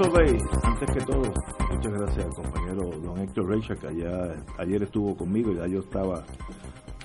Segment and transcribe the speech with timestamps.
[0.00, 0.68] Of A.
[0.68, 1.22] Antes que todo,
[1.70, 5.80] muchas gracias al compañero don Héctor Reicha, que allá, ayer estuvo conmigo y ya yo
[5.80, 6.24] estaba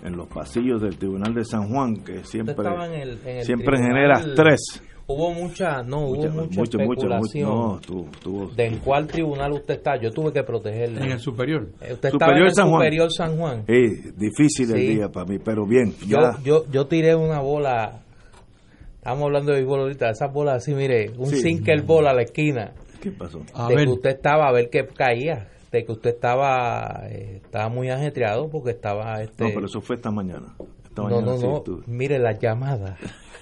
[0.04, 3.44] en los pasillos del Tribunal de San Juan, que siempre, estaba en el- en el
[3.46, 3.92] siempre tribunal.
[3.94, 4.84] genera estrés.
[5.12, 7.94] Hubo mucha, no, hubo Mucha- mucha mucho, mucho, especulación mucho,
[8.26, 10.00] no, cuál tribunal usted está.
[10.00, 11.04] Yo tuve que protegerle.
[11.04, 11.64] En el superior.
[11.82, 12.80] Eh, Usted estaba Superior en el San Juan.
[12.82, 13.64] Superior San Juan.
[13.68, 14.88] Eh, difícil el Sí.
[14.96, 15.96] día para mí, pero bien.
[16.08, 18.04] Yo, Ya, yo, yo tiré una bola.
[19.10, 20.10] Estamos hablando de béisbol ahorita.
[20.12, 21.38] Esas bolas así, mire, un Sí.
[21.42, 22.74] sinker bola a la esquina.
[23.02, 23.42] ¿Qué pasó?
[23.56, 25.48] A de ver, que usted estaba a ver qué caía.
[25.72, 29.22] De que usted estaba eh, estaba muy ajetreado porque estaba.
[29.24, 30.54] Este, No, pero eso fue esta mañana.
[30.84, 31.58] Esta no, mañana no, sí no.
[31.58, 31.84] estuve.
[31.88, 33.00] Mire las llamadas.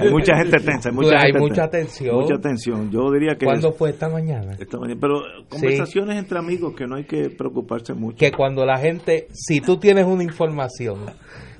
[0.00, 0.88] Hay mucha gente tensa.
[0.88, 1.70] Hay mucha, Hay gente mucha tensa.
[1.70, 2.16] tensión.
[2.16, 2.90] Mucha tensión.
[2.90, 3.44] Yo diría que.
[3.44, 4.56] ¿Cuándo fue esta mañana?
[4.58, 8.16] esta mañana, pero conversaciones entre amigos que no hay que preocuparse mucho.
[8.16, 11.00] que cuando la gente, si tú tienes una información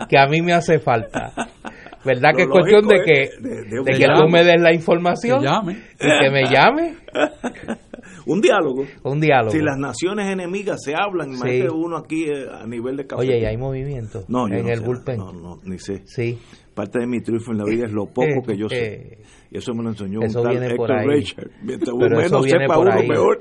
[0.08, 1.32] que a mí me hace falta,
[2.04, 2.30] ¿verdad?
[2.36, 4.22] Que es cuestión de que, es de- de de que llamo.
[4.24, 5.72] tú me des la que información llame.
[5.94, 6.94] y que me llame
[8.26, 8.84] Un diálogo.
[9.04, 9.50] un diálogo.
[9.50, 13.22] Si las naciones enemigas se hablan, imagínate uno aquí eh, a nivel de café.
[13.22, 15.16] Oye, y hay movimiento no, en no el sé, bullpen.
[15.18, 16.02] No, no, ni sé.
[16.06, 16.38] Sí,
[16.74, 18.76] Parte de mi triunfo en la vida es lo poco que yo sé.
[18.94, 19.18] Eh,
[19.50, 21.18] Y eso me lo enseñó eso un tal viene por Héctor ahí.
[21.20, 21.50] Richard.
[21.62, 23.08] Mientras Pero uno eso menos viene sepa por uno, ahí.
[23.08, 23.38] mejor.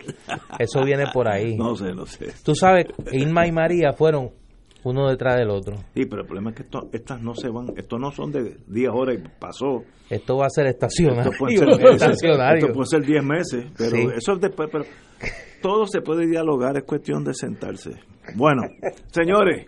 [0.59, 1.55] eso viene por ahí.
[1.58, 2.27] No sé, no sé.
[2.44, 4.31] Tú sabes, Irma y María fueron
[4.88, 5.75] uno detrás del otro.
[5.93, 8.58] Sí, pero el problema es que esto- estas no se van, estos no son de
[8.67, 9.83] 10 horas y pasó.
[10.09, 11.31] Esto va a ser estacionario.
[11.31, 12.59] Esto puede ser, estacionario.
[12.65, 14.08] esto puede ser 10 meses, pero Sí.
[14.15, 14.86] eso es después, pero
[15.61, 17.92] todo se puede dialogar, es cuestión de sentarse.
[18.36, 18.61] Bueno,
[19.11, 19.67] señores,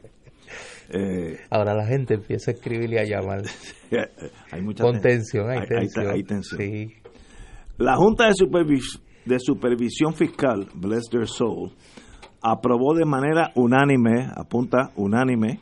[0.91, 3.43] eh, Ahora la gente empieza a escribir y a llamar.
[4.51, 6.07] hay mucha Con ten- tensión, hay hay- hay- tensión.
[6.09, 6.61] hay tensión.
[6.61, 6.93] Sí.
[7.77, 11.71] La Junta de, Supervis- de Supervisión Fiscal, bless their soul,
[12.41, 15.59] aprobó de manera unánime, apunta unánime,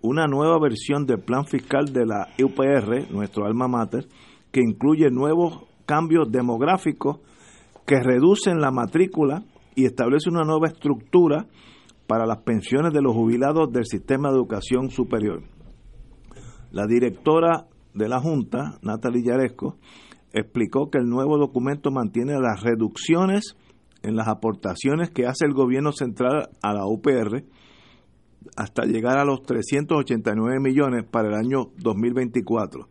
[0.00, 4.06] una nueva versión del plan fiscal de la UPR, nuestro alma mater,
[4.52, 7.20] que incluye nuevos cambios demográficos
[7.86, 9.42] que reducen la matrícula
[9.74, 11.46] y establece una nueva estructura
[12.06, 15.42] para las pensiones de los jubilados del sistema de educación superior.
[16.70, 19.76] La directora de la Junta, Natalie Yaresco,
[20.32, 23.56] explicó que el nuevo documento mantiene las reducciones
[24.02, 27.44] en las aportaciones que hace el gobierno central a la UPR
[28.56, 32.88] hasta llegar a los 389 millones para el año 2024.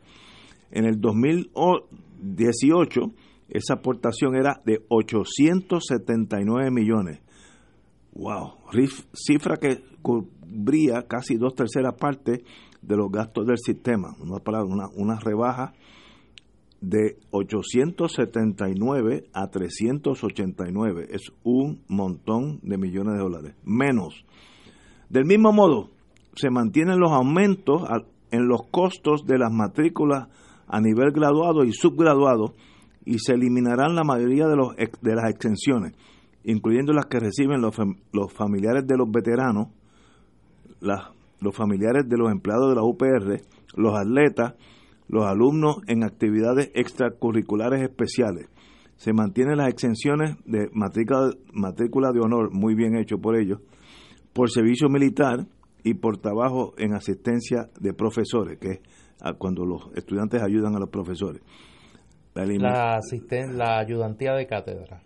[0.72, 3.14] En el 2018
[3.50, 7.22] esa aportación era de 879 millones.
[8.14, 8.56] Wow,
[9.14, 12.40] cifra que cubría casi dos terceras partes
[12.82, 14.16] de los gastos del sistema.
[14.20, 15.74] Una, palabra, una, una rebaja
[16.82, 21.08] de 879 a 389.
[21.12, 23.56] Es un montón de millones de dólares.
[23.66, 24.24] Menos.
[25.10, 25.90] Del mismo modo,
[26.36, 27.82] se mantienen los aumentos
[28.32, 30.28] en los costos de las matrículas
[30.68, 32.54] a nivel graduado y subgraduado
[33.06, 35.94] y se eliminarán la mayoría de, los, de las exenciones,
[36.44, 37.76] incluyendo las que reciben los,
[38.12, 39.70] los familiares de los veteranos,
[40.82, 43.42] las- los familiares de los empleados de la UPR,
[43.76, 44.56] los atletas,
[45.08, 48.48] los alumnos en actividades extracurriculares especiales.
[48.96, 53.60] Se mantienen las exenciones de matrícula, matrícula de honor, muy bien hecho por ellos,
[54.34, 55.46] por servicio militar
[55.84, 58.80] y por trabajo en asistencia de profesores, que es
[59.38, 61.42] cuando los estudiantes ayudan a los profesores.
[62.34, 63.00] La, La,
[63.52, 65.02] la ayudantía de cátedra.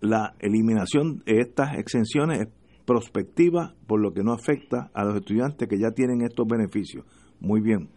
[0.00, 2.48] la eliminación de estas exenciones es
[2.84, 7.04] prospectiva, por lo que no afecta a los estudiantes que ya tienen estos beneficios.
[7.40, 7.88] Muy bien.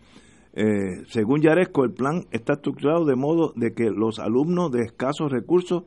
[0.53, 5.31] Eh, según Yaresco, el plan está estructurado de modo de que los alumnos de escasos
[5.31, 5.83] recursos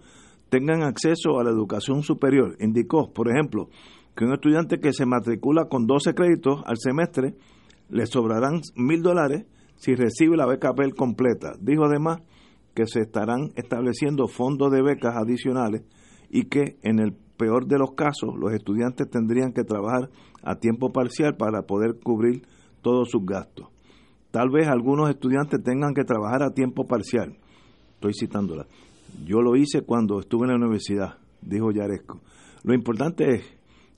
[0.49, 2.57] tengan acceso a la educación superior.
[2.61, 3.69] Indicó, por ejemplo,
[4.15, 7.35] que un estudiante que se matricula con 12 créditos al semestre
[7.89, 11.55] le sobrarán mil dólares si recibe la beca Pell completa.
[11.61, 12.21] Dijo además
[12.75, 15.83] que se estarán estableciendo fondos de becas adicionales
[16.31, 20.11] y que en el peor de los casos los estudiantes tendrían que trabajar
[20.43, 22.43] a tiempo parcial para poder cubrir
[22.83, 23.69] todos sus gastos.
[24.33, 27.37] Tal vez algunos estudiantes tengan que trabajar a tiempo parcial.
[27.95, 28.67] Estoy citándola.
[29.27, 31.19] Yo lo hice cuando estuve en la universidad.
[31.43, 32.21] dijo Yaresco.
[32.65, 33.45] Lo importante es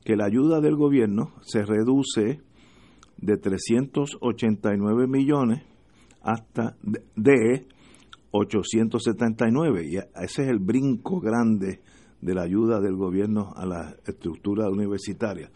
[0.04, 2.40] que la ayuda del gobierno se reduce
[3.16, 5.62] de 389 millones
[6.20, 6.76] hasta
[7.14, 7.68] de
[8.32, 11.80] 879 y ese es el brinco grande
[12.20, 15.50] de la ayuda del gobierno a la estructura universitaria.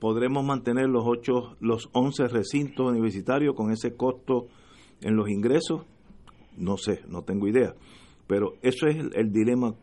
[0.00, 4.48] ¿Podremos mantener los ocho, los 11 recintos universitarios con ese costo
[5.02, 5.82] en los ingresos?
[6.56, 7.74] No sé, no tengo idea.
[8.26, 9.74] Pero eso es el, dilema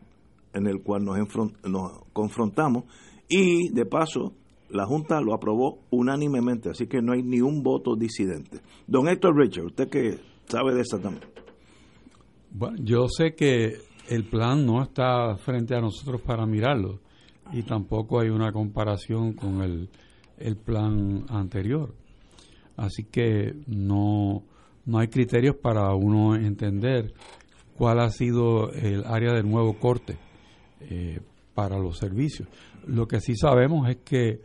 [0.53, 1.17] en el cual nos,
[1.63, 2.85] nos confrontamos
[3.29, 4.33] y de paso
[4.69, 8.59] la Junta lo aprobó unánimemente, así que no hay ni un voto disidente.
[8.87, 11.23] Don Héctor Richard, usted que sabe de eso también.
[12.51, 13.75] Bueno, yo sé que
[14.09, 16.99] el plan no está frente a nosotros para mirarlo
[17.53, 19.89] y tampoco hay una comparación con el,
[20.37, 21.93] el plan anterior.
[22.75, 24.43] Así que no,
[24.85, 27.13] no hay criterios para uno entender
[27.75, 30.17] cuál ha sido el área del nuevo corte
[30.81, 31.19] eh,
[31.53, 32.47] para los servicios.
[32.85, 34.41] Lo que sí sabemos es que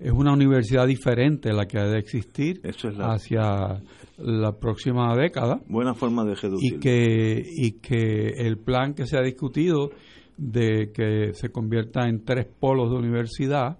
[0.00, 2.62] es una universidad diferente la que ha de existir
[3.00, 3.82] hacia
[4.16, 5.60] la próxima década.
[5.68, 6.74] Buena forma de reducir.
[6.74, 9.90] Y que, y que el plan que se ha discutido
[10.38, 13.78] de que se convierta en tres polos de universidad,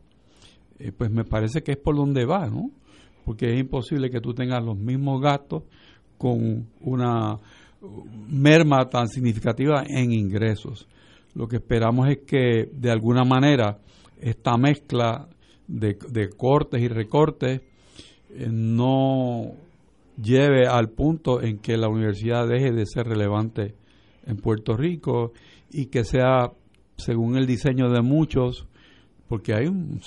[0.80, 2.70] eh, pues me parece que es por donde va, ¿no?
[3.24, 5.64] Porque es imposible que tú tengas los mismos gastos
[6.16, 7.38] con una
[8.28, 10.88] merma tan significativa en ingresos.
[11.34, 13.78] Lo que esperamos es que de alguna manera
[14.20, 15.28] esta mezcla
[15.66, 15.96] de,
[16.36, 17.60] cortes y recortes
[18.30, 19.52] eh, no
[20.20, 23.74] lleve al punto en que la universidad deje de ser relevante
[24.26, 25.32] en Puerto Rico
[25.70, 26.52] y que sea,
[26.96, 28.66] según el diseño de muchos,
[29.30, 30.00] porque hay un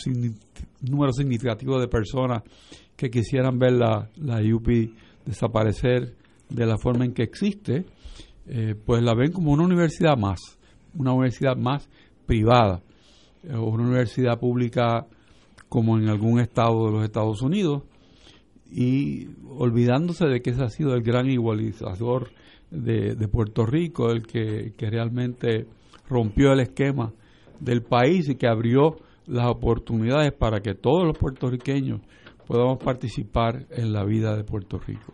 [0.81, 2.43] número significativo de personas
[2.97, 4.67] que quisieran ver la, la UP
[5.25, 6.13] desaparecer
[6.49, 7.85] de la forma en que existe,
[8.47, 10.41] eh, pues la ven como una universidad más,
[10.93, 11.87] una universidad más
[12.25, 12.81] privada,
[13.45, 15.07] o eh, una universidad pública
[15.69, 17.83] como en algún estado de los Estados Unidos,
[18.69, 22.31] y olvidándose de que ese ha sido el gran igualizador
[22.71, 25.65] de, Puerto Rico, el que, que realmente
[26.09, 27.13] rompió el esquema
[27.61, 28.97] del país y que abrió
[29.27, 32.01] las oportunidades para que todos los puertorriqueños
[32.45, 35.13] podamos participar en la vida de Puerto Rico.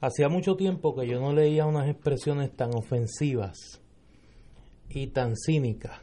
[0.00, 3.80] Hacía mucho tiempo que yo no leía unas expresiones tan ofensivas
[4.88, 6.00] y tan cínicas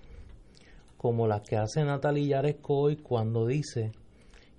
[0.98, 3.92] como las que hace Natalia Yaresco hoy cuando dice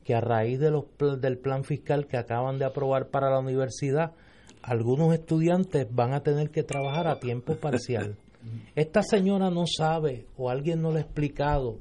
[0.05, 0.85] que a raíz de los,
[1.21, 4.13] del plan fiscal que acaban de aprobar para la universidad,
[4.63, 8.17] algunos estudiantes van a tener que trabajar a tiempo parcial.
[8.75, 11.81] Esta señora no sabe o alguien no le ha explicado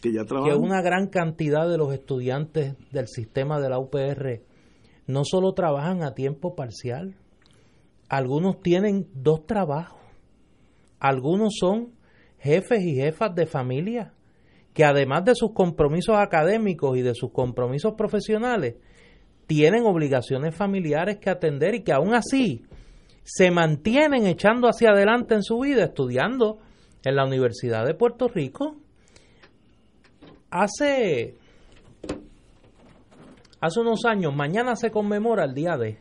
[0.00, 4.42] que, ya que una gran cantidad de los estudiantes del sistema de la UPR
[5.06, 7.16] no solo trabajan a tiempo parcial,
[8.08, 10.00] algunos tienen dos trabajos,
[11.00, 11.92] algunos son
[12.38, 14.14] jefes y jefas de familia
[14.78, 18.76] que además de sus compromisos académicos y de sus compromisos profesionales,
[19.48, 22.62] tienen obligaciones familiares que atender y que aún así
[23.24, 26.58] se mantienen echando hacia adelante en su vida estudiando
[27.04, 28.76] en la Universidad de Puerto Rico.
[30.50, 31.34] Hace,
[33.60, 35.98] hace unos años, mañana se conmemora el día de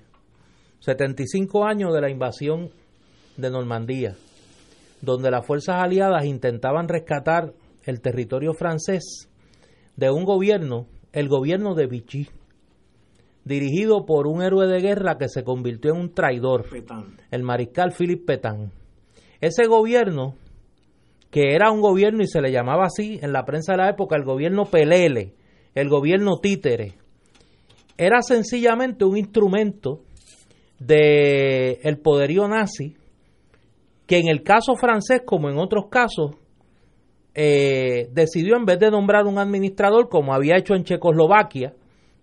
[0.79, 2.69] 75 años de la invasión
[3.35, 4.15] de Normandía,
[5.01, 7.53] donde las fuerzas aliadas intentaban rescatar
[7.83, 9.29] el territorio francés
[9.97, 12.29] de un gobierno, el gobierno de Vichy,
[13.43, 16.65] dirigido por un héroe de guerra que se convirtió en un traidor,
[17.31, 18.71] el mariscal Philippe Pétain.
[19.41, 20.35] Ese gobierno,
[21.31, 24.15] que era un gobierno y se le llamaba así en la prensa de la época,
[24.15, 25.33] el gobierno Pelele,
[25.75, 26.95] el gobierno títere,
[27.97, 30.01] era sencillamente un instrumento
[30.79, 32.95] del el poderío nazi
[34.05, 36.35] que en el caso francés como en otros casos
[37.33, 41.73] eh, decidió en vez de nombrar un administrador como había hecho en Checoslovaquia,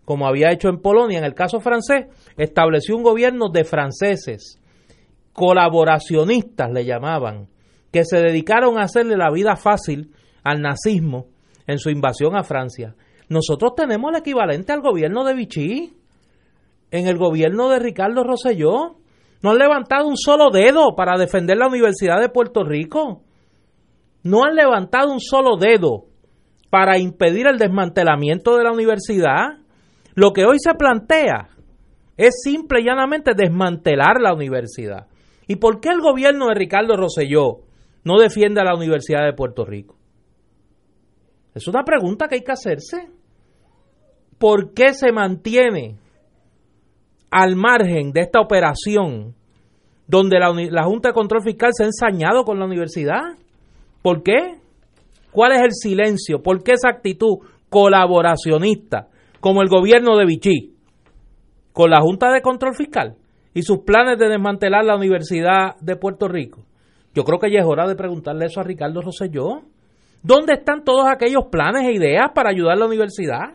[0.04, 2.06] como había hecho en Polonia, en el caso francés,
[2.36, 4.60] estableció un gobierno de franceses,
[5.32, 7.48] colaboracionistas le llamaban,
[7.94, 10.10] que se dedicaron a hacerle la vida fácil
[10.42, 11.28] al nazismo
[11.66, 12.94] en su invasión a Francia.
[13.30, 15.94] Nosotros tenemos el equivalente al gobierno de Vichy,
[16.90, 18.96] en el gobierno de Ricardo Rosselló.
[19.42, 23.22] No han levantado un solo dedo para defender la Universidad de Puerto Rico
[24.24, 26.06] no han levantado un solo dedo
[26.70, 29.58] para impedir el desmantelamiento de la universidad.
[30.14, 31.50] Lo que hoy se plantea
[32.16, 35.06] es simple y llanamente desmantelar la universidad.
[35.46, 37.63] ¿Y por qué el gobierno de Ricardo Rosselló
[38.04, 39.96] no defiende a la Universidad de Puerto Rico?
[41.54, 43.08] Es una pregunta que hay que hacerse.
[44.38, 45.96] ¿Por qué se mantiene
[47.30, 49.34] al margen de esta operación
[50.06, 53.22] donde la, Junta de Control Fiscal se ha ensañado con la universidad?
[54.02, 54.58] ¿Por qué?
[55.30, 56.42] ¿Cuál es el silencio?
[56.42, 57.38] ¿Por qué esa actitud
[57.70, 59.08] colaboracionista,
[59.40, 60.74] como el gobierno de Vichy,
[61.72, 63.16] con la Junta de Control Fiscal
[63.54, 66.64] y sus planes de desmantelar la Universidad de Puerto Rico?
[67.14, 69.62] Yo creo que ya es hora de preguntarle eso a Ricardo Rosselló.
[70.22, 73.54] ¿Dónde están todos aquellos planes e ideas para ayudar a la universidad?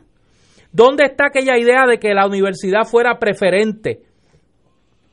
[0.71, 4.03] ¿Dónde está aquella idea de que la universidad fuera preferente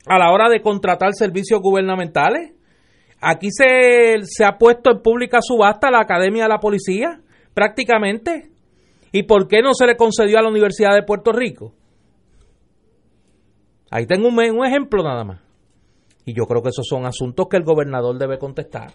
[0.06, 2.52] a la hora de contratar servicios gubernamentales?
[3.20, 7.20] Aquí se, se ha puesto en pública subasta la Academia de la Policía,
[7.54, 8.50] prácticamente.
[9.10, 11.72] ¿Y por qué no se le concedió a la Universidad de Puerto Rico?
[13.90, 15.45] Ahí tengo un, un ejemplo nada más.
[16.26, 18.92] Y yo creo que esos son asuntos que el gobernador debe contestar.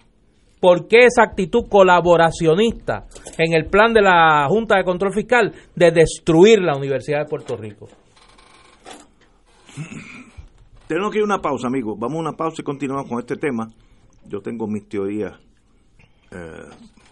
[0.59, 3.07] ¿Por qué esa actitud colaboracionista
[3.37, 7.57] en el plan de la Junta de Control Fiscal de destruir la Universidad de Puerto
[7.57, 7.87] Rico?
[10.87, 11.97] Tenemos que ir a una pausa, amigos.
[11.97, 13.69] Vamos a una pausa y continuamos con este tema.
[14.27, 15.33] Yo tengo mis teorías,
[16.31, 16.65] eh,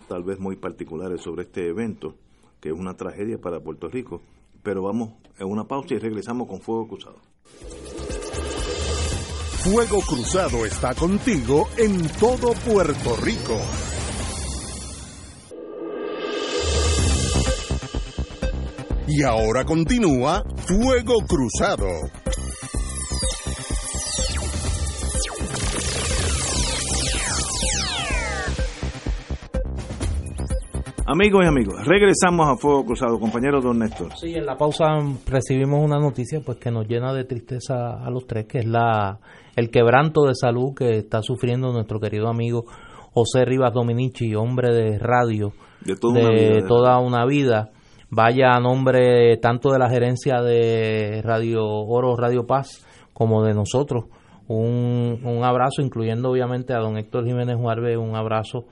[0.07, 2.13] tal vez muy particulares, sobre este evento,
[2.59, 4.21] que es una tragedia para Puerto Rico.
[4.61, 7.15] Pero vamos a una pausa y regresamos con Fuego Cruzado.
[9.71, 13.55] Fuego Cruzado está contigo en todo Puerto Rico.
[19.07, 21.85] Y ahora continúa Fuego Cruzado.
[31.05, 34.15] Amigos y amigos, regresamos a Fuego Cruzado, compañero don Néstor.
[34.17, 34.85] Sí, en la pausa
[35.27, 39.19] recibimos una noticia pues que nos llena de tristeza a los tres, que es la
[39.56, 42.65] el quebranto de salud que está sufriendo nuestro querido amigo
[43.13, 47.70] José Rivas Dominici, hombre de radio de toda, una, vida, toda una vida.
[48.12, 54.06] Vaya a nombre tanto de la gerencia de Radio Oro, Radio Paz, como de nosotros.
[54.48, 58.65] Un, un abrazo, incluyendo obviamente a don Héctor Jiménez Juárez, un abrazo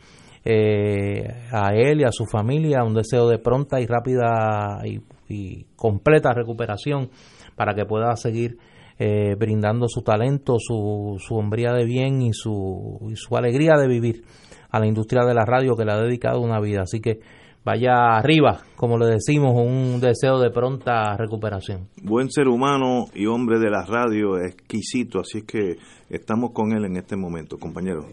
[0.44, 5.66] eh, a él y a su familia, un deseo de pronta y rápida y, y
[5.76, 7.10] completa recuperación
[7.56, 8.58] para que pueda seguir
[9.00, 13.88] eh, brindando su talento, su, su hombría de bien y su, y su alegría de
[13.88, 14.24] vivir
[14.70, 16.82] a la industria de la radio que le ha dedicado una vida.
[16.82, 17.20] Así que
[17.64, 21.90] vaya arriba, como le decimos, un deseo de pronta recuperación.
[22.02, 25.78] Buen ser humano y hombre de la radio, exquisito, así es que
[26.10, 28.06] estamos con él en este momento, compañero.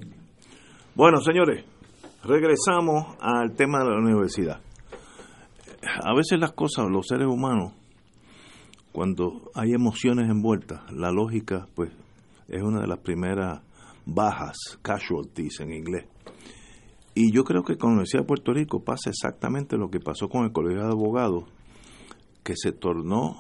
[0.95, 1.65] Bueno, señores,
[2.25, 4.61] regresamos al tema de la universidad.
[6.03, 7.73] A veces las cosas, los seres humanos,
[8.95, 11.91] cuando hay emociones envueltas, la lógica, pues,
[12.47, 13.61] es una de las primeras
[14.07, 16.07] bajas, casualties en inglés.
[17.13, 20.29] Y yo creo que con la Universidad de Puerto Rico pasa exactamente lo que pasó
[20.29, 21.43] con el Colegio de Abogados,
[22.45, 23.35] que se tornó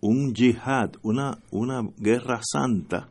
[0.00, 3.08] un yihad, una, una guerra santa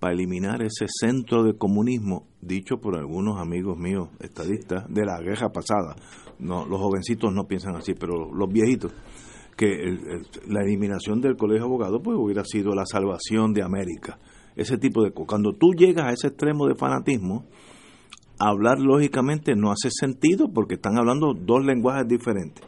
[0.00, 5.50] para eliminar ese centro de comunismo, dicho por algunos amigos míos estadistas de la guerra
[5.50, 5.96] pasada.
[6.38, 8.94] No, los jovencitos no piensan así, pero los viejitos,
[9.56, 9.68] que
[10.46, 14.18] la eliminación del Colegio de Abogados pues hubiera sido la salvación de América.
[14.54, 15.28] Ese tipo de cosas.
[15.28, 17.44] Cuando tú llegas a ese extremo de fanatismo,
[18.38, 22.64] hablar lógicamente no hace sentido porque están hablando dos lenguajes diferentes.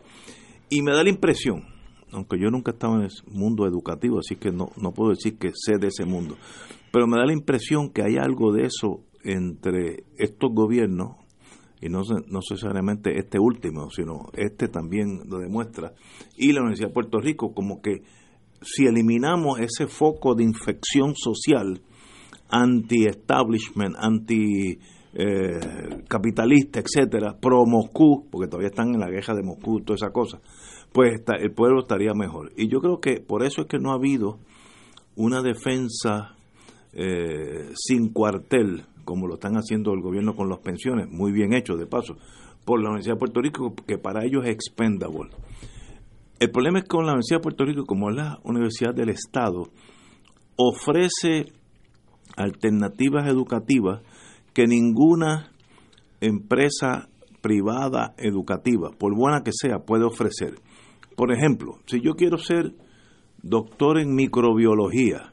[0.71, 1.65] Y me da la impresión,
[2.13, 5.39] aunque yo nunca he estado en el mundo educativo, así que no, no puedo decir
[5.39, 6.37] que sé de ese mundo,
[6.93, 11.17] pero me da la impresión que hay algo de eso entre estos gobiernos,
[11.81, 15.93] y no, no necesariamente este último, sino este también lo demuestra,
[16.37, 18.03] y la Universidad de Puerto Rico, como que
[18.61, 21.81] si eliminamos ese foco de infección social,
[22.51, 24.79] anti-establishment, anti...
[25.15, 25.59] Eh,
[26.75, 30.39] etcétera, pro Moscú, porque todavía están en la guerra de Moscú, toda esa cosa,
[30.93, 32.53] pues está, el pueblo estaría mejor.
[32.57, 34.39] Y yo creo que por eso es que no ha habido
[35.17, 36.37] una defensa
[36.93, 41.79] eh, sin cuartel, como lo están haciendo el gobierno con las pensiones, muy bien hecho
[41.79, 42.19] de paso,
[42.67, 45.31] por la Universidad de Puerto Rico, que para ellos es expendable.
[46.39, 49.09] El problema es que con la Universidad de Puerto Rico, como es la universidad del
[49.09, 49.71] Estado,
[50.57, 51.47] ofrece
[52.37, 54.03] alternativas educativas
[54.53, 55.53] que ninguna
[56.21, 57.09] empresa
[57.41, 60.57] privada educativa, por buena que sea, puede ofrecer.
[61.17, 62.75] Por ejemplo, si yo quiero ser
[63.43, 65.33] doctor en microbiología,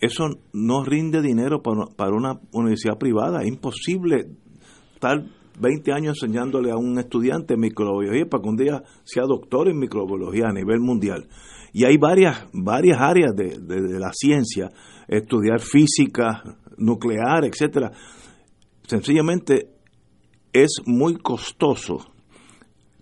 [0.00, 3.42] eso no rinde dinero para, para una universidad privada.
[3.42, 4.26] Es imposible
[4.94, 5.24] estar
[5.58, 10.48] 20 años enseñándole a un estudiante microbiología para que un día sea doctor en microbiología
[10.48, 11.28] a nivel mundial.
[11.72, 14.70] Y hay varias, varias áreas de, de, de la ciencia,
[15.08, 16.42] estudiar física,
[16.76, 17.92] nuclear, etcétera.
[18.86, 19.70] Sencillamente
[20.52, 21.98] es muy costoso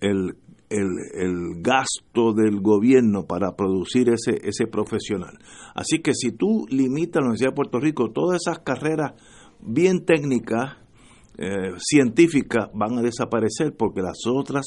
[0.01, 0.37] el,
[0.71, 5.39] el, el, gasto del gobierno para producir ese, ese profesional.
[5.75, 9.13] Así que si tú limitas a la Universidad de Puerto Rico todas esas carreras
[9.61, 10.77] bien técnicas
[11.37, 14.67] eh, científicas van a desaparecer porque las otras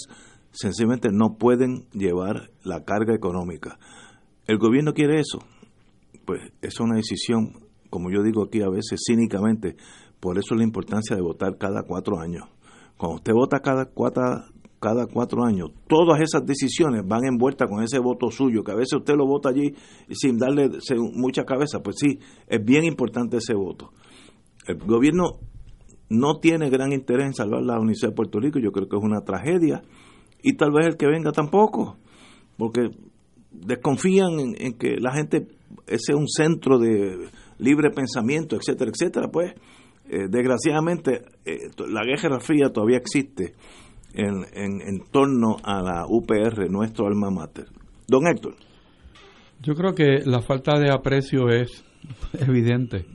[0.51, 3.79] sencillamente no pueden llevar la carga económica.
[4.47, 5.39] ¿El gobierno quiere eso?
[6.25, 7.53] Pues es una decisión,
[7.89, 9.77] como yo digo aquí a veces cínicamente,
[10.19, 12.43] por eso la importancia de votar cada cuatro años.
[12.97, 14.23] Cuando usted vota cada cuatro,
[14.79, 19.00] cada cuatro años, todas esas decisiones van envueltas con ese voto suyo, que a veces
[19.00, 19.74] usted lo vota allí
[20.12, 20.69] sin darle
[21.13, 21.79] mucha cabeza.
[21.81, 23.91] Pues sí, es bien importante ese voto.
[24.67, 25.39] El gobierno
[26.10, 29.03] no tiene gran interés en salvar la Universidad de Puerto Rico, yo creo que es
[29.03, 29.81] una tragedia,
[30.41, 31.98] y tal vez el que venga tampoco,
[32.57, 32.89] porque
[33.51, 35.48] desconfían en, que la gente,
[35.88, 39.53] ese es un centro de libre pensamiento, etcétera, etcétera, pues
[40.10, 43.55] eh, desgraciadamente eh, la guerra fría todavía existe
[44.17, 47.67] en, en, torno a la UPR, nuestro alma mater.
[48.07, 48.55] Don Héctor.
[49.62, 51.83] Yo creo que la falta de aprecio es
[52.39, 53.05] evidente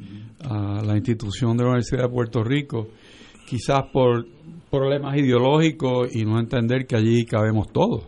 [0.40, 2.88] a la institución de la Universidad de Puerto Rico,
[3.46, 4.26] quizás por
[4.70, 8.04] problemas ideológicos y no entender que allí cabemos todos.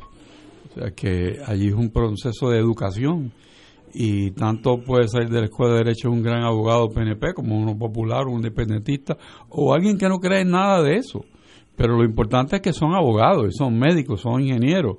[0.71, 3.33] O sea, que allí es un proceso de educación
[3.93, 7.79] y tanto puede ser de la Escuela de Derecho un gran abogado PNP como uno
[7.79, 9.17] popular, un independentista
[9.49, 11.25] o alguien que no cree en nada de eso.
[11.77, 14.99] Pero lo importante es que son abogados, son médicos, son ingenieros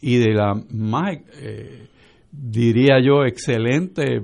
[0.00, 1.88] y de la más, eh,
[2.30, 4.22] diría yo, excelente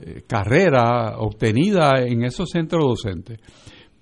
[0.00, 3.40] eh, carrera obtenida en esos centros docentes.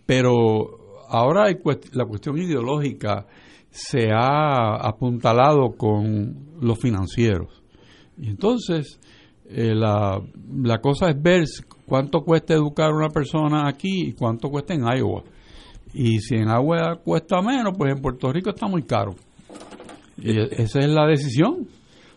[0.05, 1.47] Pero ahora
[1.93, 3.27] la cuestión ideológica
[3.71, 7.63] se ha apuntalado con los financieros.
[8.19, 9.01] Y entonces
[9.49, 10.21] eh, la,
[10.63, 11.45] la cosa es ver
[11.87, 15.23] cuánto cuesta educar a una persona aquí y cuánto cuesta en Iowa.
[15.99, 19.15] Y si en Iowa cuesta menos, pues en Puerto Rico está muy caro.
[20.19, 21.67] Y esa es la decisión.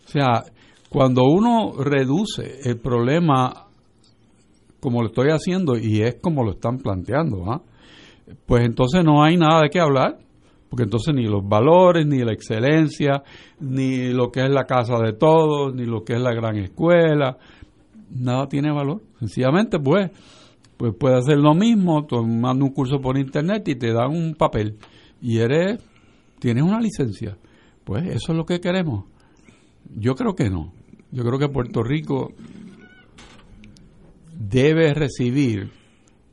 [0.05, 0.43] O sea,
[0.89, 3.67] cuando uno reduce el problema
[4.81, 7.61] como lo estoy haciendo y es como lo están planteando, ¿ah?
[8.45, 10.17] pues entonces no hay nada de qué hablar
[10.69, 13.23] porque entonces ni los valores, ni la excelencia,
[13.59, 17.37] ni lo que es la casa de todos, ni lo que es la gran escuela,
[18.11, 19.01] nada tiene valor.
[19.17, 20.11] Sencillamente, pues,
[20.79, 24.77] pues puede hacer lo mismo, tomando un curso por internet y te dan un papel
[25.21, 25.83] y eres,
[26.39, 27.37] tienes una licencia.
[27.83, 29.05] Pues eso es lo que queremos.
[29.93, 30.73] Yo creo que no.
[31.11, 32.31] Yo creo que Puerto Rico
[34.33, 35.69] debe recibir,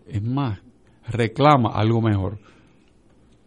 [0.07, 0.61] es más,
[1.09, 2.39] reclama algo mejor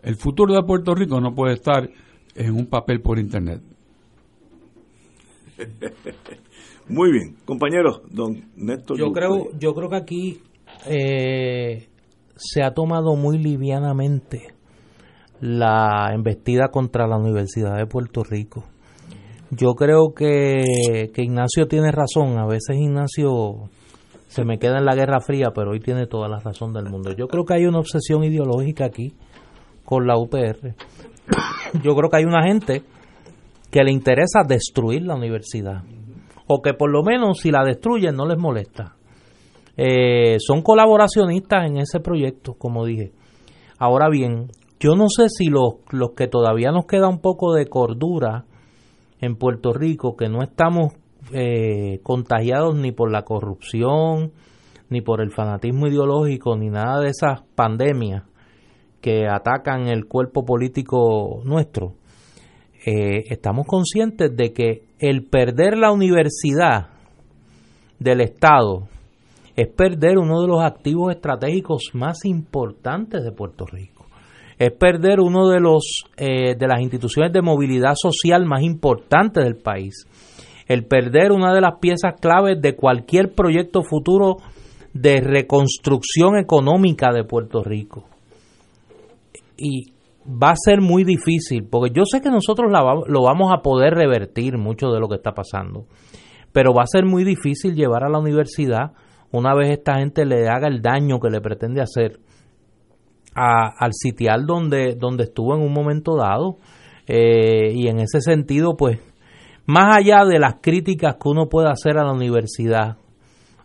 [0.04, 1.90] el futuro de Puerto Rico no puede estar
[2.36, 3.62] en un papel por internet.
[6.88, 8.98] Muy bien, compañero, don Néstor.
[8.98, 10.42] Yo creo, yo creo que aquí
[10.86, 11.90] eh,
[12.36, 14.54] se ha tomado muy livianamente
[15.42, 18.64] la embestida contra la Universidad de Puerto Rico.
[19.52, 22.38] Yo creo que, que Ignacio tiene razón.
[22.38, 23.70] A veces Ignacio
[24.28, 27.14] se me queda en la Guerra Fría, pero hoy tiene toda la razón del mundo.
[27.14, 29.14] Yo creo que hay una obsesión ideológica aquí
[29.84, 30.76] con la UPR.
[31.84, 32.84] Yo creo que hay una gente
[33.72, 35.84] que le interesa destruir la universidad,
[36.48, 38.96] o que por lo menos si la destruyen no les molesta.
[39.82, 43.14] Eh, son colaboracionistas en ese proyecto, como dije.
[43.78, 47.68] Ahora bien, yo no sé si los, los que todavía nos queda un poco de
[47.68, 48.44] cordura
[49.22, 50.96] en Puerto Rico, que no estamos
[51.32, 54.34] eh, contagiados ni por la corrupción,
[54.90, 58.24] ni por el fanatismo ideológico, ni nada de esas pandemias,
[59.00, 61.94] que atacan el cuerpo político nuestro,
[62.86, 66.90] eh, estamos conscientes de que el perder la universidad
[67.98, 68.90] del Estado
[69.62, 74.06] es perder uno de los activos estratégicos más importantes de Puerto Rico.
[74.58, 79.58] Es perder uno de los eh, de las instituciones de movilidad social más importantes del
[79.58, 80.08] país.
[80.66, 84.38] El perder una de las piezas claves de cualquier proyecto futuro
[84.94, 88.06] de reconstrucción económica de Puerto Rico
[89.58, 89.92] y
[90.26, 94.58] va a ser muy difícil, porque yo sé que nosotros lo vamos a poder revertir
[94.58, 95.86] mucho de lo que está pasando,
[96.54, 98.94] pero va a ser muy difícil llevar a la universidad
[99.32, 102.20] una vez esta gente le haga el daño que le pretende hacer
[103.36, 106.58] al sitial donde, donde estuvo en un momento dado.
[107.08, 109.00] Eh, y en ese sentido, pues,
[109.66, 112.98] más allá de las críticas que uno puede hacer a la universidad,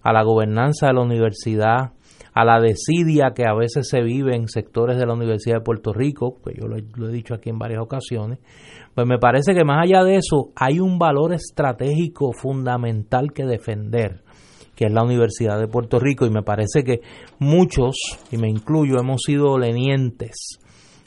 [0.02, 1.92] a la gobernanza de la universidad,
[2.34, 5.92] a la desidia que a veces se vive en sectores de la Universidad de Puerto
[5.92, 8.40] Rico, que yo lo he, dicho aquí en varias ocasiones,
[8.94, 14.23] pues me parece que más allá de eso hay un valor estratégico fundamental que defender,
[14.74, 17.00] que es la Universidad de Puerto Rico, y me parece que
[17.38, 17.96] muchos,
[18.30, 20.58] y me incluyo, hemos sido lenientes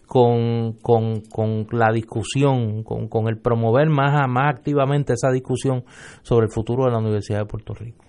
[0.06, 5.84] con, con, con la discusión, con, con el promover más, más activamente esa discusión
[6.22, 8.06] sobre el futuro de la Universidad de Puerto Rico.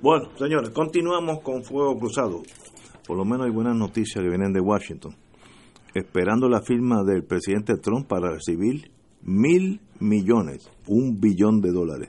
[0.00, 2.42] Bueno, señores, continuamos con Fuego Cruzado.
[3.06, 5.16] por lo menos hay buenas noticias que vienen de Washington,
[5.94, 12.08] esperando la firma del presidente Trump para recibir mil millones, un billón de dólares.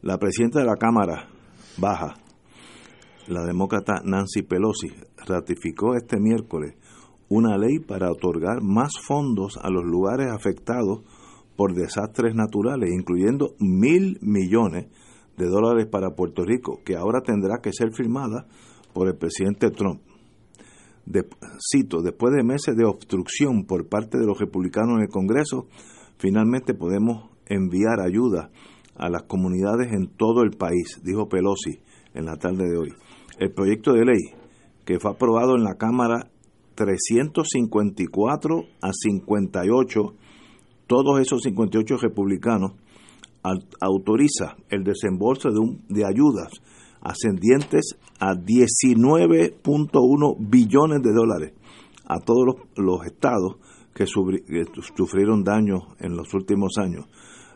[0.00, 1.28] La presidenta de la Cámara
[1.78, 2.14] Baja,
[3.28, 4.88] la demócrata Nancy Pelosi,
[5.26, 6.74] ratificó este miércoles
[7.30, 11.00] una ley para otorgar más fondos a los lugares afectados
[11.56, 14.88] por desastres naturales, incluyendo mil millones
[15.38, 18.46] de dólares para Puerto Rico, que ahora tendrá que ser firmada
[18.92, 20.02] por el presidente Trump.
[21.72, 25.68] cito, después de meses de obstrucción por parte de los republicanos en el Congreso,
[26.18, 28.50] finalmente podemos enviar ayuda
[28.96, 31.80] a las comunidades en todo el país, dijo Pelosi
[32.14, 32.92] en la tarde de hoy.
[33.38, 34.20] El proyecto de ley
[34.84, 36.28] que fue aprobado en la Cámara
[36.74, 40.00] 354 a 58,
[40.86, 42.72] todos esos 58 republicanos,
[43.80, 45.48] autoriza el desembolso
[45.88, 46.52] de, ayudas
[47.00, 51.52] ascendientes a 19.1 billones de dólares
[52.06, 53.56] a todos los, estados
[53.94, 57.06] que, sufrieron daños en los últimos años.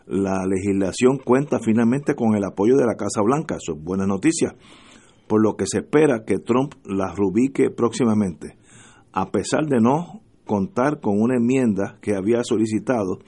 [0.07, 4.55] La legislación cuenta finalmente con el apoyo de la Casa Blanca, eso es buena noticia,
[5.27, 8.57] por lo que se espera que Trump la rubique próximamente.
[9.11, 13.19] A pesar de no contar con una enmienda que había solicitado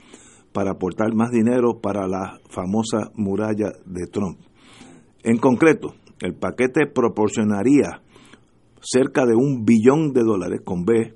[0.52, 4.38] para aportar más dinero para la famosa muralla de Trump.
[5.22, 8.00] En concreto, el paquete proporcionaría
[8.80, 11.14] cerca de un billón de dólares con B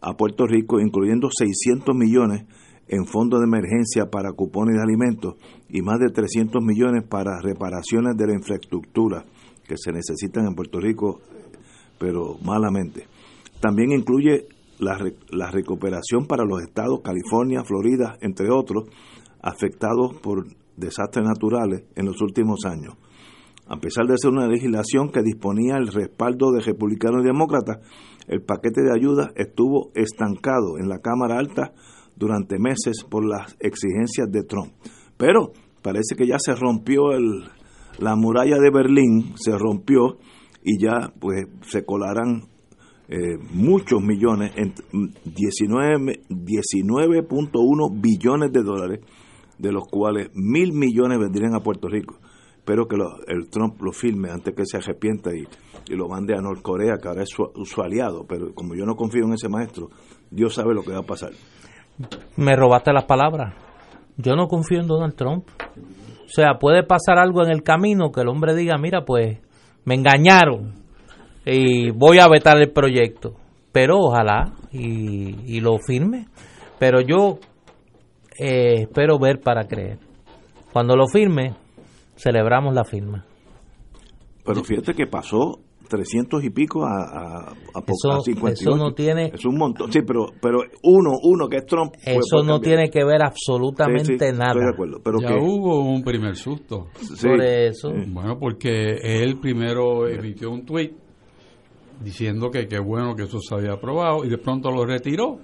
[0.00, 2.46] a Puerto Rico, incluyendo 600 millones
[2.88, 5.34] en fondos de emergencia para cupones de alimentos
[5.68, 9.24] y más de 300 millones para reparaciones de la infraestructura
[9.66, 11.20] que se necesitan en Puerto Rico,
[11.98, 13.06] pero malamente.
[13.60, 14.46] También incluye
[14.78, 14.98] la,
[15.30, 18.84] la recuperación para los estados California, Florida, entre otros,
[19.40, 22.94] afectados por desastres naturales en los últimos años.
[23.66, 27.78] A pesar de ser una legislación que disponía el respaldo de republicanos y demócratas,
[28.28, 31.72] el paquete de ayuda estuvo estancado en la Cámara Alta
[32.16, 34.72] durante meses por las exigencias de Trump.
[35.16, 37.44] Pero parece que ya se rompió el,
[37.98, 40.18] la muralla de Berlín, se rompió
[40.62, 42.42] y ya pues se colarán
[43.08, 47.28] eh, muchos millones, 19.1 19
[48.00, 49.00] billones de dólares,
[49.58, 52.18] de los cuales mil millones vendrían a Puerto Rico.
[52.56, 52.96] Espero que
[53.26, 55.46] el Trump lo firme antes que se arrepienta y,
[55.94, 58.24] lo mande a Norcorea, que ahora es su, aliado.
[58.26, 59.90] Pero como yo no confío en ese maestro,
[60.30, 61.32] Dios sabe lo que va a pasar.
[62.36, 63.54] Me robaste las palabras.
[64.16, 65.46] Yo no confío en Donald Trump.
[66.24, 69.38] O sea, puede pasar algo en el camino que el hombre diga, mira, pues
[69.84, 70.74] me engañaron
[71.44, 73.34] y voy a vetar el proyecto.
[73.72, 76.26] Pero ojalá y, lo firme.
[76.78, 77.38] Pero yo
[78.38, 79.98] eh, espero ver para creer.
[80.72, 81.54] Cuando lo firme,
[82.16, 83.24] celebramos la firma.
[84.44, 88.70] Pero fíjate que pasó 300 y pico a, a, a, eso, 58.
[88.70, 89.30] Eso no tiene...
[89.34, 91.94] Es un montón, sí, pero, pero uno, uno que es Trump...
[92.04, 94.52] Eso no tiene que ver absolutamente nada.
[94.52, 96.88] Estoy de acuerdo, pero ya hubo un primer susto.
[97.22, 97.92] Por eso.
[98.08, 100.92] Bueno, porque él primero emitió un tweet
[102.00, 105.38] diciendo que qué bueno que eso se había aprobado y de pronto lo retiró.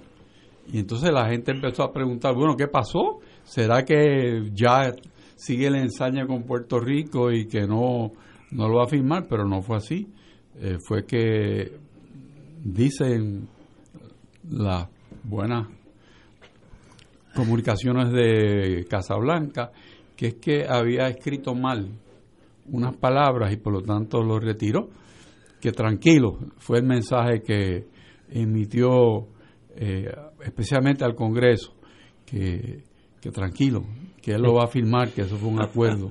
[0.71, 3.19] Y entonces la gente empezó a preguntar, bueno, ¿qué pasó?
[3.43, 4.93] ¿Será que ya
[5.35, 8.11] sigue la ensaña con Puerto Rico y que no,
[8.51, 9.27] no lo va a firmar?
[9.27, 10.07] Pero no fue así.
[10.59, 11.71] Eh, fue que
[12.63, 13.47] dicen
[14.49, 14.87] las
[15.23, 15.67] buenas
[17.33, 19.71] comunicaciones de Casablanca
[20.15, 21.89] que es que había escrito mal
[22.69, 24.89] unas palabras y por lo tanto lo retiró
[25.61, 27.85] que tranquilo, fue el mensaje que
[28.31, 29.27] emitió
[29.75, 30.11] eh,
[30.43, 31.73] especialmente al Congreso,
[32.25, 32.81] que,
[33.31, 33.85] tranquilo,
[34.21, 36.07] que él lo va a firmar, que eso fue un acuerdo.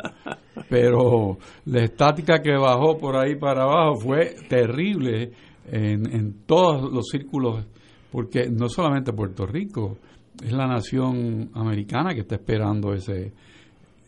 [0.68, 5.32] Pero la estática que bajó por ahí para abajo fue terrible
[5.66, 7.64] en, en todos los círculos,
[8.10, 9.98] porque no solamente Puerto Rico,
[10.42, 13.32] es la nación americana que está esperando ese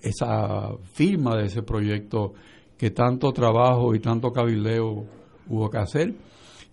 [0.03, 2.33] esa firma de ese proyecto
[2.77, 5.05] que tanto trabajo y tanto cabildeo
[5.49, 6.15] hubo que hacer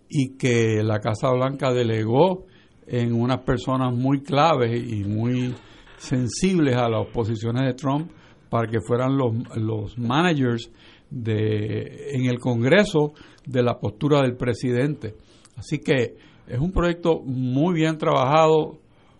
[0.10, 2.46] y que la Casa Blanca delegó
[2.88, 5.54] en unas personas muy claves y muy
[6.00, 8.12] sensibles a las posiciones de Trump
[8.50, 10.72] para que fueran los, los managers
[11.10, 13.14] de, en el Congreso
[13.46, 15.16] de la postura del presidente.
[15.56, 16.16] Así que
[16.48, 18.80] es un proyecto muy bien trabajado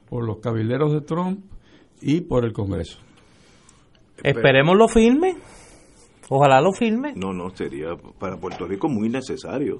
[0.10, 1.44] por los cabilderos de Trump
[2.02, 3.00] y por el Congreso.
[4.24, 5.36] Esperemos lo firme.
[6.30, 7.14] Ojalá lo firme.
[7.16, 7.90] No, no, sería
[8.20, 9.80] para Puerto Rico muy necesario.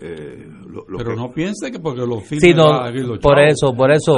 [0.00, 2.02] Eh, lo- lo Pero que- no piense que porque
[2.40, 4.12] Sí, no, abrir los por eso, por eso.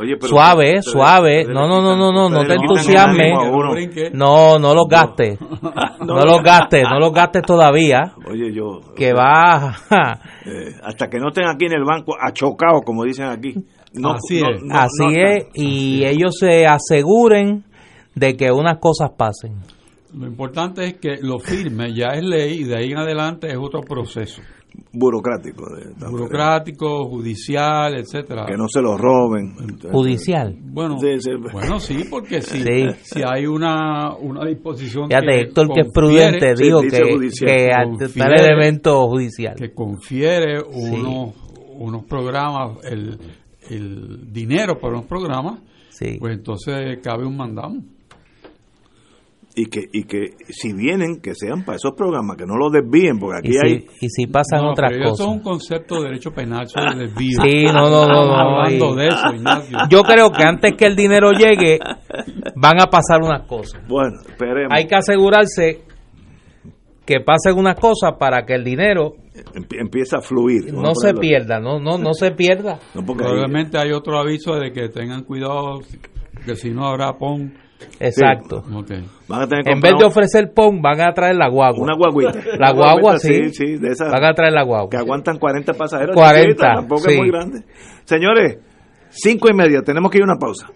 [0.00, 1.44] Oye, pero- suave, suave.
[1.44, 3.32] No, no, no, no, no, no te entusiasmes.
[3.32, 3.44] No.
[4.12, 5.38] No, no los gastes.
[6.00, 8.12] No los gastes, no los gastes todavía.
[8.30, 8.80] Oye, yo.
[8.94, 9.76] Que va.
[10.46, 13.54] eh, hasta que no estén aquí en el banco achocados, como dicen aquí.
[13.94, 14.62] No, Así no- es.
[14.62, 15.46] no- Así no es.
[15.54, 17.64] Y ellos se aseguren
[18.14, 19.56] de que unas cosas pasen.
[20.14, 23.56] Lo importante es que lo firme, ya es ley y de ahí en adelante es
[23.58, 24.40] otro proceso.
[24.92, 25.64] Burocrático.
[25.74, 28.46] de- de- Burocrático, judicial, etcétera.
[28.46, 29.54] Que no se lo roben.
[29.92, 30.56] Judicial.
[30.62, 31.30] Bueno, Sí, sí.
[31.52, 32.86] bueno, sí, porque si, Sí.
[33.02, 35.92] si hay una, una disposición Fíjate, que Héctor, que es confiere-
[36.38, 37.50] prudente, sí, dijo que, judicial.
[37.56, 39.54] que al- Confiere- tal elemento judicial.
[39.56, 41.34] que confiere unos,
[41.78, 43.18] unos programas, el,
[43.70, 45.60] el dinero para unos programas,
[45.90, 46.16] Sí.
[46.18, 47.82] pues entonces cabe un mandamo.
[49.58, 53.18] Y que, y que si vienen, que sean para esos programas, que no los desvíen,
[53.18, 53.86] porque Y aquí hay.
[54.02, 55.26] y si pasan No, otras pero Eso cosas.
[55.28, 57.40] es un concepto de derecho penal, eso es desvío.
[57.42, 59.78] Sí, no, no, no, no, hablando de eso, Ignacio.
[59.88, 61.78] Yo creo que antes que el dinero llegue,
[62.54, 63.80] van a pasar unas cosas.
[63.88, 64.72] Bueno, esperemos.
[64.74, 65.80] Hay que asegurarse
[67.06, 69.14] que pasen unas cosas para que el dinero
[69.54, 70.70] Empie- empieza a fluir.
[70.74, 72.78] no se pierda, no, no, no se pierda.
[72.94, 75.80] No, Probablemente hay otro aviso de que tengan cuidado,
[76.44, 77.54] que si no habrá PON.
[78.00, 78.58] Exacto.
[78.74, 78.90] Ok.
[79.28, 81.82] van a tener que En vez de ofrecer PON, van a traer la guagua.
[81.82, 82.38] una guaguita.
[82.58, 83.50] La guagua, sí.
[83.52, 84.90] sí, de esas Van a traer la guagua.
[84.90, 86.14] que aguantan 40 pasajeros.
[86.14, 87.12] 40, chiquita, tampoco sí.
[87.12, 87.62] es muy grande.
[88.04, 88.58] Señores,
[89.10, 90.68] cinco y media, tenemos que ir a una pausa.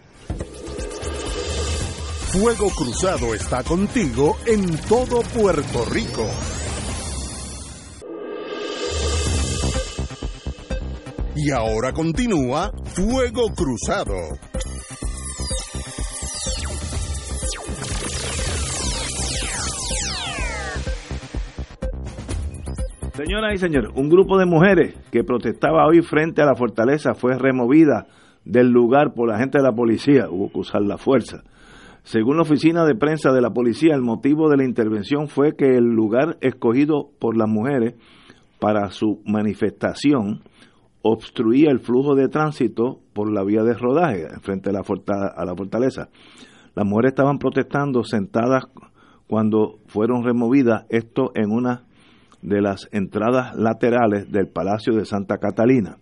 [2.32, 6.24] Fuego Cruzado está contigo en todo Puerto Rico.
[11.34, 14.14] Y ahora continúa Fuego Cruzado.
[23.22, 27.36] Señoras y señores, un grupo de mujeres que protestaba hoy frente a la fortaleza fue
[27.36, 28.06] removida
[28.46, 30.30] del lugar por la gente de la policía.
[30.30, 31.42] Hubo que usar la fuerza.
[32.02, 35.76] Según la oficina de prensa de la policía, el motivo de la intervención fue que
[35.76, 37.94] el lugar escogido por las mujeres
[38.58, 40.40] para su manifestación
[41.02, 46.08] obstruía el flujo de tránsito por la vía de rodaje frente a la, la fortaleza.
[46.74, 48.64] Las mujeres estaban protestando sentadas
[49.26, 51.84] cuando fueron removidas, esto en una
[52.42, 55.98] de las entradas laterales del Palacio de Santa Catalina.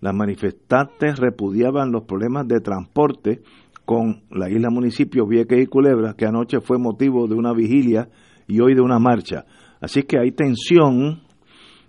[0.00, 3.42] Las manifestantes repudiaban los problemas de transporte
[3.84, 8.08] con la isla municipio Vieques y Culebra, que anoche fue motivo de una vigilia
[8.46, 9.44] y hoy de una marcha.
[9.80, 11.22] Así que hay tensión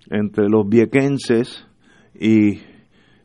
[0.10, 1.68] entre los viequenses
[2.14, 2.60] y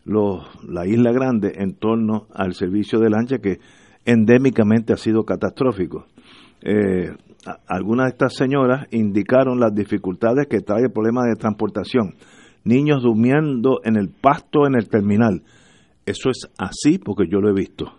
[0.04, 3.58] los, la isla grande en torno al servicio de lancha que
[4.04, 6.06] endémicamente ha sido catastrófico.
[6.62, 7.14] Eh,
[7.66, 12.14] algunas de estas señoras indicaron las dificultades que trae el problema de transportación.
[12.64, 15.42] Niños durmiendo en el pasto en el terminal.
[16.06, 17.92] Eso es así porque yo lo he visto.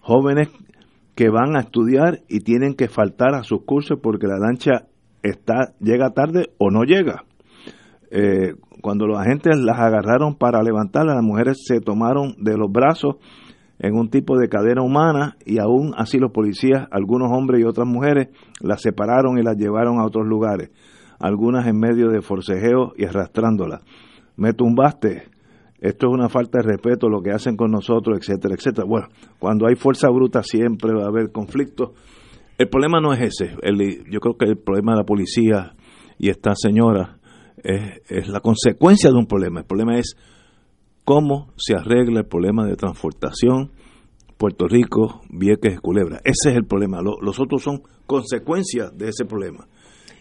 [0.00, 0.48] Jóvenes
[1.14, 4.86] que van a estudiar y tienen que faltar a sus cursos porque la lancha
[5.22, 7.24] está llega tarde o no llega.
[8.10, 13.16] Eh, cuando los agentes las agarraron para levantarlas, las mujeres se tomaron de los brazos
[13.78, 17.86] en un tipo de cadena humana y aún así los policías, algunos hombres y otras
[17.86, 18.28] mujeres,
[18.60, 20.70] las separaron y las llevaron a otros lugares,
[21.18, 23.82] algunas en medio de forcejeo y arrastrándolas.
[24.36, 25.24] Me tumbaste,
[25.80, 28.86] esto es una falta de respeto lo que hacen con nosotros, etcétera, etcétera.
[28.86, 29.08] Bueno,
[29.38, 31.90] cuando hay fuerza bruta siempre va a haber conflictos.
[32.58, 35.74] El problema no es ese, el- yo creo que el problema de la policía
[36.18, 37.18] y esta señora
[37.62, 39.60] es la consecuencia de un problema.
[39.60, 40.16] El problema es
[41.06, 43.70] cómo se arregla el problema de transportación
[44.36, 46.18] Puerto Rico, Vieques, Culebra.
[46.22, 47.00] Ese es el problema.
[47.00, 49.66] Lo- los otros son consecuencias de ese problema.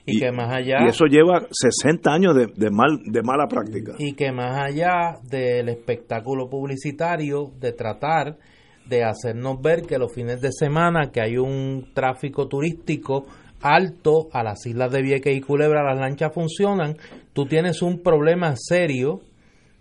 [0.05, 3.93] Y, que más allá Y eso lleva 60 años de, de mal, de mala práctica.
[3.97, 8.37] y que más allá del espectáculo publicitario de tratar
[8.87, 13.25] de hacernos ver que los fines de semana que hay un tráfico turístico
[13.61, 16.95] alto a las islas de Vieques y Culebra las lanchas funcionan
[17.33, 19.21] tú tienes un problema serio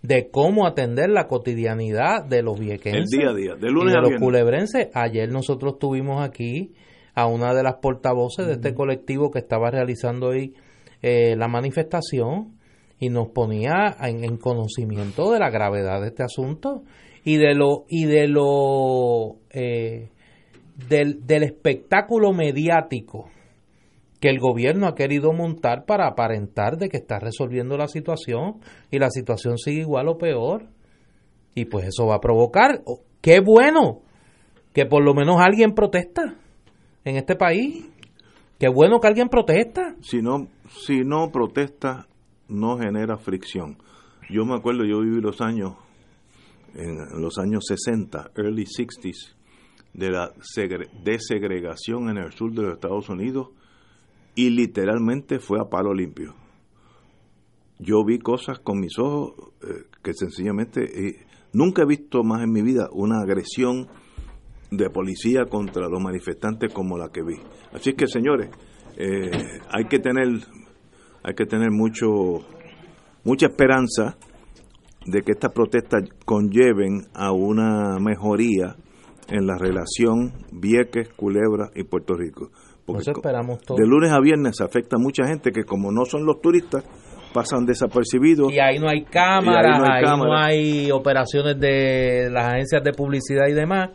[0.07, 3.93] de cómo atender la cotidianidad de los viequenses El día a día, de y lunes
[3.93, 4.25] de a los viernes.
[4.25, 4.89] culebrenses.
[4.93, 6.73] Ayer nosotros tuvimos aquí
[7.13, 10.53] a una de las portavoces de este colectivo que estaba realizando hoy
[11.01, 12.57] eh, la manifestación
[12.99, 16.83] y nos ponía en, en conocimiento de la gravedad de este asunto
[17.23, 20.09] y de lo y de lo eh,
[20.89, 23.29] del, del espectáculo mediático
[24.25, 28.55] que el gobierno ha querido montar para aparentar de que está resolviendo la situación
[28.89, 30.65] y la situación sigue igual o peor.
[31.53, 32.81] Y pues eso va a provocar,
[33.21, 34.01] qué bueno
[34.73, 36.39] que por lo menos alguien protesta
[37.03, 37.85] en este país.
[38.57, 39.95] Qué bueno que alguien protesta.
[40.01, 42.07] Si no, si no protesta,
[42.47, 43.77] no genera fricción.
[44.31, 45.75] Yo me acuerdo, yo viví los años,
[46.73, 49.35] en los años 60, early 60s,
[49.93, 50.31] de la
[51.03, 53.49] desegregación en el sur de los Estados Unidos
[54.35, 56.35] y literalmente fue a palo limpio.
[57.79, 62.51] Yo vi cosas con mis ojos eh, que sencillamente eh, nunca he visto más en
[62.51, 63.87] mi vida una agresión
[64.71, 67.35] de policía contra los manifestantes como la que vi.
[67.73, 68.49] Así que señores,
[68.97, 69.31] eh,
[69.69, 70.27] hay que tener
[71.23, 72.07] hay que tener mucho
[73.23, 74.17] mucha esperanza
[75.05, 78.75] de que estas protestas conlleven a una mejoría
[79.27, 82.51] en la relación Vieques, Culebra y Puerto Rico.
[82.85, 86.39] Porque esperamos de lunes a viernes afecta a mucha gente que como no son los
[86.39, 86.83] turistas,
[87.33, 88.53] pasan desapercibidos.
[88.53, 93.53] Y ahí no hay cámaras, ahí, no hay, operaciones de las agencias de publicidad y
[93.53, 93.89] demás,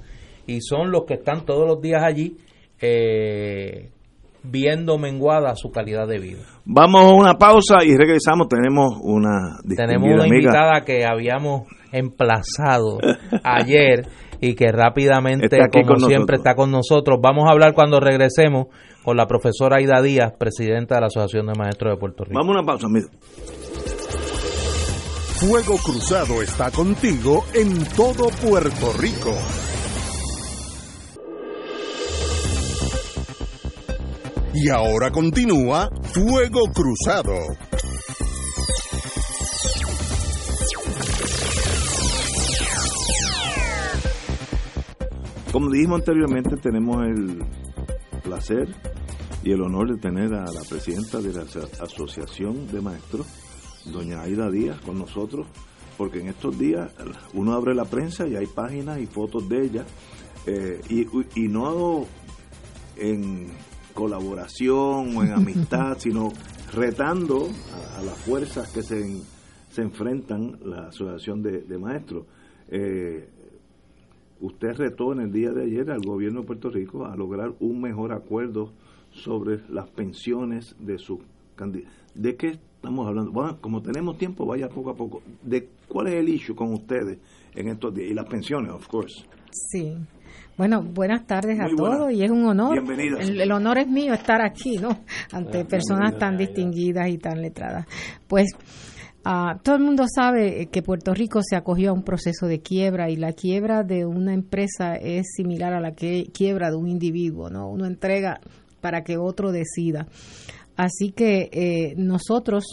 [0.47, 2.37] y son los que están todos los días allí
[2.81, 3.91] eh,
[4.43, 6.43] viendo menguada su calidad de vida.
[6.65, 8.49] Vamos a una pausa y regresamos.
[8.49, 12.99] Tenemos una tenemos una invitada que habíamos emplazado
[13.45, 14.07] ayer
[14.41, 17.19] y que rápidamente, como siempre, está con nosotros.
[17.23, 18.67] Vamos a hablar cuando regresemos
[19.05, 22.39] con la profesora Aida Díaz, presidenta de la Asociación de Maestros de Puerto Rico.
[22.39, 23.09] Vamos a una pausa, amigo.
[25.41, 29.35] Fuego Cruzado está contigo en todo Puerto Rico.
[34.53, 37.35] Y ahora continúa Fuego Cruzado.
[45.53, 47.43] Como dijimos anteriormente, tenemos el
[48.23, 48.69] placer
[49.43, 51.43] y el honor de tener a la presidenta de la
[51.83, 53.27] Asociación de Maestros,
[53.87, 55.49] doña Aida Díaz, con nosotros,
[55.99, 56.93] porque en estos días
[57.35, 59.85] uno abre la prensa y hay páginas y fotos de ella,
[60.47, 61.01] eh, y,
[61.35, 62.07] y no
[62.97, 63.49] en
[63.93, 66.33] colaboración o en amistad, sino
[66.73, 67.49] retando
[67.99, 69.21] a, las fuerzas que se,
[69.69, 72.27] se enfrentan la Asociación de, Maestros.
[72.69, 73.29] Eh,
[74.41, 77.81] usted retó en el día de ayer al gobierno de Puerto Rico a lograr un
[77.81, 78.73] mejor acuerdo
[79.13, 81.21] sobre las pensiones de sus
[81.57, 81.93] candidatos.
[82.15, 83.33] ¿De qué estamos hablando?
[83.33, 85.23] Bueno, como tenemos tiempo, vaya poco a poco.
[85.43, 87.19] ¿De cuál es el issue con ustedes
[87.55, 88.11] en estos días?
[88.11, 89.25] Y las pensiones, of course.
[89.51, 89.97] Sí.
[90.57, 92.79] Bueno, buenas tardes a todos y es un honor.
[92.79, 95.05] El, honor es mío estar aquí, ¿no?
[95.33, 97.87] Ante personas tan distinguidas y tan letradas.
[98.29, 98.49] Pues
[99.25, 103.11] ah, todo el mundo sabe que Puerto Rico se acogió a un proceso de quiebra
[103.11, 107.51] y la quiebra de una empresa es similar a la que, quiebra de un individuo,
[107.51, 107.69] ¿no?
[107.69, 108.41] Uno entrega
[108.81, 110.07] para que otro decida.
[110.77, 112.65] Así que eh, nosotros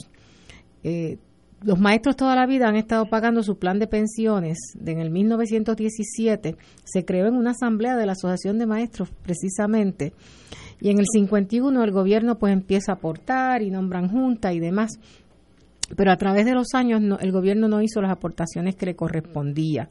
[0.83, 1.17] eh,
[1.63, 4.57] los maestros toda la vida han estado pagando su plan de pensiones.
[4.85, 10.13] En el 1917 se creó en una asamblea de la Asociación de Maestros precisamente.
[10.79, 14.99] Y en el 51 el gobierno pues empieza a aportar y nombran junta y demás.
[15.95, 19.89] Pero a través de los años el gobierno no hizo las aportaciones que le correspondía.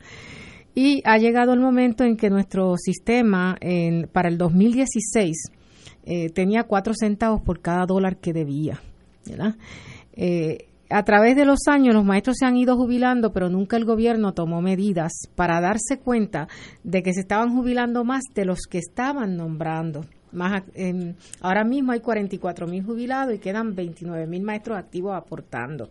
[0.74, 5.50] Y ha llegado el momento en que nuestro sistema en, para el 2016
[6.04, 8.80] eh, tenía cuatro centavos por cada dólar que debía.
[10.12, 13.84] Eh, a través de los años los maestros se han ido jubilando, pero nunca el
[13.84, 16.46] gobierno tomó medidas para darse cuenta
[16.84, 20.02] de que se estaban jubilando más de los que estaban nombrando.
[20.36, 20.64] Más,
[21.40, 25.88] ahora mismo hay 44 mil jubilados y quedan 29 mil maestros activos aportando.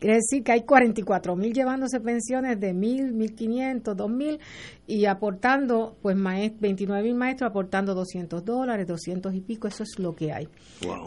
[0.00, 4.40] Quiere decir que hay 44 mil llevándose pensiones de mil, 1500, 2000
[4.88, 6.16] y aportando, pues
[6.60, 10.48] 29 mil maestros aportando 200 dólares, 200 y pico, eso es lo que hay.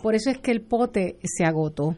[0.01, 1.97] Por eso es que el pote se agotó.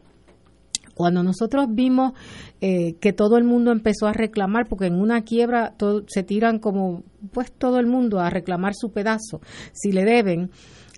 [1.00, 2.12] Cuando nosotros vimos
[2.60, 5.74] eh, que todo el mundo empezó a reclamar, porque en una quiebra
[6.08, 9.40] se tiran como pues todo el mundo a reclamar su pedazo,
[9.72, 10.50] si le deben,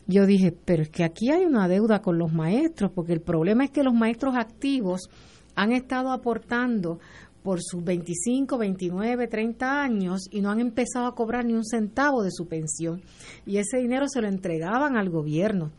[0.07, 3.65] yo dije, pero es que aquí hay una deuda con los maestros, porque el problema
[3.65, 5.09] es que los maestros activos
[5.55, 6.99] han estado aportando
[7.43, 12.23] por sus 25, 29, 30 años y no han empezado a cobrar ni un centavo
[12.23, 13.03] de su pensión.
[13.47, 15.73] Y ese dinero se lo entregaban al gobierno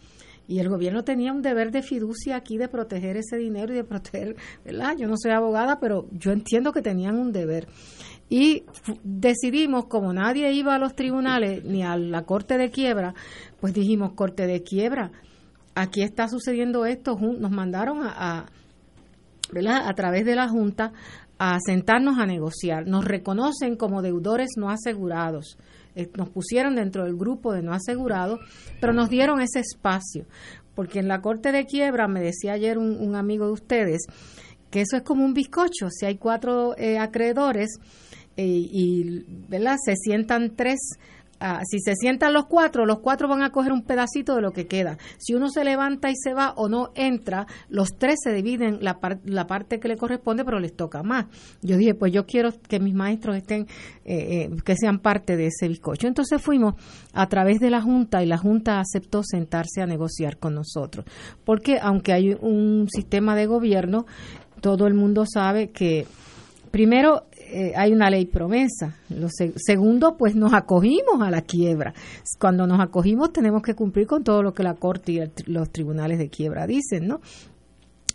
[0.48, 3.84] y el gobierno tenía un deber de fiducia aquí de proteger ese dinero y de
[3.84, 4.96] proteger, ¿verdad?
[4.98, 7.68] Yo no soy abogada, pero yo entiendo que tenían un deber.
[8.30, 8.64] Y
[9.04, 13.14] decidimos, como nadie iba a los tribunales ni a la corte de quiebra,
[13.64, 15.14] pues dijimos, corte de quiebra,
[15.74, 18.48] aquí está sucediendo esto, nos mandaron a,
[19.54, 19.88] ¿verdad?
[19.88, 20.92] a través de la Junta
[21.40, 22.86] a sentarnos a negociar.
[22.88, 25.58] Nos reconocen como deudores no asegurados.
[25.96, 28.42] Eh, nos pusieron dentro del grupo de no asegurados,
[28.82, 30.26] pero nos dieron ese espacio,
[30.76, 34.02] porque en la corte de quiebra, me decía ayer un, amigo de ustedes,
[34.72, 37.78] que eso es como un bizcocho, si hay cuatro eh, acreedores
[38.36, 39.78] eh, y ¿verdad?
[39.86, 40.98] se sientan tres
[41.46, 44.52] Ah, si se sientan los cuatro, los cuatro van a coger un pedacito de lo
[44.52, 44.98] que queda.
[45.18, 48.98] Si uno se levanta y se va o no entra, los tres se dividen la,
[49.26, 51.26] la parte que le corresponde, pero les toca más.
[51.62, 53.68] Yo dije, pues yo quiero que mis maestros estén,
[54.06, 56.08] eh, eh, que sean parte de ese bizcocho.
[56.08, 56.76] Entonces fuimos
[57.12, 61.06] a través de la Junta y la Junta aceptó sentarse a negociar con nosotros.
[61.44, 64.06] Porque aunque hay un sistema de gobierno,
[64.62, 66.08] todo el mundo sabe que
[66.72, 68.98] primero eh, hay una ley promesa.
[69.10, 71.94] Lo segundo, pues nos acogimos a la quiebra.
[72.40, 76.18] Cuando nos acogimos tenemos que cumplir con todo lo que la Corte y los tribunales
[76.18, 77.22] de quiebra dicen, ¿no?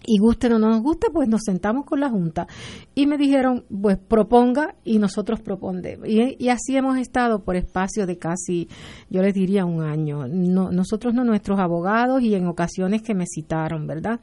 [0.07, 2.47] Y guste o no nos guste, pues nos sentamos con la Junta
[2.95, 6.09] y me dijeron, pues proponga y nosotros propondemos.
[6.09, 8.69] Y, así hemos estado por espacio de casi,
[9.11, 10.27] yo les diría, un año.
[10.27, 14.21] No, nosotros no, nuestros abogados y en ocasiones que me citaron, ¿verdad?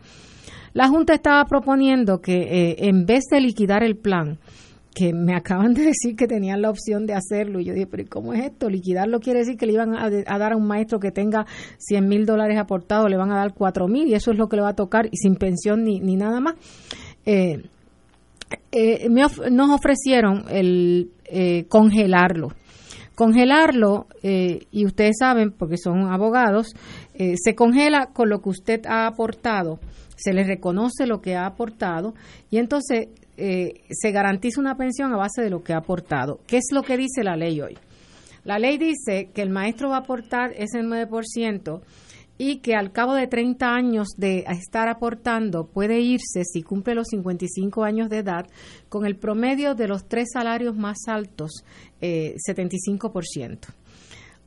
[0.73, 4.39] La Junta estaba proponiendo que eh, en vez de liquidar el plan,
[4.95, 7.59] que me acaban de decir que tenían la opción de hacerlo.
[7.59, 8.69] Y yo dije, pero ¿cómo es esto?
[8.69, 11.45] Liquidarlo quiere decir que le iban a, dar a un maestro que tenga
[11.77, 14.55] 100 mil dólares aportados, le van a dar 4 mil y eso es lo que
[14.55, 16.55] le va a tocar y sin pensión ni, ni nada más.
[17.25, 17.61] Eh,
[18.71, 22.53] eh, nos ofrecieron el eh, congelarlo.
[23.15, 26.75] Congelarlo, y ustedes saben, porque son abogados,
[27.15, 29.79] se congela con lo que usted ha aportado,
[30.17, 32.13] se le reconoce lo que ha aportado
[32.51, 33.07] y entonces
[33.37, 36.39] eh, se garantiza una pensión a base de lo que ha aportado.
[36.47, 37.77] ¿Qué es lo que dice la ley hoy?
[38.43, 41.81] La ley dice que el maestro va a aportar ese 9%
[42.37, 47.07] y que al cabo de 30 años de estar aportando puede irse, si cumple los
[47.07, 48.45] 55 años de edad,
[48.89, 51.63] con el promedio de los tres salarios más altos,
[52.01, 53.73] eh, 75%.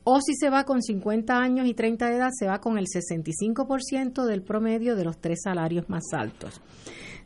[0.03, 2.85] O si se va con 50 años y 30 de edad, se va con el
[2.87, 6.61] 65% del promedio de los tres salarios más altos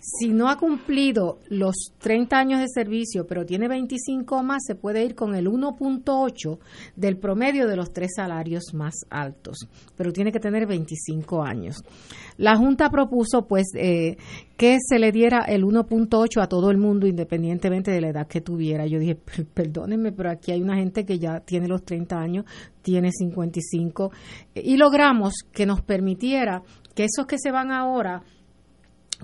[0.05, 5.01] si no ha cumplido los 30 años de servicio, pero tiene 25 más, se puede
[5.05, 6.59] ir con el 1.8
[6.97, 11.85] del promedio de los tres salarios más altos, pero tiene que tener 25 años.
[12.35, 14.17] La Junta propuso, pues, eh,
[14.57, 18.41] que se le diera el 1.8 a todo el mundo, independientemente de la edad que
[18.41, 18.85] tuviera.
[18.85, 19.15] Yo dije,
[19.53, 22.45] perdónenme, pero aquí hay una gente que ya tiene los 30 años,
[22.81, 24.11] tiene 55,
[24.55, 26.61] y logramos que nos permitiera
[26.93, 28.23] que esos que se van ahora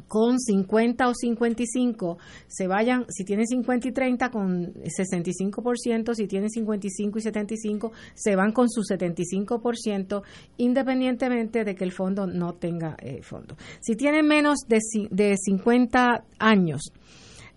[0.08, 2.18] con 50 o 55
[2.48, 8.36] se vayan, si tiene 50 y 30 con 65%, si tiene 55 y 75 se
[8.36, 10.24] van con su 75%
[10.58, 13.56] independientemente de que el fondo no tenga eh, fondo.
[13.82, 14.80] Si tienen menos de,
[15.10, 16.94] de 50 años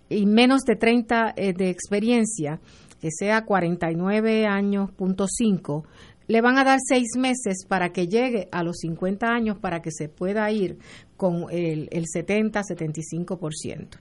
[0.08, 2.60] y menos de 30 eh, de experiencia,
[3.00, 5.84] que sea 49 años, punto 5,
[6.26, 9.90] le van a dar seis meses para que llegue a los 50 años para que
[9.90, 10.78] se pueda ir
[11.16, 13.98] con el, el 70-75%.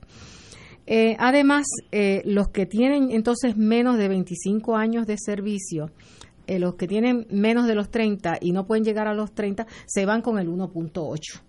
[0.87, 5.91] Eh, además, eh, los que tienen entonces menos de 25 años de servicio,
[6.47, 9.67] eh, los que tienen menos de los 30 y no pueden llegar a los 30,
[9.85, 11.41] se van con el 1.8.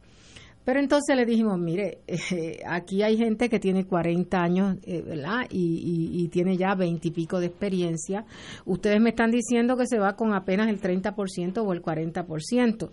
[0.64, 5.46] Pero entonces le dijimos, mire, eh, aquí hay gente que tiene 40 años, eh, ¿verdad?
[5.50, 8.24] Y, tiene ya 20 y pico de experiencia.
[8.64, 12.90] Ustedes me están diciendo que se va con apenas el 30% o el 40%.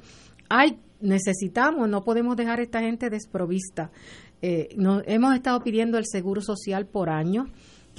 [0.50, 3.92] Hay, necesitamos, no podemos dejar a esta gente desprovista.
[4.42, 4.70] Eh,
[5.06, 7.48] hemos estado pidiendo el seguro social por años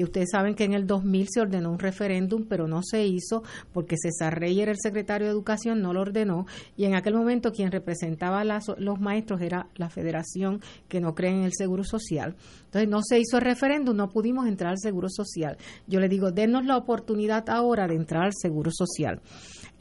[0.01, 3.43] que ustedes saben que en el 2000 se ordenó un referéndum, pero no se hizo
[3.71, 7.53] porque César Rey era el secretario de Educación, no lo ordenó, y en aquel momento
[7.53, 12.35] quien representaba a los maestros era la federación que no cree en el seguro social.
[12.65, 15.59] Entonces no se hizo el referéndum, no pudimos entrar al seguro social.
[15.87, 19.21] Yo le digo, denos la oportunidad ahora de entrar al seguro social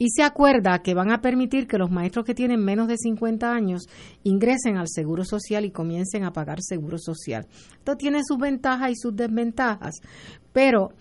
[0.00, 3.52] y se acuerda que van a permitir que los maestros que tienen menos de 50
[3.52, 3.82] años
[4.24, 7.46] ingresen al Seguro Social y comiencen a pagar Seguro Social.
[7.74, 9.96] Esto tiene sus ventajas y sus desventajas,
[10.54, 10.94] pero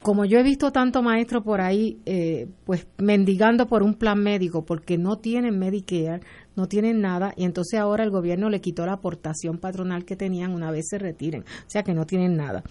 [0.00, 4.64] como yo he visto tanto maestro por ahí, eh, pues mendigando por un plan médico
[4.64, 6.20] porque no tienen Medicare,
[6.54, 10.52] no tienen nada y entonces ahora el gobierno le quitó la aportación patronal que tenían
[10.52, 12.62] una vez se retiren, o sea que no tienen nada.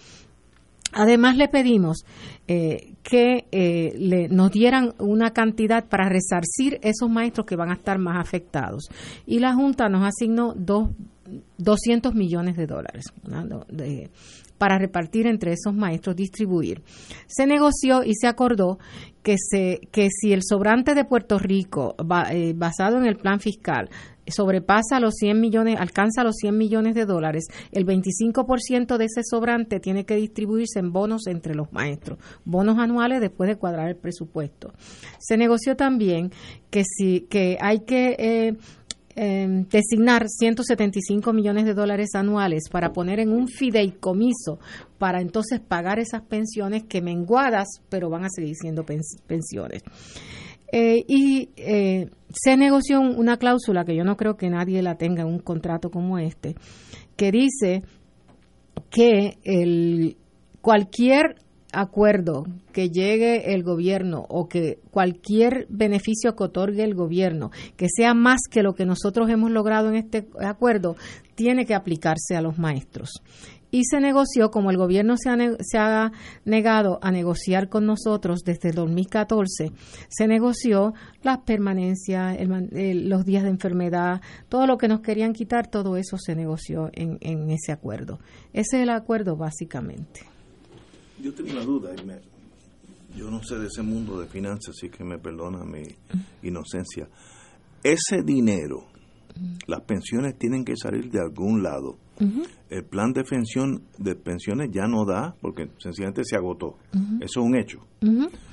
[0.94, 2.04] Además, le pedimos
[2.46, 7.74] eh, que eh, le, nos dieran una cantidad para resarcir esos maestros que van a
[7.74, 8.88] estar más afectados.
[9.26, 10.90] Y la Junta nos asignó dos,
[11.58, 13.06] 200 millones de dólares
[14.58, 16.82] para repartir entre esos maestros, distribuir.
[17.26, 18.78] Se negoció y se acordó
[19.22, 21.96] que, se, que si el sobrante de Puerto Rico,
[22.30, 23.88] eh, basado en el plan fiscal,
[24.26, 29.80] sobrepasa los 100 millones, alcanza los 100 millones de dólares, el 25% de ese sobrante
[29.80, 34.72] tiene que distribuirse en bonos entre los maestros, bonos anuales después de cuadrar el presupuesto.
[35.18, 36.30] Se negoció también
[36.70, 38.56] que si que hay que eh,
[39.16, 44.58] em, designar 175 millones de dólares anuales para poner en un fideicomiso
[44.98, 49.82] para entonces pagar esas pensiones que menguadas, pero van a seguir siendo pensiones.
[50.72, 55.22] Eh, y eh, se negoció una cláusula que yo no creo que nadie la tenga
[55.22, 56.56] en un contrato como este,
[57.16, 57.82] que dice
[58.90, 60.16] que el,
[60.60, 61.36] cualquier
[61.74, 68.14] acuerdo que llegue el gobierno o que cualquier beneficio que otorgue el gobierno, que sea
[68.14, 70.96] más que lo que nosotros hemos logrado en este acuerdo,
[71.34, 73.10] tiene que aplicarse a los maestros.
[73.70, 76.12] Y se negoció, como el gobierno se ha, se ha
[76.44, 79.72] negado a negociar con nosotros desde el 2014,
[80.08, 80.94] se negoció
[81.24, 82.36] las permanencias,
[82.70, 87.18] los días de enfermedad, todo lo que nos querían quitar, todo eso se negoció en,
[87.20, 88.20] en ese acuerdo.
[88.52, 90.33] Ese es el acuerdo básicamente.
[91.24, 91.90] Yo tengo una duda,
[93.16, 95.82] yo no sé de ese mundo de finanzas, así que me perdona mi
[96.42, 97.08] inocencia.
[97.82, 98.88] Ese dinero,
[99.66, 101.96] las pensiones tienen que salir de algún lado.
[102.68, 106.76] El plan de pensión de pensiones ya no da porque sencillamente se agotó.
[107.22, 107.78] Eso es un hecho.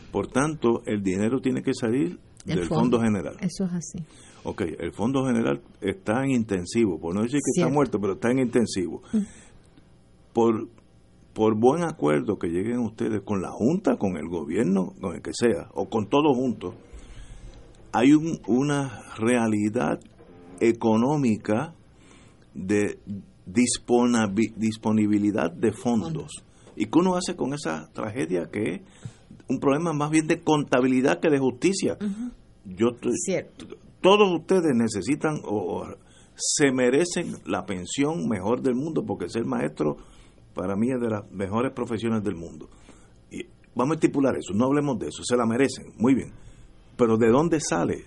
[0.09, 3.01] Por tanto, el dinero tiene que salir del fondo.
[3.01, 3.35] General.
[3.41, 3.99] Eso es así.
[4.43, 8.31] Ok, el Fondo General está en intensivo, por no decir que está muerto, pero está
[8.31, 9.03] en intensivo.
[10.31, 10.69] Por
[11.33, 15.31] por buen acuerdo que lleguen ustedes con la Junta, con el gobierno, con el que
[15.33, 16.75] sea, o con todos juntos,
[17.93, 18.13] hay
[18.47, 19.99] una realidad
[20.59, 21.73] económica
[22.53, 22.99] de
[23.45, 26.31] disponibilidad de fondos.
[26.75, 28.81] ¿Y qué uno hace con esa tragedia que es
[29.47, 31.97] un problema más bien de contabilidad que de justicia?
[32.65, 32.91] Yo
[34.01, 35.85] Todos ustedes necesitan o
[36.35, 39.97] se merecen la pensión mejor del mundo porque ser maestro
[40.53, 42.69] para mí es de las mejores profesiones del mundo.
[43.29, 43.45] Y
[43.75, 46.31] vamos a estipular eso, no hablemos de eso, se la merecen, muy bien.
[46.97, 48.05] Pero ¿de dónde sale?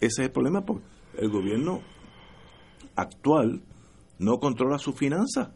[0.00, 0.84] Ese es el problema, porque
[1.18, 1.80] el gobierno
[2.96, 3.62] actual
[4.18, 5.50] no controla sus finanzas.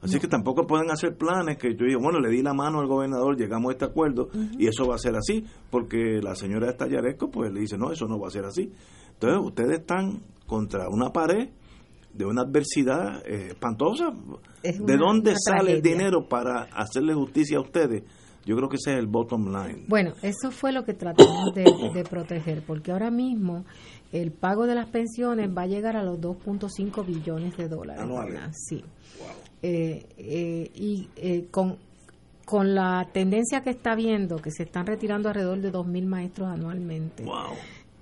[0.00, 2.86] Así que tampoco pueden hacer planes que yo digo, bueno, le di la mano al
[2.86, 4.28] gobernador, llegamos a este acuerdo
[4.58, 7.90] y eso va a ser así, porque la señora de Tallaresco pues le dice, no,
[7.90, 8.70] eso no va a ser así.
[9.14, 11.48] Entonces ustedes están contra una pared
[12.14, 14.12] de una adversidad eh, espantosa.
[14.62, 18.02] ¿De dónde sale el dinero para hacerle justicia a ustedes?
[18.46, 19.84] Yo creo que ese es el bottom line.
[19.88, 23.64] Bueno, eso fue lo que tratamos de, proteger, porque ahora mismo
[24.12, 28.04] el pago de las pensiones va a llegar a los 2.5 billones de dólares.
[28.52, 28.84] Sí.
[29.62, 31.08] Eh, eh, y
[31.50, 31.78] con,
[32.44, 37.24] con la tendencia que está viendo, que se están retirando alrededor de 2.000 maestros anualmente,
[37.24, 37.54] wow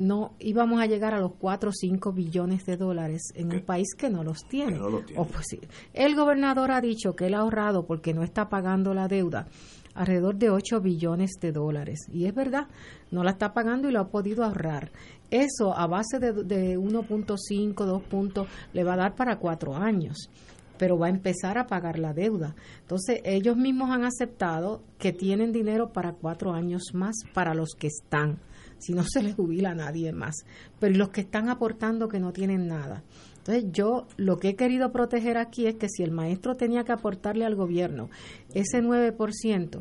[0.02, 3.94] no íbamos a llegar a los 4 o 5 billones de dólares en un país
[3.96, 4.78] que no los tiene.
[5.24, 5.46] pues,
[5.94, 9.46] El gobernador ha dicho que él ha ahorrado porque no está pagando la deuda
[9.94, 12.00] alrededor de 8 billones de dólares.
[12.12, 12.66] Y es verdad,
[13.10, 14.90] no la está pagando y lo ha podido ahorrar.
[15.30, 20.30] Eso a base de, de 1.5, 2 puntos, le va a dar para cuatro años
[20.78, 22.56] pero va a empezar a pagar la deuda.
[22.80, 27.86] Entonces, ellos mismos han aceptado que tienen dinero para cuatro años más para los que
[27.86, 28.40] están
[28.82, 30.34] si no se les jubila a nadie más.
[30.78, 33.02] Pero los que están aportando que no tienen nada.
[33.38, 36.92] Entonces yo lo que he querido proteger aquí es que si el maestro tenía que
[36.92, 38.08] aportarle al gobierno
[38.54, 39.80] ese 9%,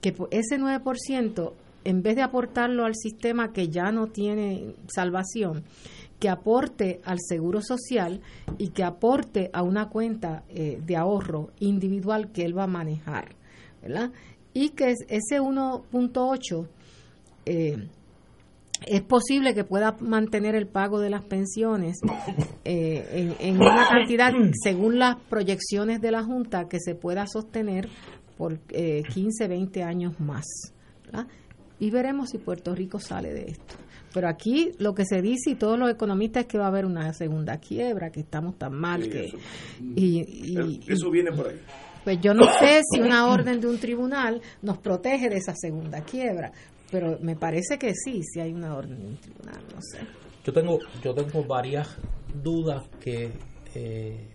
[0.00, 1.52] que ese 9%
[1.84, 5.64] en vez de aportarlo al sistema que ya no tiene salvación,
[6.20, 8.20] que aporte al seguro social
[8.58, 13.34] y que aporte a una cuenta eh, de ahorro individual que él va a manejar,
[13.82, 14.12] ¿verdad?
[14.54, 16.68] Y que ese 1.8
[17.46, 17.88] eh,
[18.86, 21.98] es posible que pueda mantener el pago de las pensiones
[22.64, 27.88] eh, en, una cantidad, según las proyecciones de la Junta, que se pueda sostener
[28.36, 30.44] por eh, 15, 20 años más.
[31.78, 33.74] Y veremos si Puerto Rico sale de esto.
[34.14, 36.84] Pero aquí lo que se dice y todos los economistas es que va a haber
[36.84, 39.26] una segunda quiebra, que estamos tan mal que...
[39.26, 39.38] Eso,
[39.96, 41.60] y, eso viene por ahí.
[42.04, 46.00] Pues yo no sé si una orden de un tribunal nos protege de esa segunda
[46.02, 46.52] quiebra,
[46.92, 50.00] pero me parece que sí, si hay una orden en tribunal, no sé.
[50.44, 51.96] Yo tengo, yo tengo varias
[52.42, 53.30] dudas que
[53.74, 54.28] eh,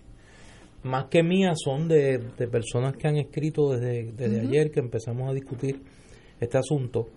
[0.84, 2.20] más que mías son de,
[2.51, 5.82] personas que han escrito desde, desde ayer que empezamos a discutir
[6.39, 7.08] este asunto.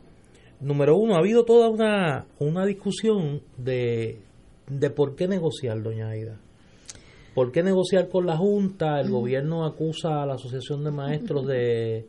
[0.60, 4.18] Número uno, ha habido toda una, una discusión de,
[4.68, 6.38] de por qué negociar, doña Aida.
[7.34, 9.00] ¿Por qué negociar con la Junta?
[9.00, 12.06] El gobierno acusa a la Asociación de Maestros de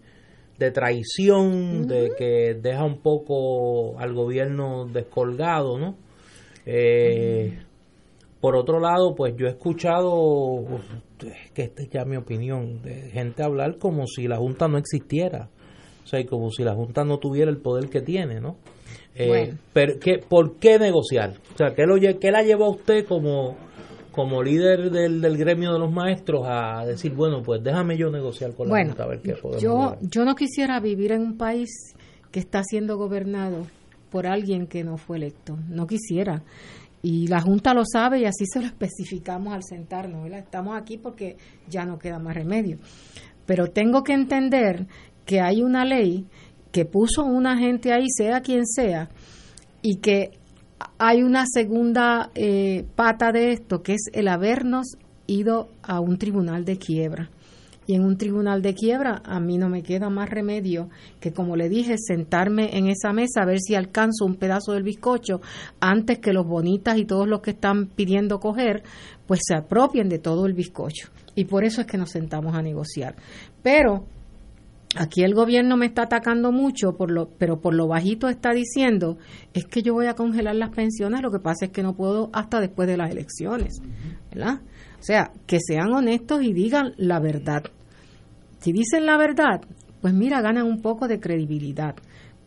[0.57, 5.95] de traición, de que deja un poco al gobierno descolgado, ¿no?
[6.65, 7.57] Eh,
[8.39, 10.65] por otro lado, pues yo he escuchado,
[11.53, 15.49] que esta es ya mi opinión, de gente hablar como si la Junta no existiera.
[16.03, 18.57] O sea, como si la Junta no tuviera el poder que tiene, ¿no?
[19.13, 21.33] Eh, pero ¿qué, ¿Por qué negociar?
[21.53, 23.57] O sea, ¿qué, lo, qué la llevó a usted como,
[24.12, 28.53] como líder del, del, gremio de los maestros a decir, bueno, pues déjame yo negociar
[28.53, 31.70] con la Junta a ver qué podemos yo, yo no quisiera vivir en un país
[32.32, 33.68] que está siendo gobernado
[34.09, 35.57] por alguien que no fue electo.
[35.70, 36.43] No quisiera.
[37.01, 40.30] Y la Junta lo sabe y así se lo especificamos al sentarnos.
[40.32, 41.38] Estamos aquí porque
[41.68, 42.78] ya no queda más remedio.
[43.45, 44.86] Pero tengo que entender
[45.26, 46.26] que hay una ley
[46.72, 49.09] que puso una gente ahí, sea quien sea,
[49.82, 50.32] y que
[50.97, 56.65] hay una segunda eh, pata de esto, que es el habernos ido a un tribunal
[56.65, 57.29] de quiebra.
[57.88, 61.55] Y en un tribunal de quiebra a mí no me queda más remedio que, como
[61.55, 65.41] le dije, sentarme en esa mesa a ver si alcanzo un pedazo del bizcocho
[65.79, 68.84] antes que los bonitas y todos los que están pidiendo coger,
[69.25, 71.09] pues se apropien de todo el bizcocho.
[71.36, 73.15] Y por eso es que nos sentamos a negociar.
[73.63, 74.05] Pero
[74.95, 79.17] aquí el gobierno me está atacando mucho, por lo, pero por lo bajito está diciendo,
[79.53, 82.29] es que yo voy a congelar las pensiones, lo que pasa es que no puedo
[82.33, 83.81] hasta después de las elecciones,
[84.33, 84.61] ¿verdad?
[84.99, 87.63] O sea, que sean honestos y digan la verdad.
[88.59, 89.61] Si dicen la verdad,
[90.01, 91.95] pues mira, ganan un poco de credibilidad.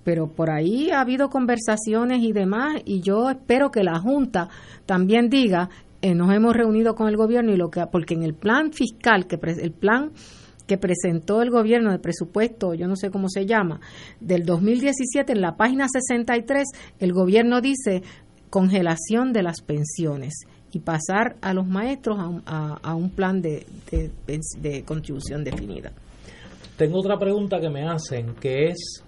[0.04, 4.50] Pero por ahí ha habido conversaciones y demás, y yo espero que la Junta
[4.84, 5.70] también diga,
[6.02, 9.26] eh, nos hemos reunido con el gobierno y lo que, porque en el plan fiscal,
[9.26, 10.12] que el plan
[10.66, 13.80] que presentó el gobierno de presupuesto, yo no sé cómo se llama,
[14.20, 16.66] del 2017, en la página 63,
[17.00, 18.02] el gobierno dice
[18.50, 20.34] congelación de las pensiones
[20.72, 25.92] y pasar a los maestros a un, plan de, de, contribución definida.
[26.76, 29.04] Tengo otra pregunta que me hacen, que es,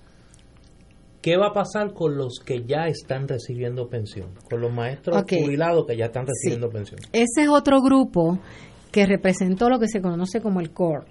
[1.21, 4.31] ¿qué va a pasar con los que ya están recibiendo pensión?
[4.49, 7.01] Con los maestros jubilados que ya están recibiendo pensión.
[7.13, 8.39] Ese es otro grupo
[8.93, 11.07] que representó lo que se conoce como el CORE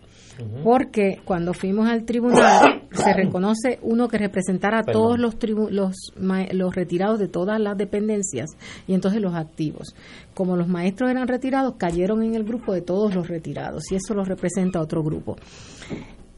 [0.63, 5.35] porque cuando fuimos al tribunal se reconoce uno que representara a todos los,
[5.71, 8.51] los, los retirados de todas las dependencias
[8.87, 9.95] y entonces los activos.
[10.33, 14.13] Como los maestros eran retirados, cayeron en el grupo de todos los retirados y eso
[14.13, 15.35] los representa otro grupo.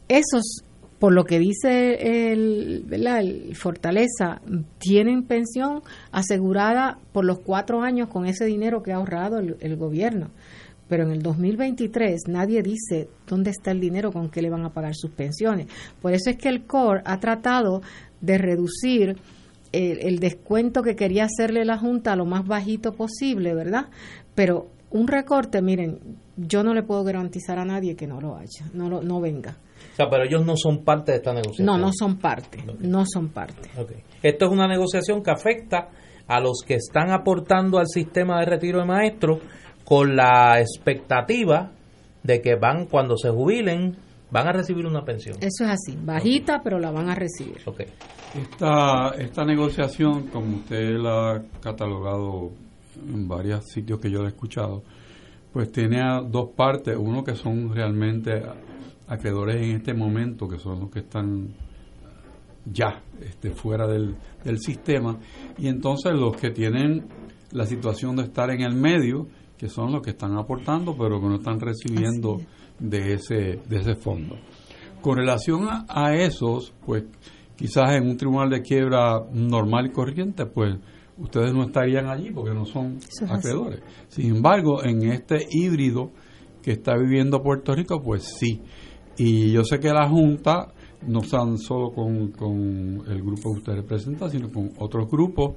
[0.07, 0.63] Esos
[0.99, 4.41] por lo que dice el, el, Fortaleza,
[4.79, 10.31] tienen pensión asegurada por los cuatro años con ese dinero que ha ahorrado el gobierno
[10.88, 14.73] pero en el 2023 nadie dice dónde está el dinero con que le van a
[14.73, 15.67] pagar sus pensiones.
[16.01, 17.81] Por eso es que el CORE ha tratado
[18.21, 19.17] de reducir
[19.71, 23.88] el, descuento que quería hacerle la Junta a lo más bajito posible, ¿verdad?
[24.33, 25.99] Pero un recorte, miren,
[26.38, 29.57] yo no le puedo garantizar a nadie que no lo haya, no, no venga.
[29.93, 31.65] O sea, pero ellos no son parte de esta negociación.
[31.65, 33.69] No, no son parte, no son parte.
[34.23, 35.89] Esto es una negociación que afecta
[36.27, 39.39] a los que están aportando al sistema de retiro de maestros
[39.88, 41.71] con la expectativa
[42.21, 43.95] de que van, cuando se jubilen,
[44.29, 45.38] van a recibir una pensión.
[45.39, 47.61] Eso es así, bajita, pero la van a recibir.
[47.65, 47.85] Okay.
[48.35, 52.51] Esta, esta negociación, como usted la ha catalogado
[52.97, 54.83] en varios sitios que yo he escuchado,
[55.53, 56.97] pues tiene dos partes.
[56.99, 58.43] Uno que son realmente
[59.07, 61.47] acreedores en este momento, que son los que están
[62.65, 65.17] ya este, fuera del, del sistema,
[65.57, 67.07] y entonces los que tienen
[67.51, 69.27] la situación de estar en el medio,
[69.58, 72.38] que son los que están aportando, pero que no están recibiendo
[72.80, 74.36] de ese, de ese fondo.
[75.01, 77.05] Con relación a, esos, pues
[77.55, 80.76] quizás en un tribunal de quiebra normal y corriente, pues
[81.18, 82.99] ustedes no estarían allí porque no son
[83.30, 83.82] acreedores.
[84.10, 86.12] Sin embargo, en este híbrido
[86.62, 88.62] que está viviendo Puerto Rico, pues sí.
[89.18, 90.74] Y yo sé que la Junta,
[91.08, 95.55] no tan solo con, con el grupo que usted representa, sino con otros grupos,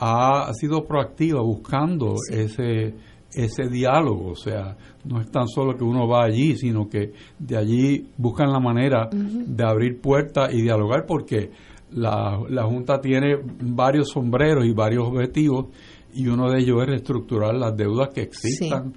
[0.00, 2.94] ha, sido proactiva buscando ese
[3.32, 7.56] ese diálogo, o sea, no es tan solo que uno va allí, sino que de
[7.56, 11.50] allí buscan la manera de abrir puertas y dialogar porque
[11.92, 15.66] la, la Junta tiene varios sombreros y varios objetivos
[16.14, 18.94] y uno de ellos es reestructurar las deudas que existan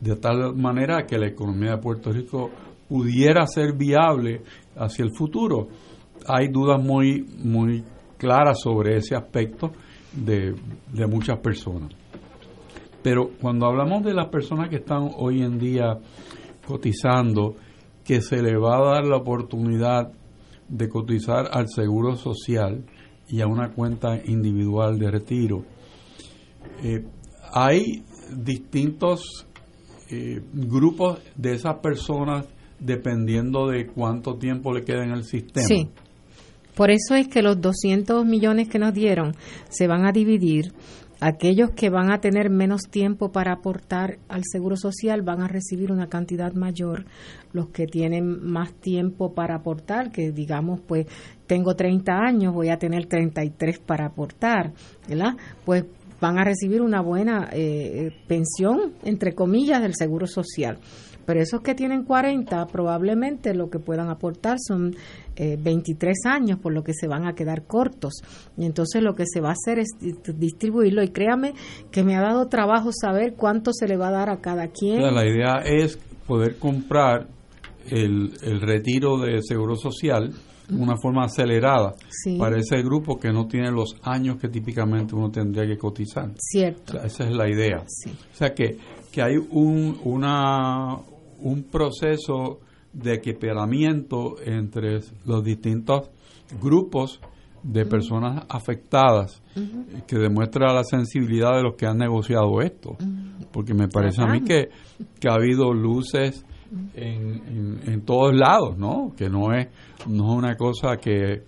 [0.00, 2.50] de tal manera que la economía de Puerto Rico
[2.88, 4.42] pudiera ser viable
[4.76, 5.68] hacia el futuro.
[6.26, 7.84] Hay dudas muy, muy
[8.16, 9.70] claras sobre ese aspecto
[10.12, 10.54] de,
[10.92, 11.99] de muchas personas.
[13.02, 15.98] Pero cuando hablamos de las personas que están hoy en día
[16.66, 17.56] cotizando,
[18.04, 20.12] que se le va a dar la oportunidad
[20.68, 22.84] de cotizar al seguro social
[23.28, 25.64] y a una cuenta individual de retiro,
[26.82, 27.04] eh,
[27.52, 29.46] hay distintos
[30.10, 32.46] eh, grupos de esas personas
[32.78, 35.66] dependiendo de cuánto tiempo le queda en el sistema.
[35.66, 35.88] Sí.
[36.74, 39.34] Por eso es que los 200 millones que nos dieron
[39.68, 40.72] se van a dividir
[41.20, 45.92] aquellos que van a tener menos tiempo para aportar al Seguro Social van a recibir
[45.92, 47.04] una cantidad mayor,
[47.52, 51.06] los que tienen más tiempo para aportar, que digamos, pues
[51.46, 54.72] tengo 30 años, voy a tener 33 para aportar,
[55.08, 55.36] ¿verdad?
[55.64, 55.84] Pues
[56.20, 60.78] van a recibir una buena eh, pensión, entre comillas, del Seguro Social.
[61.26, 64.94] Pero esos que tienen 40 probablemente lo que puedan aportar son
[65.36, 68.14] 23 eh, años, por lo que se van a quedar cortos.
[68.56, 69.88] Y entonces lo que se va a hacer es
[70.38, 71.02] distribuirlo.
[71.02, 71.54] Y créame
[71.90, 75.02] que me ha dado trabajo saber cuánto se le va a dar a cada quien.
[75.14, 77.28] la idea es poder comprar
[77.88, 80.32] el, el retiro de seguro social
[80.72, 81.94] una forma acelerada
[82.38, 86.30] para ese grupo que no tiene los años que típicamente uno tendría que cotizar.
[86.38, 87.02] Cierto.
[87.02, 87.78] esa es la idea.
[87.78, 88.76] O sea que,
[89.10, 90.96] que hay un, una,
[91.40, 92.60] un proceso
[92.92, 96.10] de equiparamiento entre los distintos
[96.60, 97.20] grupos
[97.62, 99.42] de personas afectadas
[100.06, 102.96] que demuestra la sensibilidad de los que han negociado esto.
[103.52, 104.70] Porque me parece a mí que,
[105.18, 106.44] que ha habido luces
[106.94, 109.12] en, en, todos lados, ¿no?
[109.16, 109.68] Que no es,
[110.06, 111.42] no es una cosa que,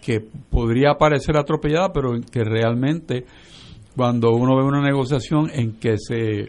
[0.00, 0.20] que
[0.50, 3.24] podría parecer atropellada, pero que realmente
[3.96, 6.48] cuando uno ve una negociación en que se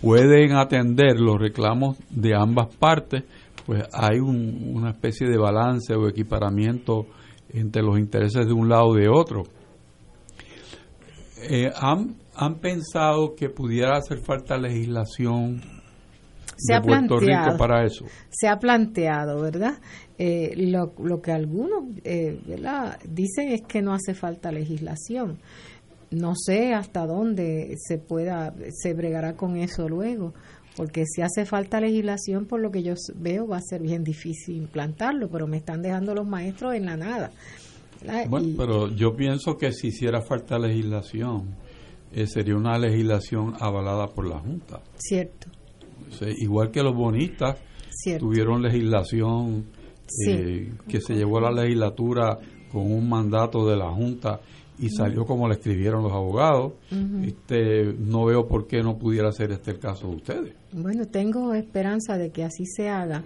[0.00, 3.24] pueden atender los reclamos de ambas partes,
[3.66, 7.06] pues hay una especie de balance o equiparamiento
[7.52, 9.44] entre los intereses de un lado y de otro.
[11.48, 15.79] Eh, ¿han, ¿Han pensado que pudiera hacer falta legislación
[16.60, 18.04] se ha planteado, para eso.
[18.30, 19.74] Se ha planteado, ¿verdad?
[20.18, 22.38] Eh, lo, lo, que algunos eh,
[23.08, 25.38] dicen es que no hace falta legislación.
[26.10, 30.34] No sé hasta dónde se pueda, se bregará con eso luego,
[30.76, 34.56] porque si hace falta legislación, por lo que yo veo, va a ser bien difícil
[34.56, 37.30] implantarlo, pero me están dejando los maestros en la nada.
[38.28, 41.54] Bueno, pero yo pienso que si hiciera falta legislación,
[42.12, 44.80] eh, sería una legislación avalada por la Junta.
[44.96, 45.59] Cierto
[46.38, 47.56] igual que los bonistas
[48.18, 49.66] tuvieron legislación
[50.28, 52.38] eh, que se llevó a la legislatura
[52.70, 54.40] con un mandato de la Junta
[54.78, 56.72] y salió como le escribieron los abogados.
[57.22, 60.54] este, no veo por qué no pudiera ser este el caso de ustedes.
[60.72, 63.24] Bueno, tengo esperanza de que así se haga,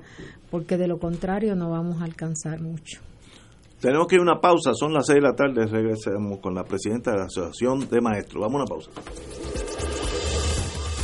[0.51, 3.01] porque de lo contrario no vamos a alcanzar mucho.
[3.80, 6.64] Tenemos que ir a una pausa, son las seis de la tarde, regresamos con la
[6.64, 8.41] presidenta de la Asociación de Maestros.
[8.41, 8.91] Vamos a una pausa.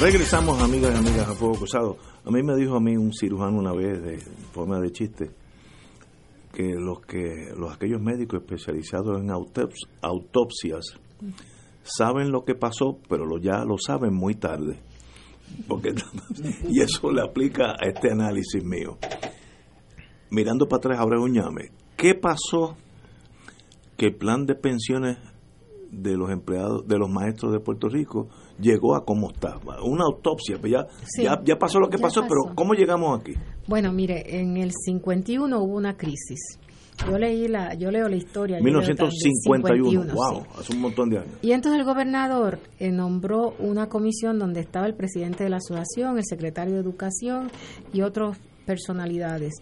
[0.00, 1.98] Regresamos, amigas y amigas, a Fuego Cruzado.
[2.24, 4.18] A mí me dijo a mí un cirujano una vez, de
[4.50, 5.30] forma de chiste,
[6.54, 10.98] que los que los aquellos médicos especializados en autopsias
[11.82, 14.80] saben lo que pasó, pero lo, ya lo saben muy tarde.
[15.68, 15.90] Porque,
[16.70, 18.96] y eso le aplica a este análisis mío.
[20.30, 21.72] Mirando para atrás, ahora un llame.
[21.98, 22.74] ¿Qué pasó
[23.98, 25.18] que el plan de pensiones
[25.90, 28.28] de los empleados, de los maestros de Puerto Rico
[28.60, 29.82] llegó a cómo estaba.
[29.82, 33.34] Una autopsia, pues ya, ya, pasó lo que pasó, pero ¿cómo llegamos aquí?
[33.66, 36.58] Bueno, mire, en el 51 hubo una crisis.
[37.08, 38.60] Yo leí la, yo leo la historia.
[38.60, 41.32] 1951, wow, hace un montón de años.
[41.40, 46.18] Y entonces el gobernador eh, nombró una comisión donde estaba el presidente de la asociación,
[46.18, 47.50] el secretario de Educación
[47.92, 49.54] y otras personalidades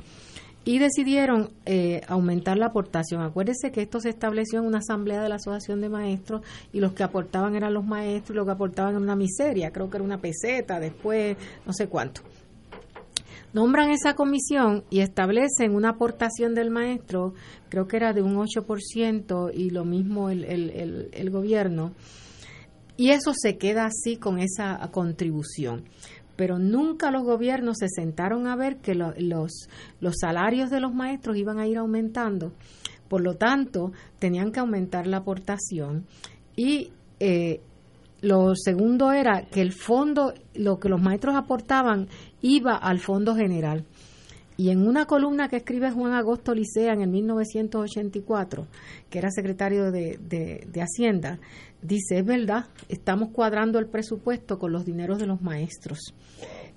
[0.68, 3.22] y decidieron eh, aumentar la aportación.
[3.22, 6.42] Acuérdense que esto se estableció en una asamblea de la Asociación de Maestros
[6.74, 9.88] y los que aportaban eran los maestros y los que aportaban era una miseria, creo
[9.88, 12.20] que era una peseta, después no sé cuánto.
[13.54, 17.32] Nombran esa comisión y establecen una aportación del maestro,
[17.70, 21.94] creo que era de un 8% y lo mismo el, el, el gobierno.
[22.98, 25.84] Y eso se queda así con esa contribución
[26.38, 29.68] pero nunca los gobiernos se sentaron a ver que los,
[30.00, 32.52] los salarios de los maestros iban a ir aumentando.
[33.08, 36.06] Por lo tanto, tenían que aumentar la aportación
[36.54, 37.60] y eh,
[38.20, 42.06] lo segundo era que el fondo, lo que los maestros aportaban,
[42.40, 43.84] iba al fondo general.
[44.60, 48.66] Y en una columna que escribe Juan Agosto Licea en el 1984,
[49.08, 51.38] que era secretario de, de, Hacienda,
[51.80, 56.12] dice, es verdad, estamos cuadrando el presupuesto con los dineros de los maestros.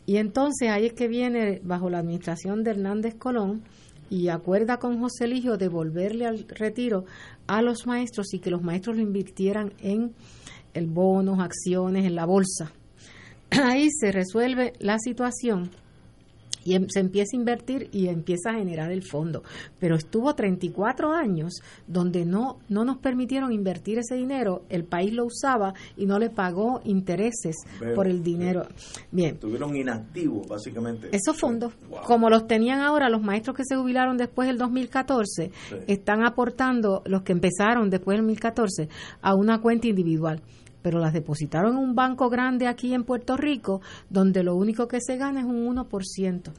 [0.06, 3.64] Y entonces ahí es que viene, bajo la administración de Hernández Colón,
[4.12, 7.06] y acuerda con José Eligio devolverle al retiro
[7.48, 10.14] a los maestros y que los maestros lo invirtieran en
[10.76, 12.74] el bonos, acciones en la bolsa.
[13.50, 15.72] Ahí se resuelve la situación
[16.64, 19.44] y em, se empieza a invertir y empieza a generar el fondo.
[19.80, 25.26] Pero estuvo 34 años donde no, no nos permitieron invertir ese dinero, el país lo
[25.26, 27.56] usaba y no le pagó intereses
[27.96, 28.68] por el dinero.
[29.12, 29.36] Bien.
[29.36, 31.10] Estuvieron inactivos, básicamente.
[31.12, 31.74] Esos fondos,
[32.06, 35.52] como los tenían ahora los maestros que se jubilaron después del 2014,
[35.88, 38.90] están aportando, los que empezaron después del 2014,
[39.22, 40.42] a una cuenta individual
[40.82, 45.00] pero las depositaron en un banco grande aquí en Puerto Rico, donde lo único que
[45.02, 46.52] se gana es un 1%.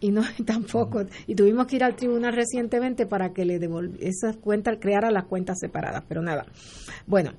[0.00, 1.04] Y no tampoco.
[1.26, 5.24] Y tuvimos que ir al tribunal recientemente para que le devolviera esas cuentas, creara las
[5.24, 6.46] cuentas separadas, pero nada.
[7.06, 7.32] Bueno,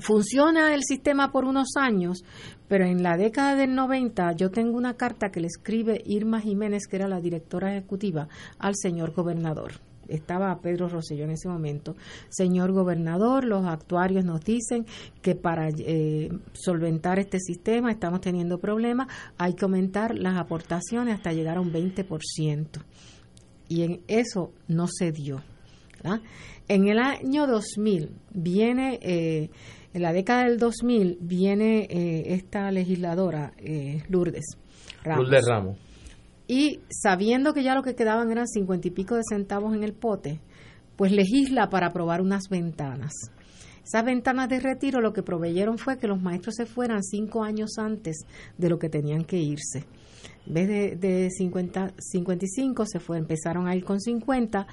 [0.00, 2.24] funciona el sistema por unos años,
[2.68, 6.86] pero en la década del 90 yo tengo una carta que le escribe Irma Jiménez,
[6.86, 8.28] que era la directora ejecutiva,
[8.58, 9.72] al señor gobernador
[10.08, 11.96] estaba Pedro Rosselló en ese momento.
[12.28, 14.86] Señor gobernador, los actuarios nos dicen
[15.22, 21.32] que para eh, solventar este sistema estamos teniendo problemas, hay que aumentar las aportaciones hasta
[21.32, 22.66] llegar a un 20%.
[23.68, 25.42] Y en eso no se dio.
[26.68, 29.50] En el año 2000 viene, eh,
[29.94, 33.54] en la década del 2000 viene eh, esta legisladora,
[34.08, 34.58] Lourdes
[35.02, 35.24] Ramos.
[35.24, 35.83] Lourdes Ramos
[36.46, 39.94] y sabiendo que ya lo que quedaban eran cincuenta y pico de centavos en el
[39.94, 40.40] pote,
[40.96, 43.12] pues legisla para aprobar unas ventanas.
[43.84, 47.78] Esas ventanas de retiro lo que proveyeron fue que los maestros se fueran cinco años
[47.78, 48.24] antes
[48.56, 49.84] de lo que tenían que irse.
[50.46, 54.66] En vez de, de 50, 55 se fue, empezaron a ir con 50.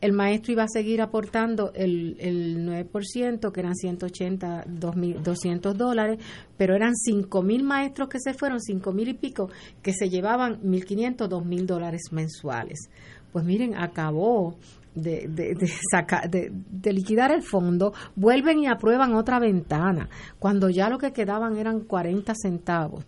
[0.00, 6.18] El maestro iba a seguir aportando el, el 9%, que eran 180, 200 dólares,
[6.56, 9.50] pero eran 5 mil maestros que se fueron, 5 mil y pico,
[9.82, 12.88] que se llevaban 1.500, 2.000 dólares mensuales.
[13.32, 14.56] Pues miren, acabó
[15.02, 20.98] de, de, de, de, liquidar el fondo, vuelven y aprueban otra ventana, cuando ya lo
[20.98, 23.04] que quedaban eran 40 centavos.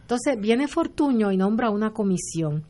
[0.00, 2.64] Entonces viene Fortuño y nombra una comisión.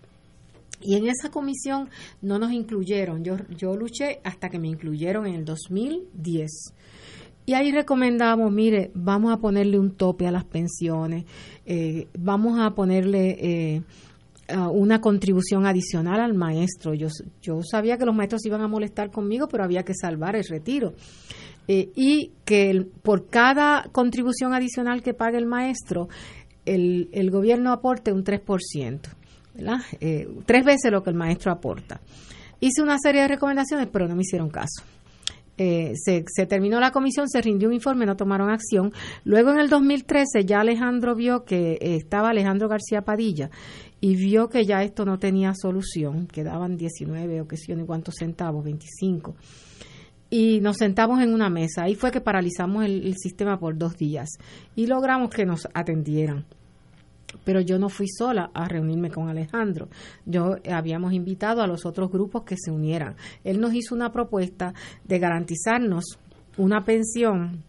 [0.80, 1.88] Y en esa comisión
[2.20, 3.24] no nos incluyeron.
[3.24, 6.74] Yo, yo luché hasta que me incluyeron en el 2010.
[7.46, 11.24] Y ahí recomendamos, mire, vamos a ponerle un tope a las pensiones,
[11.66, 13.82] eh, vamos a ponerle eh,
[14.48, 16.94] una contribución adicional al maestro.
[16.94, 17.08] Yo,
[17.40, 20.94] yo sabía que los maestros iban a molestar conmigo, pero había que salvar el retiro.
[21.66, 26.08] Eh, y que por cada contribución adicional que pague el maestro,
[26.66, 29.00] el, el gobierno aporte un 3%,
[29.54, 29.78] ¿verdad?
[30.00, 32.00] Eh, tres veces lo que el maestro aporta.
[32.60, 34.82] Hice una serie de recomendaciones, pero no me hicieron caso.
[35.56, 38.92] Eh, se, terminó la comisión, se rindió un informe, no tomaron acción.
[39.24, 43.50] Luego en el 2013 ya Alejandro vio que eh, estaba Alejandro García Padilla
[44.04, 47.86] y vio que ya esto no tenía solución, quedaban 19 o qué sé yo ni
[47.86, 49.34] cuántos centavos, 25
[50.28, 51.84] y nos sentamos en una mesa.
[51.84, 54.28] Ahí fue que paralizamos el, sistema por dos días
[54.76, 56.44] y logramos que nos atendieran.
[57.44, 59.88] Pero yo no fui sola a reunirme con Alejandro.
[60.26, 63.16] Yo habíamos invitado a los otros grupos que se unieran.
[63.42, 64.74] Él nos hizo una propuesta
[65.04, 66.18] de garantizarnos
[66.58, 67.62] una pensión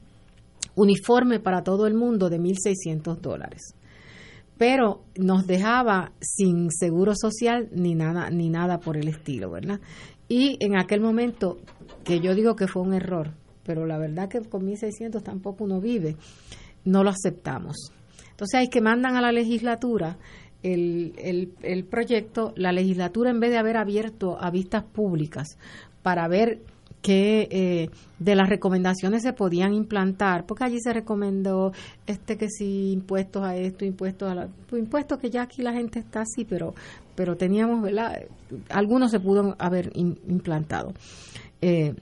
[0.75, 3.75] uniforme para todo el mundo de 1.600 dólares
[4.58, 9.80] pero nos dejaba sin seguro social ni nada ni nada por el estilo, ¿verdad?
[10.28, 11.60] Y en aquel momento,
[12.03, 13.32] que yo digo que fue un error,
[13.64, 16.16] pero la verdad que con 1.600 tampoco uno vive,
[16.84, 17.91] no lo aceptamos.
[18.32, 20.18] Entonces hay que mandan a la legislatura
[20.64, 25.58] el, el, el proyecto, la legislatura en vez de haber abierto a vistas públicas
[26.01, 26.62] para ver
[27.06, 31.72] que eh, de las recomendaciones se podían implantar, porque allí se recomendó
[32.08, 35.72] este que si impuestos a esto, impuestos a la, pues, impuestos que ya aquí la
[35.72, 36.74] gente está así, pero
[37.14, 38.24] pero teníamos, ¿verdad?
[38.70, 40.93] Algunos se pudo haber implantado.
[41.62, 41.93] Eh,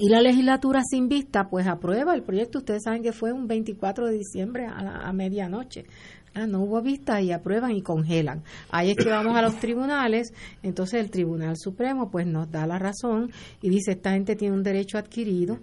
[0.00, 2.58] y la legislatura sin vista, pues aprueba el proyecto.
[2.58, 5.86] Ustedes saben que fue un 24 de diciembre a, a medianoche.
[6.34, 8.42] Ah, no hubo vista y aprueban y congelan.
[8.70, 12.78] Ahí es que vamos a los tribunales, entonces el Tribunal Supremo pues nos da la
[12.78, 13.30] razón
[13.62, 15.58] y dice esta gente tiene un derecho adquirido,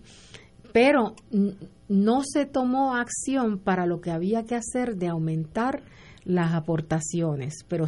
[0.74, 1.16] pero
[1.88, 5.84] no se tomó acción para lo que había que hacer de aumentar
[6.26, 7.86] las aportaciones, pero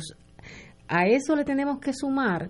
[0.88, 2.50] a eso le tenemos que sumar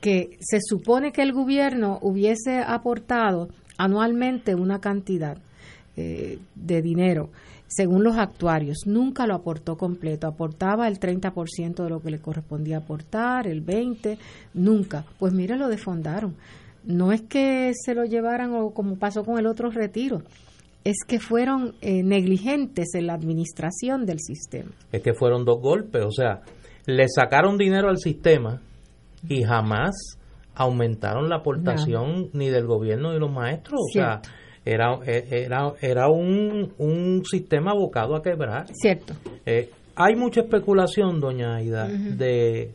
[0.00, 3.48] que se supone que el gobierno hubiese aportado
[3.78, 5.38] anualmente una cantidad
[5.96, 7.30] eh, de dinero
[7.66, 12.78] según los actuarios, nunca lo aportó completo, aportaba el 30% de lo que le correspondía
[12.78, 14.18] aportar, el 20%,
[14.54, 15.04] nunca.
[15.18, 16.36] Pues mire, lo defondaron.
[16.84, 20.22] No es que se lo llevaran o como pasó con el otro retiro,
[20.84, 24.70] es que fueron eh, negligentes en la administración del sistema.
[24.92, 26.42] Es que fueron dos golpes, o sea,
[26.86, 28.60] le sacaron dinero al sistema
[29.26, 30.18] y jamás
[30.54, 33.80] aumentaron la aportación ni del gobierno ni de los maestros.
[33.80, 34.20] O sea,
[34.64, 38.66] era, eh, era, era un, un sistema abocado a quebrar.
[38.72, 39.14] Cierto.
[39.44, 42.72] Eh, hay mucha especulación, doña Aida, de,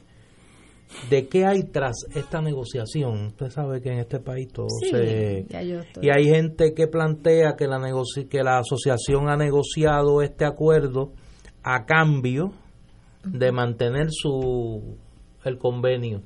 [1.09, 3.27] de qué hay tras esta negociación.
[3.27, 5.45] Usted sabe que en este país todo se...
[6.01, 7.79] Y hay gente que plantea que la,
[8.29, 11.11] que la asociación ha negociado este acuerdo
[11.63, 12.51] a cambio
[13.25, 14.97] de mantener su
[15.43, 16.21] el convenio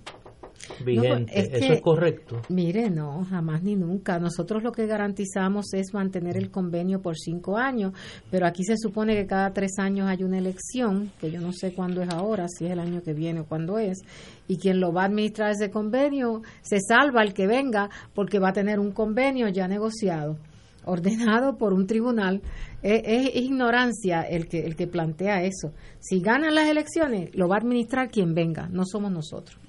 [0.83, 1.57] vigente.
[1.57, 2.41] ¿Eso es correcto?
[2.49, 4.19] Mire, no, jamás ni nunca.
[4.19, 7.93] Nosotros lo que garantizamos es mantener el convenio por cinco años,
[8.29, 11.73] pero aquí se supone que cada tres años hay una elección, que yo no sé
[11.73, 13.99] cuándo es ahora, si es el año que viene o cuándo es,
[14.47, 18.49] y quien lo va a administrar ese convenio se salva el que venga porque va
[18.49, 20.37] a tener un convenio ya negociado
[20.85, 22.41] ordenado por un tribunal,
[22.81, 25.73] es, ignorancia el que, el que plantea eso.
[25.99, 29.62] Si ganan las elecciones, lo va a administrar quien venga, no somos nosotros.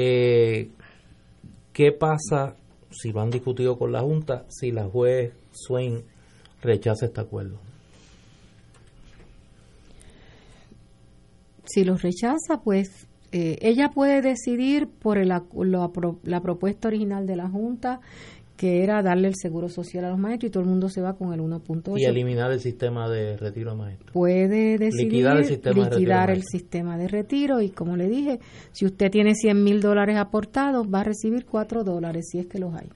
[0.00, 0.70] Eh,
[1.72, 2.54] ¿Qué pasa
[2.88, 6.04] si lo han discutido con la Junta si la juez Swain
[6.62, 7.58] rechaza este acuerdo?
[11.64, 17.48] Si lo rechaza, pues eh, ella puede decidir por el, la propuesta original de la
[17.48, 18.00] Junta
[18.58, 21.14] que era darle el seguro social a los maestros y todo el mundo se va
[21.14, 21.96] con el 1.8.
[21.96, 24.10] Y eliminar el sistema de retiro a maestros.
[24.12, 28.40] Puede decidir liquidar el sistema, de, el sistema de retiro y como le dije,
[28.72, 32.58] si usted tiene 100 mil dólares aportados, va a recibir 4 dólares si es que
[32.58, 32.88] los hay.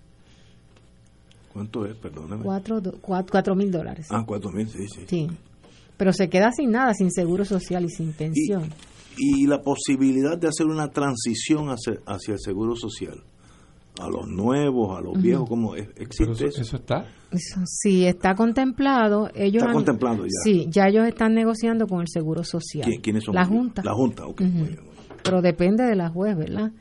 [1.53, 1.95] ¿Cuánto es?
[1.95, 2.43] Perdóname.
[2.43, 4.09] 4 mil dólares.
[4.11, 5.29] Ah, 4 mil, sí, sí, sí.
[5.97, 8.69] Pero se queda sin nada, sin seguro social y sin pensión.
[9.17, 13.23] Y, la posibilidad de hacer una transición hacia el seguro social
[14.01, 17.07] a los nuevos, a los viejos, como existe eso, está.
[17.65, 19.31] sí, está contemplado.
[19.35, 20.31] Ellos está contemplado ya.
[20.45, 22.89] Sí, ya ellos están negociando con el Seguro Social.
[23.03, 23.35] ¿Quiénes son?
[23.35, 23.83] La Junta.
[23.85, 24.43] La Junta, ok.
[25.23, 26.73] Pero depende de la juez, ¿verdad?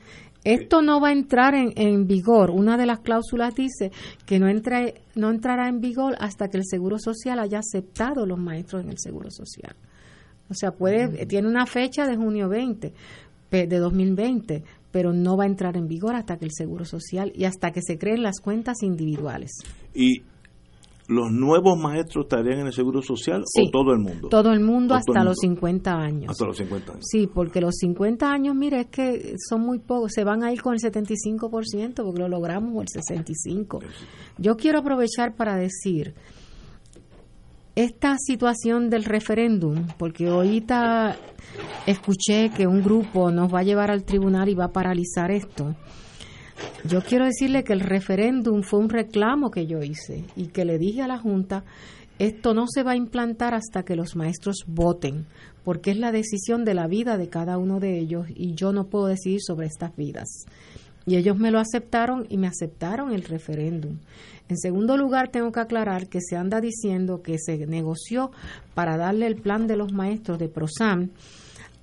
[0.43, 2.49] Esto no va a entrar en, en, vigor.
[2.49, 3.91] Una de las cláusulas dice
[4.25, 8.39] que no, entra, no entrará en vigor hasta que el Seguro Social haya aceptado los
[8.39, 9.75] maestros en el Seguro Social.
[10.49, 12.93] O sea, puede, tiene una fecha de junio 20
[13.51, 17.45] de 2020, pero no va a entrar en vigor hasta que el Seguro Social y
[17.45, 19.51] hasta que se creen las cuentas individuales.
[19.93, 20.23] ¿Y
[21.07, 24.29] los nuevos maestros estarían en el Seguro Social o todo el mundo?
[24.29, 26.31] Todo el mundo hasta los 50 años.
[26.31, 27.05] Hasta los 50 años.
[27.09, 30.61] Sí, porque los 50 años, mire, es que son muy pocos, se van a ir
[30.61, 33.83] con el 75% porque lo logramos o el 65%.
[34.37, 36.13] Yo quiero aprovechar para decir
[37.83, 41.15] esta situación del referéndum, porque ahorita
[41.85, 45.75] escuché que un grupo nos va a llevar al tribunal y va a paralizar esto.
[46.85, 50.77] Yo quiero decirle que el referéndum fue un reclamo que yo hice y que le
[50.77, 51.63] dije a la Junta,
[52.19, 55.25] esto no se va a implantar hasta que los maestros voten,
[55.63, 58.85] porque es la decisión de la vida de cada uno de ellos y yo no
[58.85, 60.45] puedo decidir sobre estas vidas.
[61.05, 63.97] Y ellos me lo aceptaron y me aceptaron el referéndum.
[64.49, 68.31] En segundo lugar, tengo que aclarar que se anda diciendo que se negoció
[68.73, 71.09] para darle el plan de los maestros de PROSAM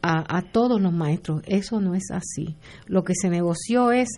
[0.02, 1.42] a, a, todos los maestros.
[1.46, 2.56] Eso no es así.
[2.86, 4.08] Lo que se negoció es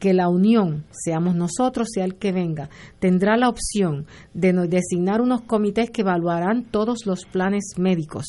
[0.00, 5.42] que la unión, seamos nosotros, sea el que venga, tendrá la opción de designar unos
[5.42, 8.24] comités que evaluarán todos los planes médicos.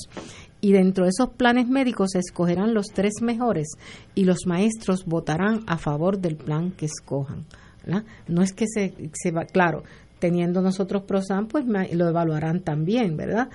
[0.62, 3.68] Y dentro de esos planes médicos se escogerán los tres mejores
[4.14, 7.46] y los maestros votarán a favor del plan que escojan.
[8.28, 9.84] No es que se, va, claro,
[10.20, 13.50] teniendo nosotros PROSAM, pues lo evaluarán también, ¿verdad?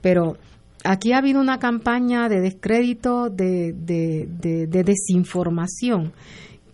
[0.00, 0.36] Pero
[0.84, 4.28] aquí ha habido una campaña de descrédito, de, de,
[4.68, 6.12] de desinformación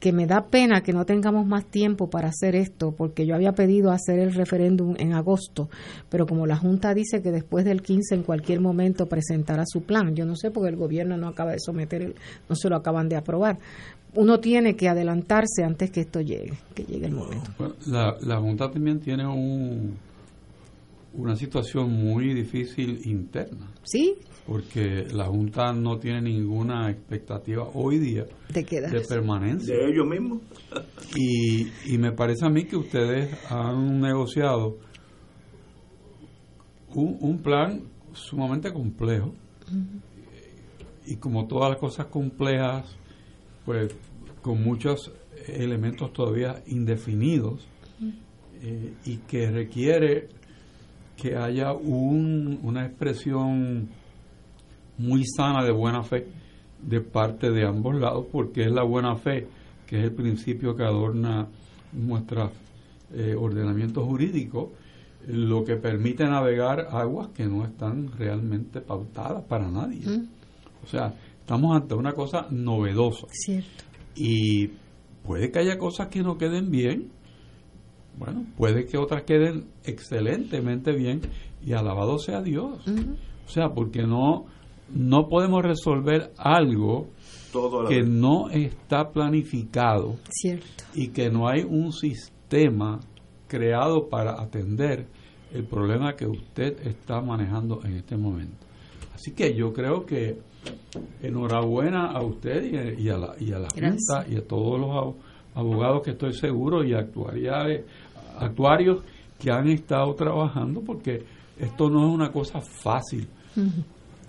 [0.01, 3.53] que me da pena que no tengamos más tiempo para hacer esto, porque yo había
[3.53, 5.69] pedido hacer el referéndum en agosto,
[6.09, 10.15] pero como la Junta dice que después del 15 en cualquier momento presentará su plan,
[10.15, 12.15] yo no sé porque el gobierno no acaba de someter,
[12.49, 13.59] no se lo acaban de aprobar.
[14.15, 17.51] Uno tiene que adelantarse antes que esto llegue, que llegue el momento.
[17.87, 19.97] La, la Junta también tiene un,
[21.15, 23.73] una situación muy difícil interna.
[23.83, 24.15] Sí,
[24.47, 29.75] porque la Junta no tiene ninguna expectativa hoy día de, de permanencia.
[29.75, 30.43] De ellos mismos.
[31.15, 34.79] y, y me parece a mí que ustedes han negociado
[36.95, 37.83] un, un plan
[38.13, 39.35] sumamente complejo.
[41.07, 42.97] Y como todas las cosas complejas,
[43.65, 43.95] pues
[44.43, 45.13] con muchos
[45.47, 47.67] elementos todavía indefinidos
[48.63, 50.29] eh, y que requiere
[51.21, 53.89] que haya un, una expresión
[54.99, 56.27] muy sana de buena fe
[56.81, 59.49] de parte de ambos lados, porque es la buena fe,
[59.87, 61.49] que es el principio que adorna
[61.93, 62.53] nuestro
[63.13, 64.73] eh, ordenamiento jurídico,
[65.27, 70.05] lo que permite navegar aguas que no están realmente pautadas para nadie.
[70.85, 73.27] O sea, estamos ante una cosa novedosa.
[73.31, 73.85] Cierto.
[74.15, 74.69] Y
[75.25, 77.11] puede que haya cosas que no queden bien,
[78.19, 81.21] Bueno, puede que otras queden excelentemente bien
[81.65, 82.85] y alabado sea Dios.
[83.47, 84.47] O sea, porque no,
[84.91, 87.09] no podemos resolver algo
[87.89, 90.17] que no está planificado
[90.95, 93.01] y que no hay un sistema
[93.47, 95.07] creado para atender
[95.53, 98.67] el problema que usted está manejando en este momento.
[99.15, 100.39] Así que yo creo que
[101.23, 105.17] enhorabuena a usted y, a, la, y a la Junta y a todos los
[105.55, 107.85] abogados que estoy seguro y actuariales,
[108.39, 109.03] actuarios
[109.39, 111.25] que han estado trabajando porque
[111.59, 113.29] esto no es una cosa fácil.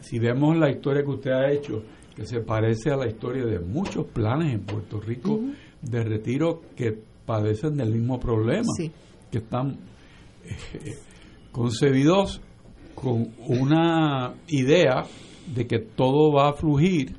[0.02, 1.84] Si vemos la historia que usted ha hecho,
[2.16, 5.40] que se parece a la historia de muchos planes en Puerto Rico
[5.82, 8.68] de retiro que padecen del mismo problema,
[9.32, 9.78] que están
[10.44, 10.98] eh,
[11.52, 12.42] concebidos
[12.96, 15.06] con una idea
[15.54, 17.16] de que todo va a fluir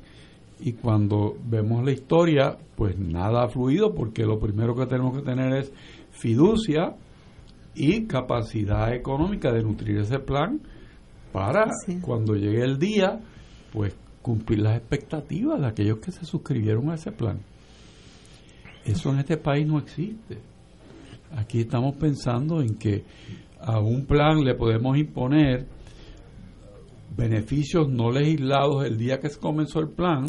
[0.63, 5.23] y cuando vemos la historia, pues nada ha fluido porque lo primero que tenemos que
[5.23, 5.73] tener es
[6.21, 6.95] fiducia
[7.73, 10.61] y capacidad económica de nutrir ese plan
[11.33, 11.65] para
[12.01, 13.19] cuando llegue el día,
[13.73, 17.39] pues cumplir las expectativas de aquellos que se suscribieron a ese plan.
[18.85, 20.37] Eso en este país no existe.
[21.35, 23.03] Aquí estamos pensando en que
[23.59, 25.65] a un plan le podemos imponer
[27.15, 30.27] beneficios no legislados el día que se comenzó el plan,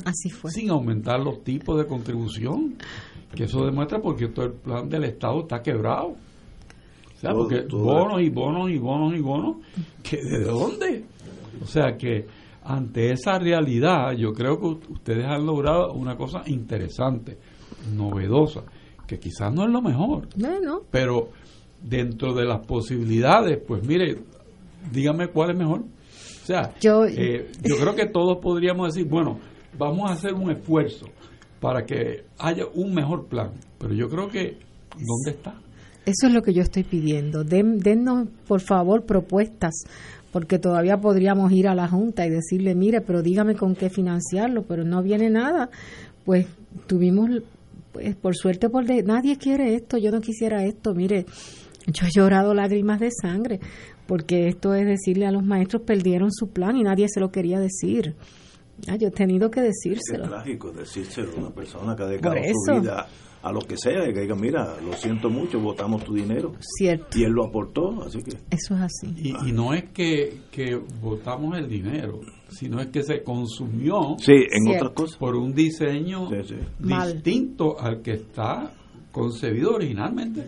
[0.49, 2.75] sin aumentar los tipos de contribución,
[3.35, 6.09] que eso demuestra porque todo el plan del Estado está quebrado.
[6.09, 9.57] O sea, porque bonos y bonos y bonos y bonos,
[10.03, 11.05] que ¿de dónde?
[11.63, 12.27] O sea que
[12.65, 17.39] ante esa realidad yo creo que ustedes han logrado una cosa interesante,
[17.95, 18.63] novedosa,
[19.07, 20.29] que quizás no es lo mejor,
[20.91, 21.31] pero
[21.81, 24.19] dentro de las posibilidades, pues mire,
[24.93, 25.83] dígame cuál es mejor.
[26.43, 29.39] O sea, yo, eh, yo creo que todos podríamos decir, bueno,
[29.79, 31.07] vamos a hacer un esfuerzo
[31.61, 34.59] para que haya un mejor plan, pero yo creo que,
[34.91, 35.55] ¿dónde está?
[36.05, 37.45] Eso es lo que yo estoy pidiendo.
[37.45, 39.85] Den, dennos, por favor, propuestas,
[40.33, 44.63] porque todavía podríamos ir a la Junta y decirle, mire, pero dígame con qué financiarlo,
[44.63, 45.71] pero no viene nada.
[46.25, 46.47] Pues
[46.89, 47.31] tuvimos,
[47.93, 51.25] pues por suerte, por nadie quiere esto, yo no quisiera esto, mire,
[51.87, 53.61] yo he llorado lágrimas de sangre,
[54.07, 57.59] porque esto es decirle a los maestros perdieron su plan y nadie se lo quería
[57.59, 58.15] decir.
[58.89, 60.25] Ah, yo he tenido que decírselo.
[60.25, 62.37] Es trágico decírselo a una persona que ha dedicado
[62.67, 63.07] su vida
[63.43, 66.53] a lo que sea y que diga, mira, lo siento mucho, votamos tu dinero.
[66.61, 67.19] Cierto.
[67.19, 68.37] Y él lo aportó, así que...
[68.51, 69.15] Eso es así.
[69.17, 74.77] Y, no es que, que votamos el dinero, sino es que se consumió sí, en
[74.77, 75.19] otras cosas.
[75.19, 76.29] por un diseño
[76.79, 78.73] distinto al que está
[79.11, 80.45] concebido originalmente.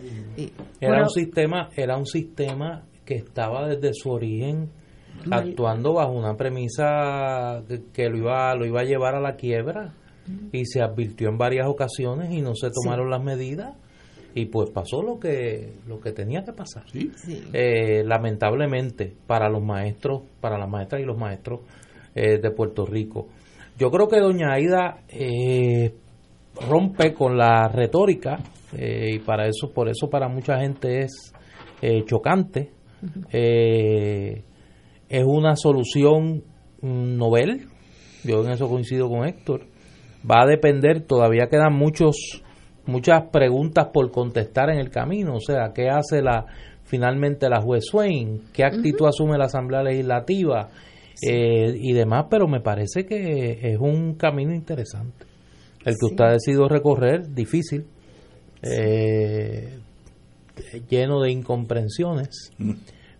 [0.79, 4.69] Era un sistema, era un sistema que estaba desde su origen
[5.31, 9.93] actuando bajo una premisa que, lo iba lo iba a llevar a la quiebra
[10.51, 13.75] y se advirtió en varias ocasiones y no se tomaron las medidas
[14.33, 16.83] y pues pasó lo que lo que tenía que pasar.
[17.53, 21.61] Eh, lamentablemente para los maestros para las maestras y los maestros
[22.13, 23.27] eh, de Puerto Rico.
[23.77, 25.93] Yo creo que doña Aida eh,
[26.67, 28.39] rompe con la retórica
[28.77, 31.31] y para eso por eso para mucha gente es
[32.05, 32.74] chocante
[33.31, 36.43] es una solución
[36.81, 37.67] mm, novel.
[38.23, 39.67] Yo en eso coincido con Héctor.
[40.29, 42.41] Va a depender, todavía quedan muchos
[42.85, 46.45] muchas preguntas por contestar en el camino, o sea, ¿qué hace la
[46.83, 48.43] finalmente la juez Swain?
[48.53, 50.69] ¿Qué actitud asume la Asamblea Legislativa?
[51.21, 55.25] Eh, y demás, pero me parece que es un camino interesante.
[55.83, 57.85] El que usted ha decidido recorrer, difícil,
[58.61, 59.79] eh,
[60.89, 62.51] lleno de incomprensiones,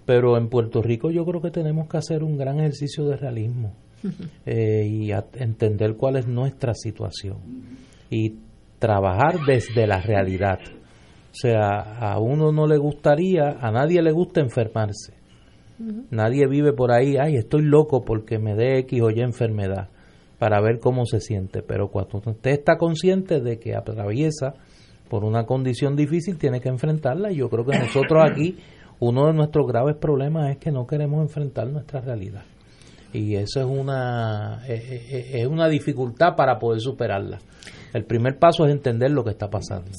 [0.05, 3.73] pero en Puerto Rico yo creo que tenemos que hacer un gran ejercicio de realismo
[4.45, 7.37] eh, y entender cuál es nuestra situación
[8.09, 8.35] y
[8.79, 10.59] trabajar desde la realidad.
[11.31, 15.13] O sea, a uno no le gustaría, a nadie le gusta enfermarse.
[16.09, 19.89] Nadie vive por ahí, ay, estoy loco porque me dé X o Y enfermedad
[20.39, 21.61] para ver cómo se siente.
[21.61, 24.53] Pero cuando usted está consciente de que atraviesa
[25.09, 27.31] por una condición difícil, tiene que enfrentarla.
[27.31, 28.55] Y yo creo que nosotros aquí,
[28.99, 32.43] uno de nuestros graves problemas es que no queremos enfrentar nuestra realidad
[33.15, 37.39] y eso es una eh, eh, eh, es una dificultad para poder superarla.
[37.93, 39.89] El primer paso es entender lo que está pasando.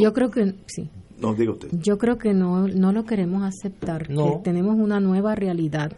[0.00, 0.88] Yo creo que sí.
[1.18, 1.68] No, diga usted.
[1.72, 5.92] Yo creo que no no lo queremos aceptar, que tenemos una nueva realidad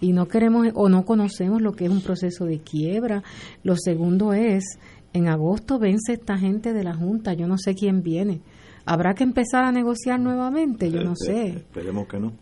[0.00, 3.24] y no queremos o no conocemos lo que es un proceso de quiebra.
[3.64, 4.78] Lo segundo es
[5.12, 8.40] en agosto vence esta gente de la junta, yo no sé quién viene.
[8.84, 11.48] Habrá que empezar a negociar nuevamente, yo no sé.
[11.48, 12.32] Esperemos que no.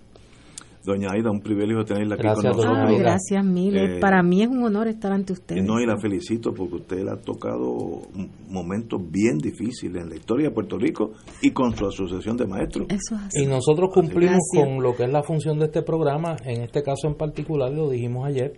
[0.85, 2.98] Doña Aida, un privilegio tenerla aquí con nosotros.
[2.98, 3.77] gracias mil.
[3.77, 5.62] Eh, Para mí es un honor estar ante ustedes.
[5.62, 8.02] No, y la felicito porque usted le ha tocado
[8.48, 11.12] momentos bien difíciles en la historia de Puerto Rico
[11.43, 12.86] y con su asociación de maestros.
[13.35, 17.06] Y nosotros cumplimos con lo que es la función de este programa, en este caso
[17.06, 18.55] en particular, lo dijimos ayer,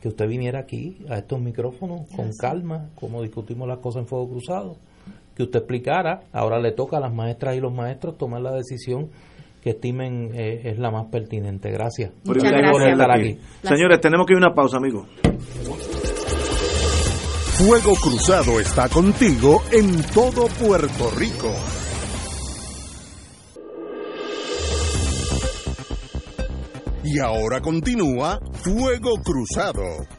[0.00, 4.28] que usted viniera aquí a estos micrófonos con calma, como discutimos las cosas en Fuego
[4.30, 4.76] Cruzado,
[5.38, 9.08] que usted explicara, ahora le toca a las maestras y los maestros tomar la decisión
[9.62, 11.70] que estimen eh, es la más pertinente.
[11.70, 13.38] Gracias por estar aquí.
[13.62, 15.06] Señores, tenemos que ir a una pausa, amigos.
[17.56, 21.54] Fuego Cruzado está contigo en todo Puerto Rico.
[27.04, 30.17] Y ahora continúa Fuego Cruzado.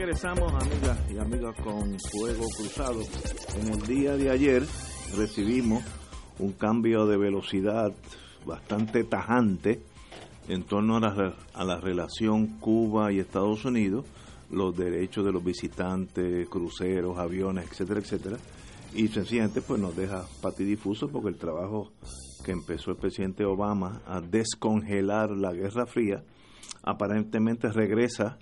[0.00, 3.02] Regresamos, amigas y amigos, con Fuego Cruzado.
[3.60, 4.62] En el día de ayer
[5.14, 5.84] recibimos
[6.38, 7.92] un cambio de velocidad
[8.46, 9.82] bastante tajante
[10.48, 14.06] en torno a la, a la relación Cuba y Estados Unidos,
[14.50, 18.36] los derechos de los visitantes, cruceros, aviones, etcétera, etcétera.
[18.94, 21.92] Y sencillamente pues nos deja patidifuso porque el trabajo
[22.42, 26.24] que empezó el presidente Obama a descongelar la Guerra Fría
[26.82, 28.38] aparentemente regresa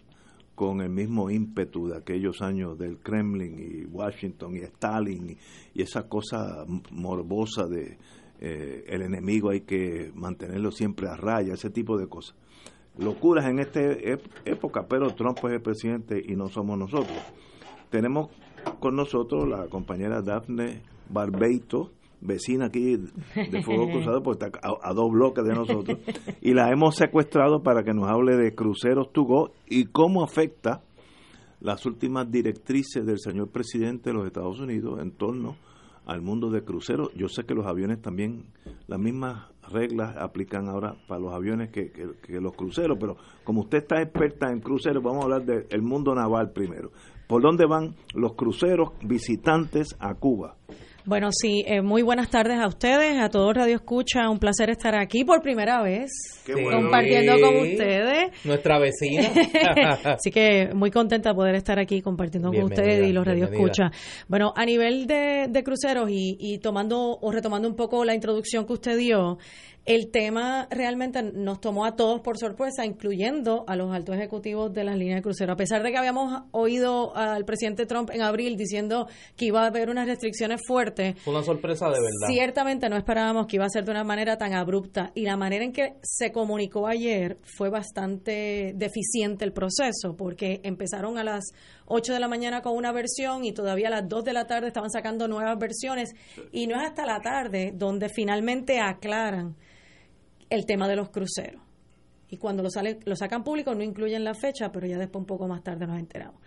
[0.59, 5.39] con el mismo ímpetu de aquellos años del Kremlin y Washington y Stalin
[5.72, 7.97] y, esa cosa morbosa de
[8.40, 12.35] eh, el enemigo hay que mantenerlo siempre a raya, ese tipo de cosas.
[12.98, 13.80] Locuras en esta
[14.44, 17.18] época, pero Trump es el presidente y no somos nosotros.
[17.89, 18.28] Tenemos
[18.80, 25.11] con nosotros la compañera Daphne Barbeito, vecina aquí de Fuego Cruzado, porque está a, dos
[25.11, 25.99] bloques de nosotros,
[26.40, 30.82] y la hemos secuestrado para que nos hable de cruceros to go y cómo afecta
[31.61, 35.57] las últimas directrices del señor presidente de los Estados Unidos en torno
[36.07, 37.11] al mundo de cruceros.
[37.15, 38.47] Yo sé que los aviones también,
[38.86, 43.78] las mismas reglas aplican ahora para los aviones que, que los cruceros, pero como usted
[43.78, 46.90] está experta en cruceros, vamos a hablar del mundo naval primero.
[47.27, 50.57] ¿Por dónde van los cruceros visitantes a Cuba?
[51.09, 54.28] Bueno, sí, eh, muy buenas tardes a ustedes, a todos Radio Escucha.
[54.28, 56.10] Un placer estar aquí por primera vez,
[56.44, 58.30] compartiendo con ustedes.
[58.44, 59.30] Nuestra vecina.
[60.05, 63.90] Así que muy contenta de poder estar aquí compartiendo con ustedes y los Radio Escucha.
[64.28, 68.66] Bueno, a nivel de, de cruceros y, y tomando o retomando un poco la introducción
[68.66, 69.39] que usted dio,
[69.89, 74.85] el tema realmente nos tomó a todos por sorpresa, incluyendo a los altos ejecutivos de
[74.85, 75.55] las líneas de crucero.
[75.55, 79.69] A pesar de que habíamos oído al presidente Trump en abril diciendo que iba a
[79.69, 81.19] haber unas restricciones fuertes.
[81.23, 82.28] Fue una sorpresa de verdad.
[82.28, 85.10] Ciertamente no esperábamos que iba a ser de una manera tan abrupta.
[85.15, 91.16] Y la manera en que se comunicó ayer fue bastante deficiente el proceso, porque empezaron
[91.16, 91.55] a las
[91.86, 94.66] 8 de la mañana con una versión y todavía a las 2 de la tarde
[94.66, 96.10] estaban sacando nuevas versiones.
[96.52, 99.56] Y no es hasta la tarde donde finalmente aclaran
[100.50, 101.62] el tema de los cruceros.
[102.30, 105.26] Y cuando lo, sale, lo sacan público no incluyen la fecha, pero ya después un
[105.26, 106.40] poco más tarde nos enteramos.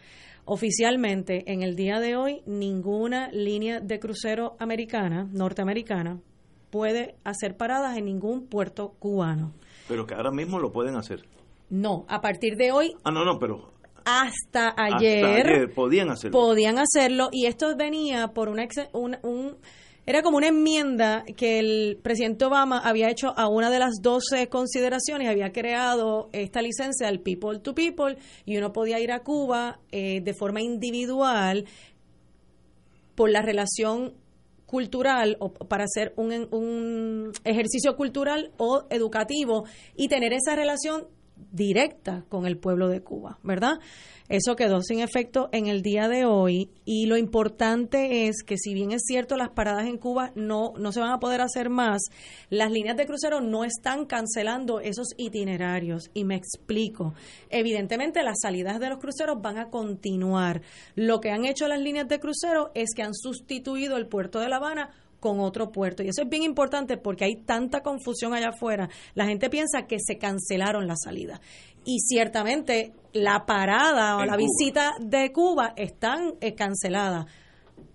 [0.46, 6.20] Oficialmente, en el día de hoy, ninguna línea de crucero americana, norteamericana,
[6.70, 9.54] puede hacer paradas en ningún puerto cubano.
[9.88, 11.24] Pero que ahora mismo lo pueden hacer.
[11.70, 12.96] No, a partir de hoy.
[13.04, 13.72] Ah, no, no, pero
[14.06, 16.40] hasta ayer, hasta ayer podían hacerlo.
[16.40, 19.58] Podían hacerlo y esto venía por una, un, un
[20.06, 24.48] era como una enmienda que el presidente Obama había hecho a una de las 12
[24.50, 29.80] consideraciones, había creado esta licencia del People to People y uno podía ir a Cuba
[29.92, 31.66] eh, de forma individual
[33.16, 34.14] por la relación
[34.66, 39.66] cultural o para hacer un, un ejercicio cultural o educativo
[39.96, 41.08] y tener esa relación
[41.52, 43.80] directa con el pueblo de Cuba, ¿verdad?
[44.32, 48.74] Eso quedó sin efecto en el día de hoy y lo importante es que si
[48.74, 52.02] bien es cierto las paradas en Cuba no, no se van a poder hacer más,
[52.50, 57.14] las líneas de crucero no están cancelando esos itinerarios y me explico.
[57.50, 60.62] Evidentemente las salidas de los cruceros van a continuar.
[60.96, 64.48] Lo que han hecho las líneas de crucero es que han sustituido el puerto de
[64.48, 64.92] La Habana
[65.22, 66.04] con otro puerto.
[66.04, 68.90] Y eso es bien importante porque hay tanta confusión allá afuera.
[69.14, 71.40] La gente piensa que se cancelaron las salidas
[71.86, 77.28] y ciertamente la parada o la visita de Cuba están eh, canceladas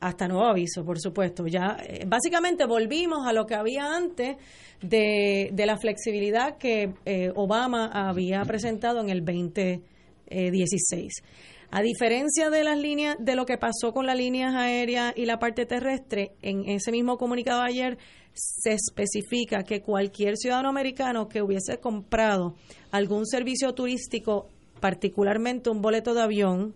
[0.00, 1.46] hasta nuevo aviso, por supuesto.
[1.46, 4.36] Ya eh, básicamente volvimos a lo que había antes
[4.80, 11.22] de, de la flexibilidad que eh, Obama había presentado en el 2016.
[11.70, 15.38] A diferencia de las líneas, de lo que pasó con las líneas aéreas y la
[15.38, 17.98] parte terrestre, en ese mismo comunicado ayer
[18.32, 22.54] se especifica que cualquier ciudadano americano que hubiese comprado
[22.90, 24.48] algún servicio turístico,
[24.80, 26.74] particularmente un boleto de avión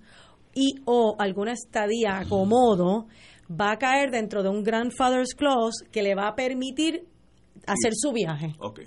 [0.54, 3.06] y o alguna estadía acomodo
[3.50, 7.06] va a caer dentro de un grandfather's clause que le va a permitir
[7.66, 8.54] hacer su viaje.
[8.58, 8.86] Okay.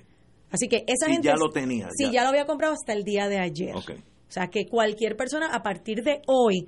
[0.51, 1.89] Así que esa si gente ya lo tenía.
[1.95, 2.23] Sí, ya.
[2.23, 3.75] lo había comprado hasta el día de ayer.
[3.75, 4.03] Okay.
[4.27, 6.67] O sea, que cualquier persona a partir de hoy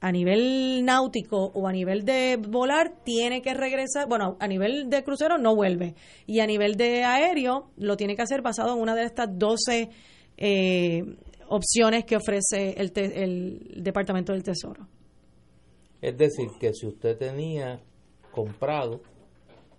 [0.00, 5.04] a nivel náutico o a nivel de volar tiene que regresar, bueno, a nivel de
[5.04, 5.94] crucero no vuelve.
[6.26, 9.90] Y a nivel de aéreo lo tiene que hacer basado en una de estas 12
[10.38, 11.02] eh,
[11.48, 14.88] opciones que ofrece el, el Departamento del Tesoro.
[16.00, 17.78] Es decir, que si usted tenía
[18.30, 19.02] comprado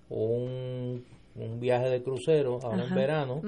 [0.09, 1.03] un,
[1.35, 3.41] un viaje de crucero ahora en verano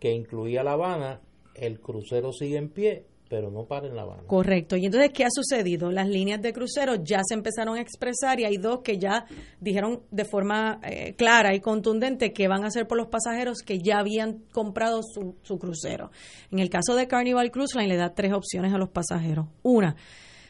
[0.00, 1.20] que incluía La Habana,
[1.54, 4.24] el crucero sigue en pie pero no para en La Habana.
[4.26, 4.76] Correcto.
[4.76, 5.90] Y entonces, ¿qué ha sucedido?
[5.90, 9.24] Las líneas de crucero ya se empezaron a expresar y hay dos que ya
[9.58, 13.78] dijeron de forma eh, clara y contundente que van a ser por los pasajeros que
[13.78, 16.10] ya habían comprado su, su crucero.
[16.50, 19.46] En el caso de Carnival Cruise Line le da tres opciones a los pasajeros.
[19.62, 19.96] Una,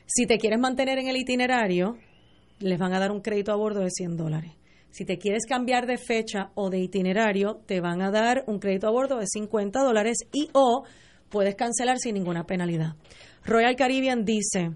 [0.07, 1.99] si te quieres mantener en el itinerario,
[2.59, 4.55] les van a dar un crédito a bordo de 100 dólares.
[4.93, 8.87] Si te quieres cambiar de fecha o de itinerario, te van a dar un crédito
[8.87, 10.85] a bordo de 50 dólares y o
[11.31, 12.95] puedes cancelar sin ninguna penalidad.
[13.45, 14.73] Royal Caribbean dice,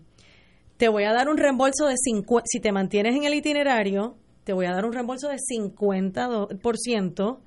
[0.79, 4.55] te voy a dar un reembolso de 50, si te mantienes en el itinerario, te
[4.55, 7.39] voy a dar un reembolso de 50%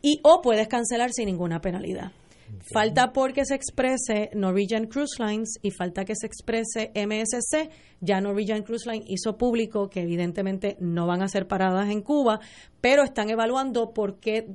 [0.00, 2.12] y o puedes cancelar sin ninguna penalidad.
[2.72, 7.70] Falta porque se exprese Norwegian Cruise Lines y falta que se exprese MSC.
[8.00, 12.40] Ya Norwegian Cruise Line hizo público que evidentemente no van a ser paradas en Cuba,
[12.80, 14.48] pero están evaluando por qué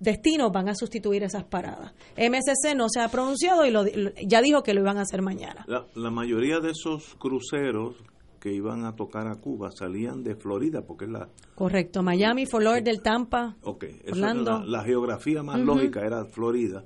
[0.00, 1.92] destinos van a sustituir esas paradas.
[2.16, 3.84] MSC no se ha pronunciado y lo,
[4.26, 5.64] ya dijo que lo iban a hacer mañana.
[5.66, 7.96] La, mayoría de esos cruceros
[8.40, 11.28] que iban a tocar a Cuba salían de Florida, porque es la...
[11.54, 14.62] Correcto, Miami, Fort Lauderdale, Tampa, Ok, Orlando.
[14.64, 16.84] La, geografía más lógica era Florida.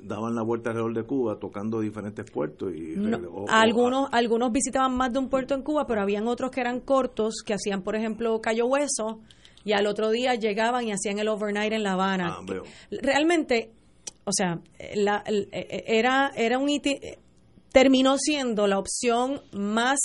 [0.00, 2.94] Daban la vuelta alrededor de Cuba tocando diferentes puertos y
[3.48, 7.44] algunos algunos visitaban más de un puerto en Cuba pero habían otros que eran cortos
[7.46, 9.20] que hacían por ejemplo Cayo Hueso
[9.64, 12.38] y al otro día llegaban y hacían el overnight en La Habana.
[12.38, 12.44] Ah,
[12.90, 13.70] realmente,
[14.24, 14.60] o sea,
[14.94, 16.68] la, e, e, era, era un
[17.72, 19.98] terminó siendo la opción más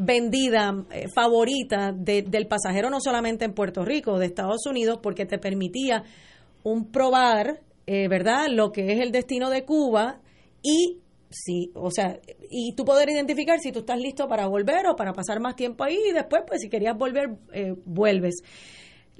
[0.00, 5.38] vendida, eh, favorita del pasajero, no solamente en Puerto Rico, de Estados Unidos, porque te
[5.38, 6.04] permitía
[6.62, 10.20] un probar, eh, ¿verdad?, lo que es el destino de Cuba
[10.62, 10.98] y
[11.30, 12.18] sí, o sea,
[12.50, 15.84] y tú poder identificar si tú estás listo para volver o para pasar más tiempo
[15.84, 18.42] ahí y después, pues si querías volver, eh, vuelves.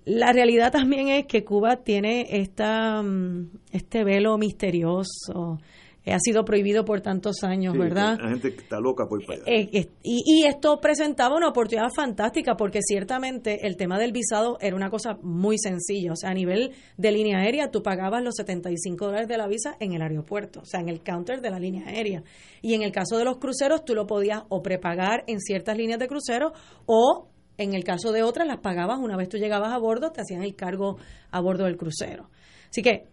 [0.04, 5.58] La realidad también es que Cuba tiene esta, mm, este velo misterioso,
[6.06, 8.18] ha sido prohibido por tantos años, ¿verdad?
[8.20, 9.42] La gente está loca por allá.
[9.46, 14.90] Eh, y, esto presentaba una oportunidad fantástica porque ciertamente el tema del visado era una
[14.90, 16.12] cosa muy sencilla.
[16.12, 19.76] O sea, a nivel de línea aérea, tú pagabas los 75 dólares de la visa
[19.78, 22.22] en el aeropuerto, o sea, en el counter de la línea aérea.
[22.62, 25.98] Y en el caso de los cruceros, tú lo podías o prepagar en ciertas líneas
[25.98, 26.52] de crucero
[26.86, 27.28] o
[27.58, 30.42] en el caso de otras, las pagabas una vez tú llegabas a bordo, te hacían
[30.42, 30.96] el cargo
[31.30, 32.30] a bordo del crucero.
[32.70, 33.04] Así que,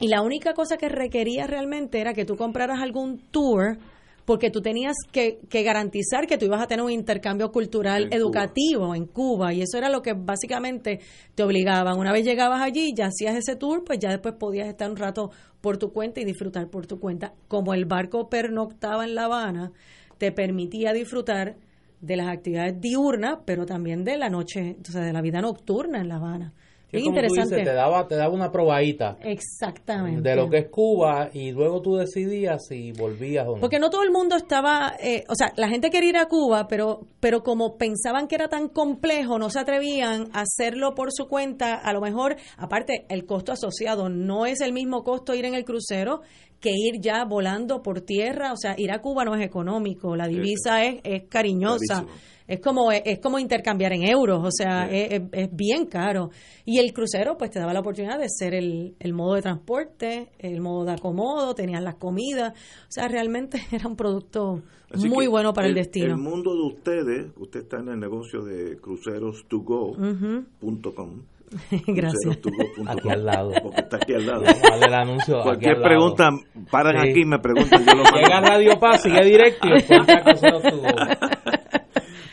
[0.00, 3.78] y la única cosa que requería realmente era que tú compraras algún tour
[4.24, 9.06] porque tú tenías que, garantizar que tú ibas a tener un intercambio cultural educativo en
[9.06, 11.00] Cuba y eso era lo que básicamente
[11.34, 11.98] te obligaban.
[11.98, 15.30] Una vez llegabas allí, ya hacías ese tour, pues ya después podías estar un rato
[15.60, 17.34] por tu cuenta y disfrutar por tu cuenta.
[17.48, 19.72] Como el barco pernoctaba en La Habana,
[20.18, 21.56] te permitía disfrutar
[22.00, 26.00] de las actividades diurnas, pero también de la noche, o sea, de la vida nocturna
[26.00, 26.52] en La Habana.
[26.92, 27.62] Es interesante.
[27.62, 29.18] te daba te daba una probadita.
[29.22, 30.28] Exactamente.
[30.28, 33.60] De lo que es Cuba y luego tú decidías si volvías o no.
[33.60, 36.66] Porque no todo el mundo estaba, eh, o sea, la gente quería ir a Cuba,
[36.68, 41.28] pero pero como pensaban que era tan complejo, no se atrevían a hacerlo por su
[41.28, 41.74] cuenta.
[41.74, 45.64] A lo mejor, aparte, el costo asociado no es el mismo costo ir en el
[45.64, 46.22] crucero
[46.60, 50.28] que ir ya volando por tierra, o sea, ir a Cuba no es económico, la
[50.28, 52.04] divisa es, es cariñosa,
[52.46, 55.22] es como es, como intercambiar en euros, o sea, es,
[55.52, 56.30] bien caro.
[56.64, 60.28] Y el crucero pues te daba la oportunidad de ser el, el modo de transporte,
[60.38, 64.62] el modo de acomodo, tenías las comidas, o sea, realmente era un producto
[64.96, 66.06] muy bueno para el, destino.
[66.06, 71.22] El mundo de ustedes, usted está en el negocio de cruceros2go.com.
[71.86, 72.38] Gracias.
[72.86, 73.52] Aquí al lado.
[73.62, 74.44] Porque está aquí al lado.
[74.44, 76.28] el anuncio Cualquier pregunta,
[76.70, 77.84] paran aquí y me preguntan.
[77.84, 79.82] Yo lo Llega Radio Paz, sigue directo y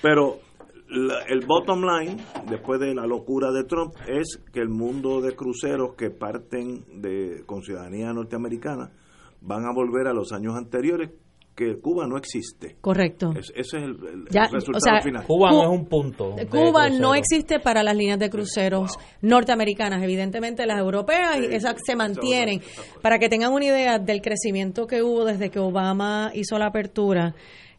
[0.02, 0.40] Pero
[1.28, 2.18] el bottom line,
[2.50, 7.44] después de la locura de Trump, es que el mundo de cruceros que parten de
[7.46, 8.92] con ciudadanía norteamericana
[9.42, 11.12] van a volver a los años anteriores
[11.58, 12.76] que Cuba no existe.
[12.80, 13.34] Correcto.
[13.36, 13.98] ese es el,
[14.52, 15.26] resultado final.
[15.26, 16.36] Cuba no es un punto.
[16.52, 20.04] Cuba no existe para las líneas de cruceros norteamericanas.
[20.04, 22.62] Evidentemente las europeas esas se mantienen.
[23.02, 27.34] Para que tengan una idea del crecimiento que hubo desde que Obama hizo la apertura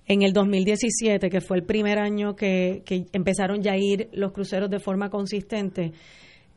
[0.08, 4.32] en el 2017, que fue el primer año que, que empezaron ya a ir los
[4.32, 5.92] cruceros de forma consistente,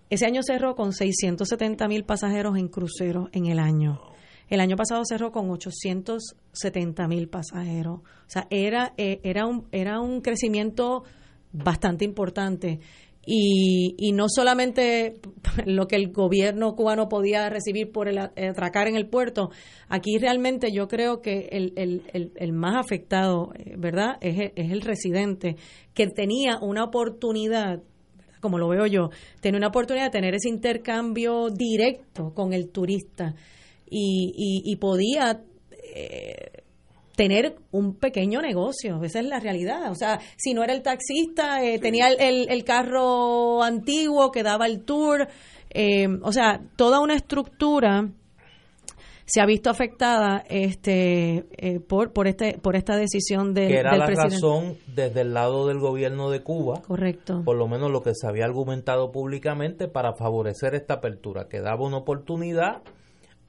[0.09, 4.10] ese año cerró con 670 mil pasajeros en cruceros en el año.
[4.51, 8.01] El año pasado cerró con 870 mil pasajeros.
[8.01, 11.05] O sea, era, eh, era, un, era un crecimiento
[11.53, 12.81] bastante importante.
[13.25, 15.21] Y, y, no solamente
[15.65, 19.51] lo que el gobierno cubano podía recibir por el, atracar en el puerto,
[19.87, 24.81] aquí realmente yo creo que el, el, el, más afectado, eh, ¿verdad?, es, es el
[24.81, 25.55] residente,
[25.93, 27.83] que tenía una oportunidad
[28.41, 33.35] como lo veo yo, tenía una oportunidad de tener ese intercambio directo con el turista
[33.91, 35.41] y, podía
[35.71, 36.63] eh,
[37.15, 39.91] tener un pequeño negocio, esa es la realidad.
[39.91, 44.65] O sea, si no era el taxista, eh, tenía el, el, carro antiguo que daba
[44.65, 45.27] el tour,
[45.69, 48.09] eh, o sea, toda una estructura
[49.25, 51.45] se ha visto afectada este
[51.87, 55.79] por por este por esta decisión del, que era la razón desde el lado del
[55.79, 57.41] gobierno de Cuba correcto.
[57.45, 61.85] por lo menos lo que se había argumentado públicamente para favorecer esta apertura que daba
[61.85, 62.81] una oportunidad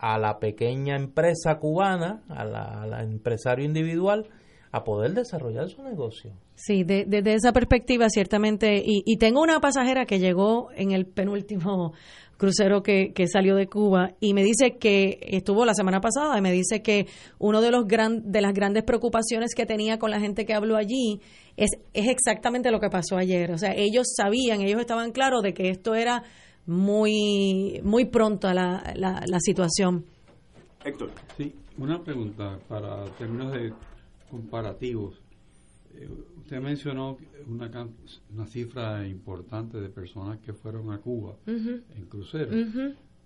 [0.03, 4.29] a la pequeña empresa cubana, a la, empresario individual,
[4.73, 6.33] a poder desarrollar su negocio.
[6.57, 8.83] Sí, desde esa perspectiva, ciertamente.
[8.85, 11.93] Y, tengo una pasajera que llegó en el penúltimo
[12.37, 16.51] crucero que, salió de Cuba y me dice que estuvo la semana pasada y me
[16.51, 17.07] dice que
[17.39, 20.77] uno de los gran, de las grandes preocupaciones que tenía con la gente que habló
[20.77, 21.20] allí
[21.57, 23.53] es, es exactamente lo que pasó ayer.
[23.53, 26.24] O sea, ellos sabían, ellos estaban claros de que esto era
[26.66, 30.05] muy, muy pronto la, la, situación.
[30.84, 31.10] Héctor.
[31.36, 33.72] Sí, una pregunta para términos de
[34.30, 35.20] comparativos.
[35.94, 36.09] Eh,
[36.39, 37.89] usted mencionó una,
[38.32, 42.52] una cifra importante de personas que fueron a Cuba en crucero.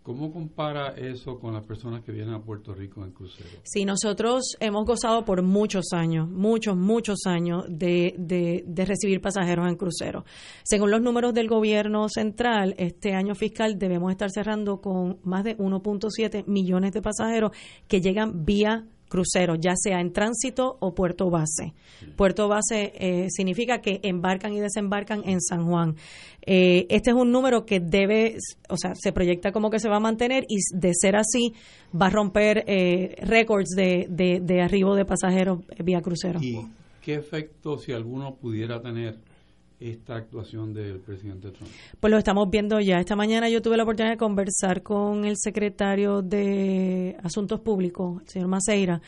[0.07, 3.51] ¿Cómo compara eso con las personas que vienen a Puerto Rico en crucero?
[3.65, 9.75] Sí, nosotros hemos gozado por muchos años, muchos, muchos años de, de, recibir pasajeros en
[9.75, 10.25] crucero.
[10.63, 15.59] Según los números del gobierno central, este año fiscal debemos estar cerrando con más de
[15.59, 17.51] 1.7 millones de pasajeros
[17.89, 21.75] que llegan vía cruceros, ya sea en tránsito o puerto base.
[22.17, 25.97] Puerto base eh, significa que embarcan y desembarcan en San Juan.
[26.43, 28.37] Eh, este es un número que debe,
[28.69, 31.53] o sea, se proyecta como que se va a mantener y de ser así
[31.95, 36.41] va a romper eh, récords de, de, de arribo de pasajeros vía crucero.
[36.43, 36.67] ¿Y
[37.03, 39.19] qué efecto, si alguno pudiera tener,
[39.81, 41.71] esta actuación del presidente Trump?
[42.01, 42.99] Pues lo estamos viendo ya.
[42.99, 48.29] Esta mañana yo tuve la oportunidad de conversar con el secretario de Asuntos Públicos, el
[48.29, 49.01] señor Maceira,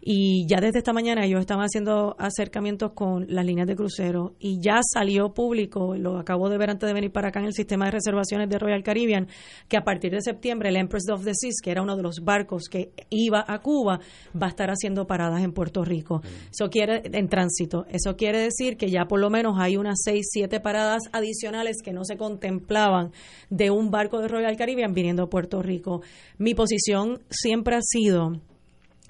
[0.00, 4.60] y ya desde esta mañana ellos estaban haciendo acercamientos con las líneas de crucero y
[4.60, 7.86] ya salió público, lo acabo de ver antes de venir para acá en el sistema
[7.86, 9.26] de reservaciones de Royal Caribbean,
[9.68, 12.20] que a partir de septiembre el Empress of the Seas, que era uno de los
[12.22, 13.98] barcos que iba a Cuba,
[14.40, 16.22] va a estar haciendo paradas en Puerto Rico.
[16.50, 17.84] Eso quiere en tránsito.
[17.90, 21.92] Eso quiere decir que ya por lo menos hay unas seis, siete paradas adicionales que
[21.92, 23.10] no se contemplaban
[23.50, 26.02] de un barco de Royal Caribbean viniendo a Puerto Rico.
[26.38, 28.40] Mi posición siempre ha sido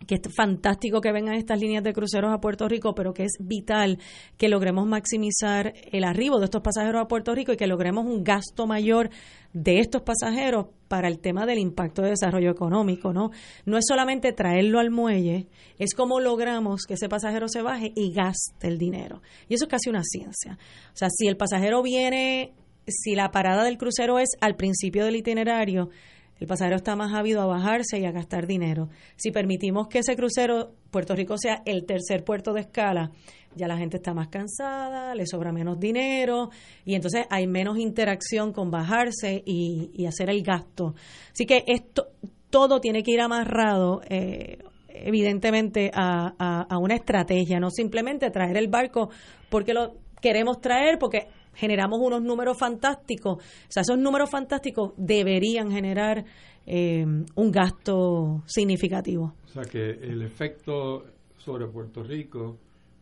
[0.06, 3.32] que es fantástico que vengan estas líneas de cruceros a Puerto Rico, pero que es
[3.40, 3.98] vital
[4.36, 8.24] que logremos maximizar el arribo de estos pasajeros a Puerto Rico y que logremos un
[8.24, 9.10] gasto mayor
[9.52, 13.30] de estos pasajeros para el tema del impacto de desarrollo económico, ¿no?
[13.64, 18.12] No es solamente traerlo al muelle, es cómo logramos que ese pasajero se baje y
[18.12, 19.22] gaste el dinero.
[19.48, 20.58] Y eso es casi una ciencia.
[20.92, 22.52] O sea, si el pasajero viene,
[22.86, 25.90] si la parada del crucero es al principio del itinerario,
[26.38, 28.88] el pasajero está más ávido a bajarse y a gastar dinero.
[29.16, 33.10] Si permitimos que ese crucero Puerto Rico sea el tercer puerto de escala,
[33.54, 36.50] ya la gente está más cansada, le sobra menos dinero
[36.84, 40.94] y entonces hay menos interacción con bajarse y, hacer el gasto.
[41.32, 42.08] Así que esto
[42.50, 44.02] todo tiene que ir amarrado.
[44.08, 44.58] Eh,
[44.88, 49.10] evidentemente a, a una estrategia, no simplemente traer el barco
[49.50, 53.36] porque lo queremos traer, porque generamos unos números fantásticos.
[53.36, 56.24] O sea, esos números fantásticos deberían generar
[56.66, 57.04] eh,
[57.34, 59.34] un gasto significativo.
[59.44, 61.04] O sea, que el efecto
[61.38, 62.58] sobre Puerto Rico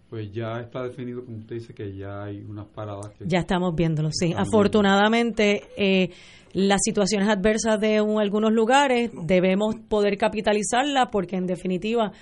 [0.09, 3.25] pues ya está definido, como usted dice, que ya hay unas paradas que...
[3.27, 4.33] Ya estamos viéndolo, sí.
[4.37, 6.11] Afortunadamente, eh,
[6.53, 12.13] las situaciones adversas de algunos lugares debemos poder capitalizarla porque, en definitiva,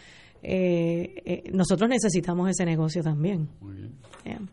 [0.43, 3.51] eh, nosotros necesitamos ese negocio también.
[3.61, 3.93] Muy bien.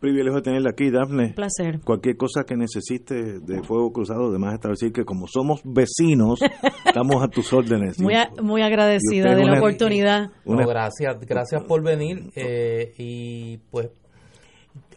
[0.00, 1.26] Privilegio tenerla aquí, Dafne.
[1.26, 1.80] Un placer.
[1.84, 6.40] Cualquier cosa que necesite de Fuego Cruzado, además establecer que como somos vecinos,
[6.86, 8.00] estamos a tus órdenes.
[8.00, 10.30] Muy, muy agradecida de la oportunidad.
[10.44, 13.90] gracias, gracias por venir eh, y pues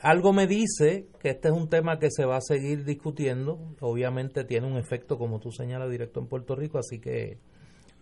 [0.02, 3.58] algo me dice que este es un tema que se va a seguir discutiendo.
[3.80, 7.38] Obviamente tiene un efecto, como tú señalas, directo en Puerto Rico, así que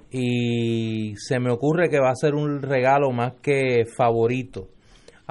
[0.08, 4.68] Y se me ocurre que va a ser un regalo más que favorito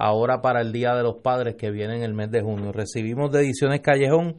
[0.01, 2.71] ahora para el Día de los Padres que viene en el mes de junio.
[2.71, 4.37] Recibimos de Ediciones Callejón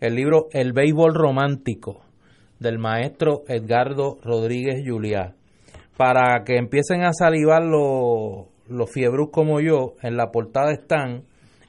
[0.00, 2.02] el libro El béisbol romántico
[2.60, 5.34] del maestro Edgardo Rodríguez Juliá.
[5.96, 11.24] Para que empiecen a salivar los, los fiebrus como yo, en la portada están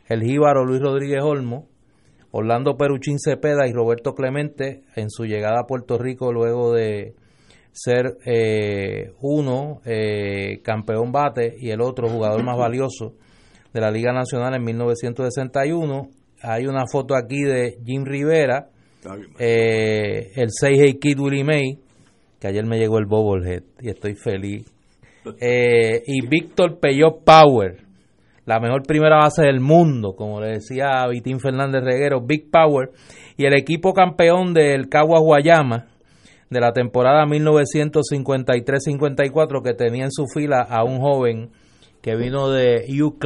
[0.07, 1.65] el jíbaro Luis Rodríguez Olmo,
[2.29, 7.15] Orlando Peruchín Cepeda y Roberto Clemente en su llegada a Puerto Rico luego de
[7.71, 13.15] ser eh, uno eh, campeón bate y el otro jugador más valioso
[13.73, 16.09] de la Liga Nacional en 1961.
[16.41, 18.69] Hay una foto aquí de Jim Rivera,
[19.39, 21.77] eh, el 6 Kid Willie May,
[22.39, 24.65] que ayer me llegó el Bobblehead y estoy feliz.
[25.41, 27.77] y Víctor Peyot Power,
[28.45, 32.89] la mejor primera base del mundo, como le decía Vitín Fernández Reguero, Big Power,
[33.37, 35.91] y el equipo campeón del Caguas Guayama
[36.51, 41.49] de la temporada 1953-54 que tenía en su fila a un joven
[42.01, 43.17] que vino de Eau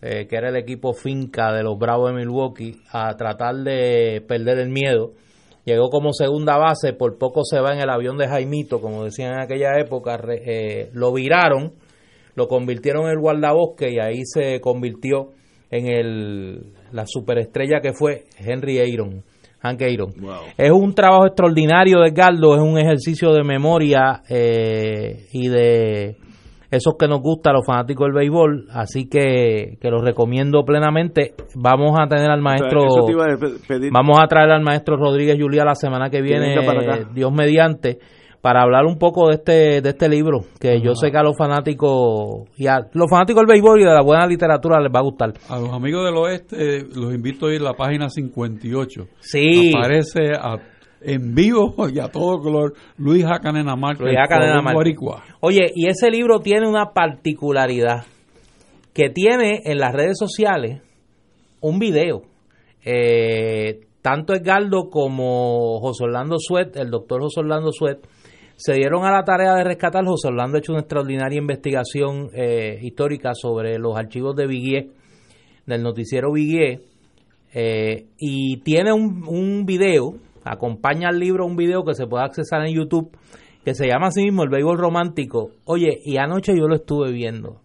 [0.00, 4.58] eh, que era el equipo finca de los Bravos de Milwaukee, a tratar de perder
[4.58, 5.12] el miedo.
[5.64, 9.34] Llegó como segunda base, por poco se va en el avión de Jaimito, como decían
[9.34, 11.72] en aquella época, eh, lo viraron
[12.38, 15.30] lo convirtieron en el guardabosque y ahí se convirtió
[15.70, 19.24] en el, la superestrella que fue Henry Aaron.
[19.60, 20.14] Hank Aaron.
[20.56, 26.16] Es un trabajo extraordinario de Edgardo, es un ejercicio de memoria eh, y de
[26.70, 31.34] esos que nos gusta los fanáticos del béisbol, así que, que los recomiendo plenamente.
[31.54, 32.86] Vamos a tener al maestro,
[33.90, 36.54] vamos a traer al maestro Rodríguez Julia la semana que viene,
[37.14, 37.98] Dios mediante
[38.40, 41.36] para hablar un poco de este de este libro que yo sé que a los
[41.36, 45.02] fanáticos y a los fanáticos del béisbol y de la buena literatura les va a
[45.02, 45.32] gustar.
[45.48, 49.06] A los amigos del oeste los invito a ir a la página 58.
[49.18, 49.72] Sí.
[49.76, 50.32] Aparece
[51.00, 54.04] en vivo y a todo color Luis Jacanena Marca.
[54.04, 54.16] Luis
[55.40, 58.04] Oye, y ese libro tiene una particularidad
[58.92, 60.82] que tiene en las redes sociales
[61.60, 62.22] un video.
[62.84, 67.98] Eh, tanto Edgardo como José Orlando Suet, el doctor José Orlando Suet,
[68.56, 70.04] se dieron a la tarea de rescatar.
[70.04, 74.88] José Orlando ha hecho una extraordinaria investigación eh, histórica sobre los archivos de Viguier,
[75.66, 76.80] del noticiero Viguier,
[77.54, 80.14] eh, y tiene un, un video,
[80.52, 83.10] acompaña al libro un video que se puede accesar en YouTube,
[83.64, 85.50] que se llama así mismo El Béisbol Romántico.
[85.64, 87.60] Oye, y anoche yo lo estuve viendo.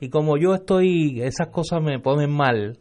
[0.00, 2.78] Y como yo estoy, esas cosas me ponen mal,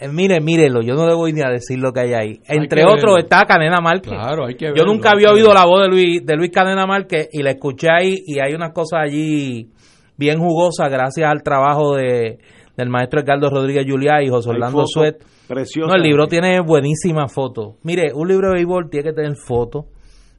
[0.00, 2.40] eh, mire, mírelo, yo no le voy ni a decir lo que hay ahí.
[2.46, 4.12] Entre otros está Canena Márquez.
[4.12, 7.28] Claro, hay que Yo nunca había oído la voz de Luis, de Luis Canena Márquez
[7.32, 9.70] y la escuché ahí y hay unas cosas allí
[10.16, 12.38] bien jugosas gracias al trabajo de,
[12.78, 15.22] del maestro Edgardo Rodríguez Juliá y José Orlando Suet.
[15.46, 15.88] Precioso.
[15.88, 17.74] No, el libro tiene buenísimas fotos.
[17.82, 19.84] Mire, un libro de béisbol tiene que tener fotos,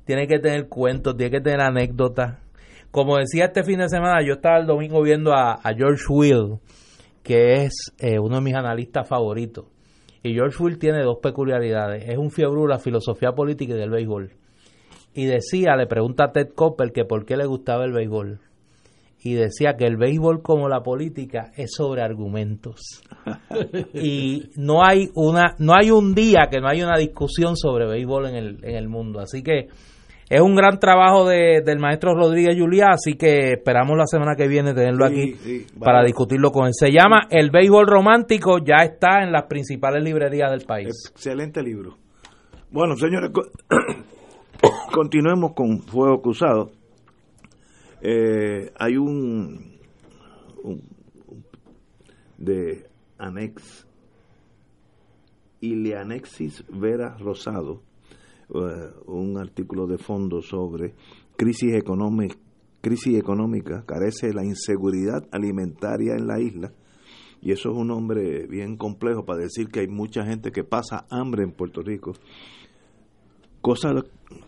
[0.06, 2.40] tiene que tener cuentos, tiene que tener anécdotas.
[2.90, 6.60] Como decía este fin de semana, yo estaba el domingo viendo a, a George Will
[7.30, 9.66] que es eh, uno de mis analistas favoritos.
[10.24, 12.10] Y George Will tiene dos peculiaridades.
[12.10, 14.32] Es un fiebre de la filosofía política y del béisbol.
[15.14, 18.40] Y decía, le pregunta a Ted Koppel que por qué le gustaba el béisbol.
[19.22, 23.02] Y decía que el béisbol como la política es sobre argumentos
[23.94, 28.28] y no hay una no hay un día que no haya una discusión sobre béisbol
[28.28, 29.68] en el, en el mundo así que
[30.30, 34.48] es un gran trabajo de, del maestro Rodríguez Juliá, así que esperamos la semana que
[34.48, 35.34] viene tenerlo aquí
[35.80, 36.74] para discutirlo con él.
[36.76, 41.10] Se llama El béisbol romántico, ya está en las principales librerías del país.
[41.12, 41.98] Excelente libro.
[42.70, 43.32] Bueno, señores,
[44.94, 46.70] continuemos con Fuego Cruzado.
[48.02, 49.78] Eh, hay un,
[52.38, 53.86] de Anex
[55.60, 57.82] Ileanexis Vera Rosado,
[58.54, 60.96] eh, un artículo de fondo sobre
[61.36, 62.36] crisis económica,
[62.82, 66.72] crisis económica, carece la inseguridad alimentaria en la isla.
[67.42, 71.06] Y eso es un nombre bien complejo para decir que hay mucha gente que pasa
[71.10, 72.14] hambre en Puerto Rico.
[73.62, 73.94] Cosa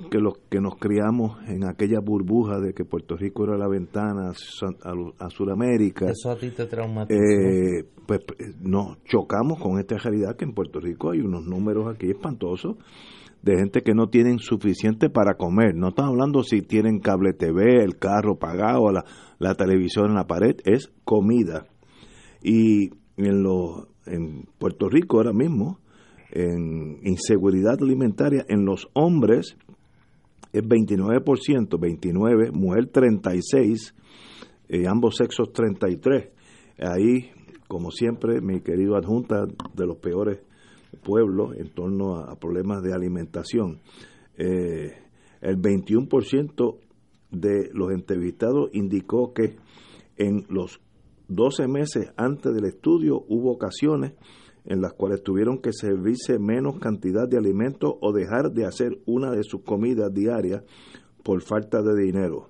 [0.09, 4.31] que los que nos criamos en aquella burbuja de que Puerto Rico era la ventana
[4.31, 6.09] a, Sudamérica.
[6.09, 7.19] Eso a ti te traumatizó.
[7.19, 8.19] Eh, pues
[8.59, 12.77] nos chocamos con esta realidad que en Puerto Rico hay unos números aquí espantosos
[13.41, 15.75] de gente que no tienen suficiente para comer.
[15.75, 19.03] No estamos hablando si tienen cable TV, el carro pagado, la,
[19.39, 21.65] la televisión en la pared, es comida.
[22.43, 25.79] Y en, lo, en Puerto Rico ahora mismo,
[26.31, 29.57] en inseguridad alimentaria, en los hombres
[30.53, 33.95] es 29%, 29, mujer 36,
[34.69, 36.29] eh, ambos sexos 33.
[36.79, 37.31] Ahí,
[37.67, 40.39] como siempre, mi querido adjunta de los peores
[40.97, 43.79] pueblo en torno a, problemas de alimentación.
[44.37, 44.93] Eh,
[45.41, 46.77] el 21%
[47.31, 49.55] de los entrevistados indicó que
[50.17, 50.81] en los
[51.27, 54.13] 12 meses antes del estudio hubo ocasiones
[54.65, 59.31] en las cuales tuvieron que servirse menos cantidad de alimentos o dejar de hacer una
[59.31, 60.63] de sus comidas diarias
[61.23, 62.49] por falta de dinero.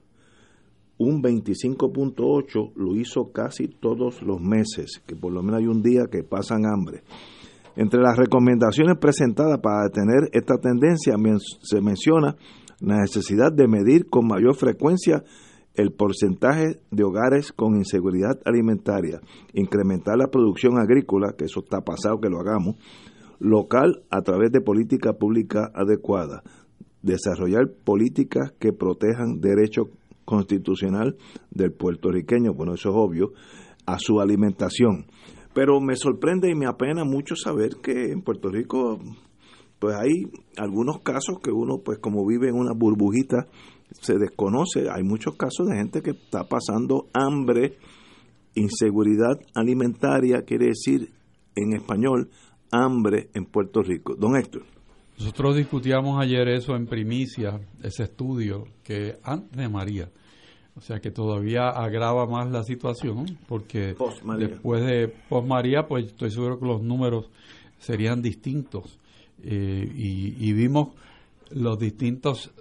[0.98, 6.06] Un 25.8 lo hizo casi todos los meses, que por lo menos hay un día
[6.12, 7.02] que pasan hambre.
[7.76, 11.16] Entre las recomendaciones presentadas para detener esta tendencia
[11.62, 12.36] se menciona
[12.82, 15.24] la necesidad de medir con mayor frecuencia
[15.76, 19.22] el porcentaje de hogares con inseguridad alimentaria,
[19.54, 22.76] incrementar la producción agrícola, que eso está pasado que lo hagamos,
[23.40, 26.44] local a través de política pública adecuada,
[27.02, 29.90] desarrollar políticas que protejan derecho
[30.26, 31.18] constitucional
[31.50, 33.34] del puertorriqueño, bueno, eso es obvio,
[33.86, 35.06] a su alimentación.
[35.54, 39.00] Pero me sorprende y me apena mucho saber que en Puerto Rico
[39.80, 43.48] pues hay algunos casos que uno pues como vive en una burbujita
[44.00, 47.78] se desconoce, hay muchos casos de gente que está pasando hambre,
[48.56, 51.12] inseguridad alimentaria, quiere decir
[51.56, 52.30] en español
[52.72, 54.16] hambre en Puerto Rico.
[54.16, 54.64] Don Héctor.
[55.18, 60.10] Nosotros discutíamos ayer eso en primicia, ese estudio que antes de María
[60.76, 63.94] o sea que todavía agrava más la situación, porque
[64.38, 67.30] después de post María, pues estoy seguro que los números
[67.80, 68.98] serían distintos.
[69.44, 70.90] Eh, y, vimos
[71.50, 72.52] los distintos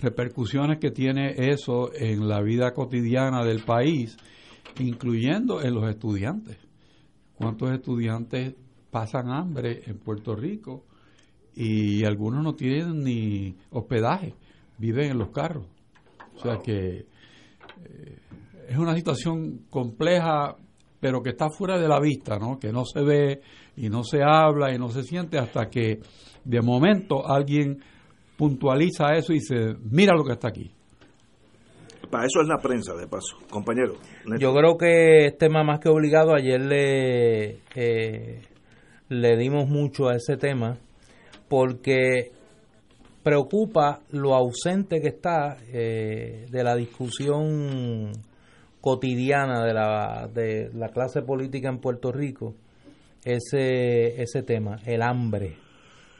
[0.00, 4.16] repercusiones que tiene eso en la vida cotidiana del país,
[4.78, 6.56] incluyendo en los estudiantes.
[7.34, 8.54] ¿Cuántos estudiantes
[8.90, 10.84] pasan hambre en Puerto Rico?
[11.54, 14.34] Y algunos no tienen ni hospedaje,
[14.78, 15.66] viven en los carros.
[16.36, 17.06] O sea que
[17.84, 18.18] eh,
[18.68, 20.56] es una situación compleja,
[21.00, 22.58] pero que está fuera de la vista, ¿no?
[22.58, 23.40] Que no se ve
[23.76, 26.00] y no se habla y no se siente hasta que
[26.44, 27.78] de momento alguien
[28.38, 30.70] puntualiza eso y dice, mira lo que está aquí.
[32.08, 33.36] Para eso es la prensa, de paso.
[33.50, 33.94] Compañero.
[34.38, 36.34] Yo creo que es tema más que obligado.
[36.34, 38.40] Ayer le, eh,
[39.08, 40.78] le dimos mucho a ese tema
[41.48, 42.30] porque
[43.22, 48.12] preocupa lo ausente que está eh, de la discusión
[48.80, 52.54] cotidiana de la, de la clase política en Puerto Rico
[53.24, 55.56] ese, ese tema, el hambre.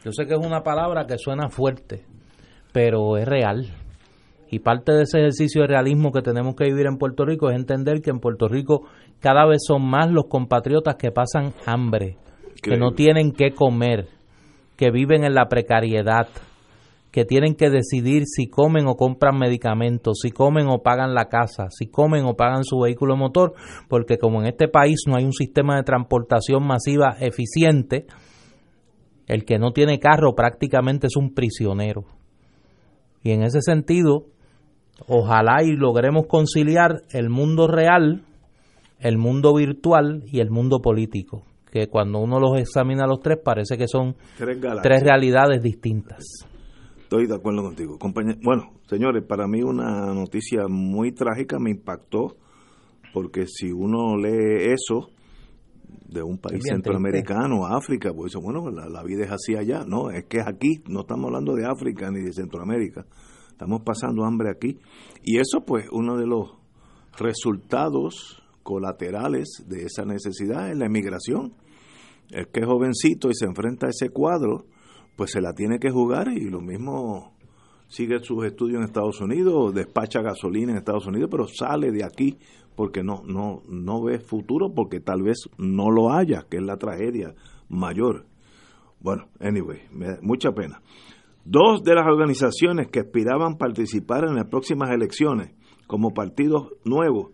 [0.04, 2.04] Yo sé que es una palabra que suena fuerte,
[2.72, 3.66] pero es real.
[4.50, 7.56] Y parte de ese ejercicio de realismo que tenemos que vivir en Puerto Rico es
[7.56, 8.86] entender que en Puerto Rico
[9.20, 12.16] cada vez son más los compatriotas que pasan hambre,
[12.62, 14.08] que no tienen que comer,
[14.76, 16.28] que viven en la precariedad,
[17.10, 21.68] que tienen que decidir si comen o compran medicamentos, si comen o pagan la casa,
[21.70, 23.54] si comen o pagan su vehículo motor,
[23.88, 28.06] porque como en este país no hay un sistema de transportación masiva eficiente,
[29.28, 32.05] el que no tiene carro prácticamente es un prisionero.
[33.22, 34.24] Y en ese sentido,
[35.06, 38.24] ojalá y logremos conciliar el mundo real,
[38.98, 43.76] el mundo virtual y el mundo político, que cuando uno los examina los tres parece
[43.76, 46.46] que son tres realidades distintas.
[46.98, 47.98] Estoy de acuerdo contigo.
[48.42, 52.36] Bueno, señores, para mí una noticia muy trágica me impactó
[53.12, 55.10] porque si uno lee eso
[56.09, 59.85] de un país centroamericano, África, pues bueno, la, la, vida es así allá.
[59.86, 63.05] No, es que es aquí, no estamos hablando de África ni de Centroamérica.
[63.51, 64.78] Estamos pasando hambre aquí.
[65.23, 66.56] Y eso, pues, uno de los
[67.19, 71.55] resultados colaterales de esa necesidad es la emigración.
[72.31, 74.66] El que es jovencito y se enfrenta a ese cuadro,
[75.16, 77.35] pues se la tiene que jugar y lo mismo
[77.89, 82.39] sigue sus estudios en Estados Unidos, despacha gasolina en Estados Unidos, pero sale de aquí
[82.78, 86.76] porque no no no ve futuro porque tal vez no lo haya, que es la
[86.76, 87.34] tragedia
[87.68, 88.24] mayor.
[89.00, 89.80] Bueno, anyway,
[90.22, 90.80] mucha pena.
[91.44, 95.56] Dos de las organizaciones que aspiraban participar en las próximas elecciones
[95.88, 97.32] como partidos nuevos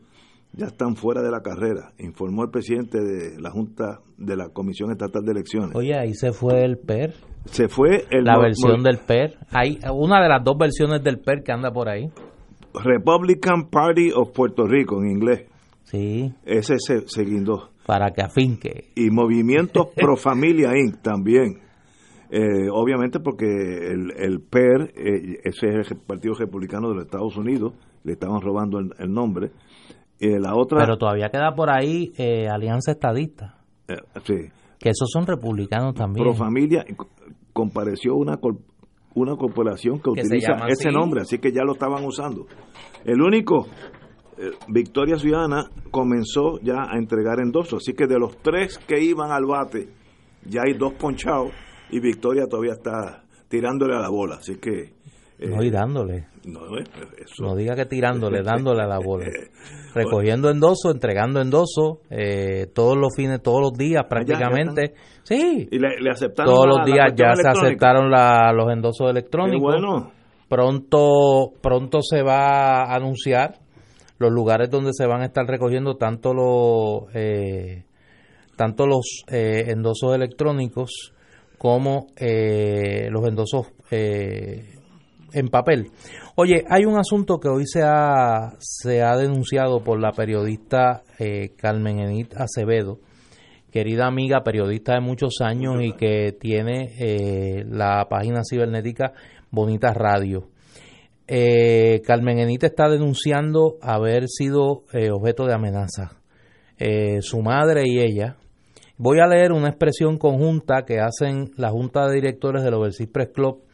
[0.55, 4.93] ya están fuera de la carrera, informó el presidente de la Junta de la Comisión
[4.93, 5.77] Estatal de Elecciones.
[5.77, 7.13] Oye, ahí se fue el PER.
[7.45, 9.37] Se fue el la versión del PER.
[9.51, 12.09] Hay una de las dos versiones del PER que anda por ahí.
[12.83, 15.47] Republican Party of Puerto Rico en inglés.
[15.85, 16.33] Sí.
[16.45, 17.71] Ese se, se guindó.
[17.87, 18.91] Para que afinque.
[18.95, 21.03] Y Movimiento Pro Familia Inc.
[21.03, 21.61] también.
[22.31, 27.37] Eh, obviamente porque el, el PER, eh, ese es el Partido Republicano de los Estados
[27.37, 29.53] Unidos, le estaban robando el nombre
[30.33, 33.57] la otra, Pero todavía queda por ahí eh, Alianza Estadista.
[33.89, 34.35] Eh, sí.
[34.79, 36.25] Que esos son republicanos también.
[36.25, 36.85] Pro Familia
[37.53, 38.39] compareció una
[39.15, 42.47] una corporación que, utiliza ese nombre, así que ya lo estaban usando.
[43.05, 43.67] El único,
[44.39, 49.31] eh, Victoria Ciudadana, comenzó ya a entregar endosos, así que de los tres que iban
[49.31, 49.89] al bate,
[50.45, 51.53] ya hay dos ponchados
[51.91, 54.95] y Victoria todavía está tirándole a la bola, así que...
[55.49, 56.27] no, y dándole.
[56.45, 56.61] No,
[57.41, 59.27] no diga que tirándole, dándole a la bola.
[59.95, 64.95] recogiendo endoso, entregando endoso, eh, todos los fines, todos los días prácticamente.
[65.23, 65.69] sí.
[65.71, 69.63] Y le, aceptaron todos los días ya se aceptaron los endosos electrónicos.
[69.63, 70.13] bueno.
[70.49, 73.59] Pronto, pronto se va a anunciar
[74.19, 77.85] los lugares donde se van a estar recogiendo tanto los, eh,
[78.55, 81.13] tanto los eh, endosos electrónicos
[81.59, 83.69] como los endosos
[85.35, 85.91] en papel.
[86.37, 91.51] Oye, hay un asunto que hoy se ha, se ha denunciado por la periodista eh,
[91.57, 93.01] Carmen Enit Acevedo,
[93.71, 99.13] querida amiga, periodista de muchos años y que tiene eh, la página cibernética
[99.51, 100.49] Bonita Radio.
[101.27, 106.17] Eh, Carmen Enit está denunciando haber sido objeto de amenaza.
[107.21, 108.37] su madre y ella.
[108.97, 113.31] Voy a leer una expresión conjunta que hacen la Junta de Directores del Overseas Press
[113.35, 113.65] Club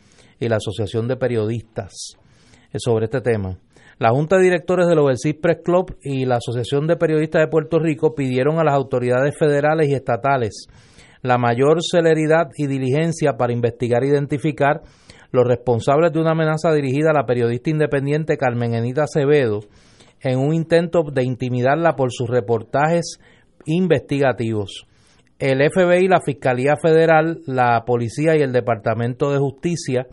[0.40, 2.16] y la Asociación de Periodistas
[2.72, 3.58] eh, sobre este tema.
[3.98, 7.78] La Junta de Directores del Overseas Press Club y la Asociación de Periodistas de Puerto
[7.78, 10.66] Rico pidieron a las autoridades federales y estatales
[11.22, 14.82] la mayor celeridad y diligencia para investigar e identificar
[15.32, 19.60] los responsables de una amenaza dirigida a la periodista independiente Carmen Enita Acevedo
[20.22, 23.18] en un intento de intimidarla por sus reportajes
[23.66, 24.86] investigativos.
[25.38, 30.06] El FBI, la Fiscalía Federal, la Policía y el Departamento de Justicia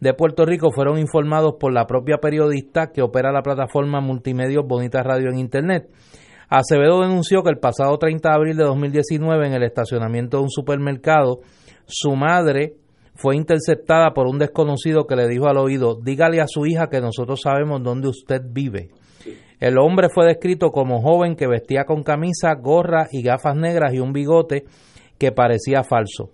[0.00, 5.02] de Puerto Rico fueron informados por la propia periodista que opera la plataforma multimedia Bonita
[5.02, 5.88] Radio en Internet.
[6.48, 10.50] Acevedo denunció que el pasado 30 de abril de 2019 en el estacionamiento de un
[10.50, 11.40] supermercado,
[11.86, 12.76] su madre
[13.14, 17.00] fue interceptada por un desconocido que le dijo al oído, dígale a su hija que
[17.00, 18.90] nosotros sabemos dónde usted vive.
[19.58, 23.98] El hombre fue descrito como joven que vestía con camisa, gorra y gafas negras y
[23.98, 24.64] un bigote
[25.18, 26.30] que parecía falso.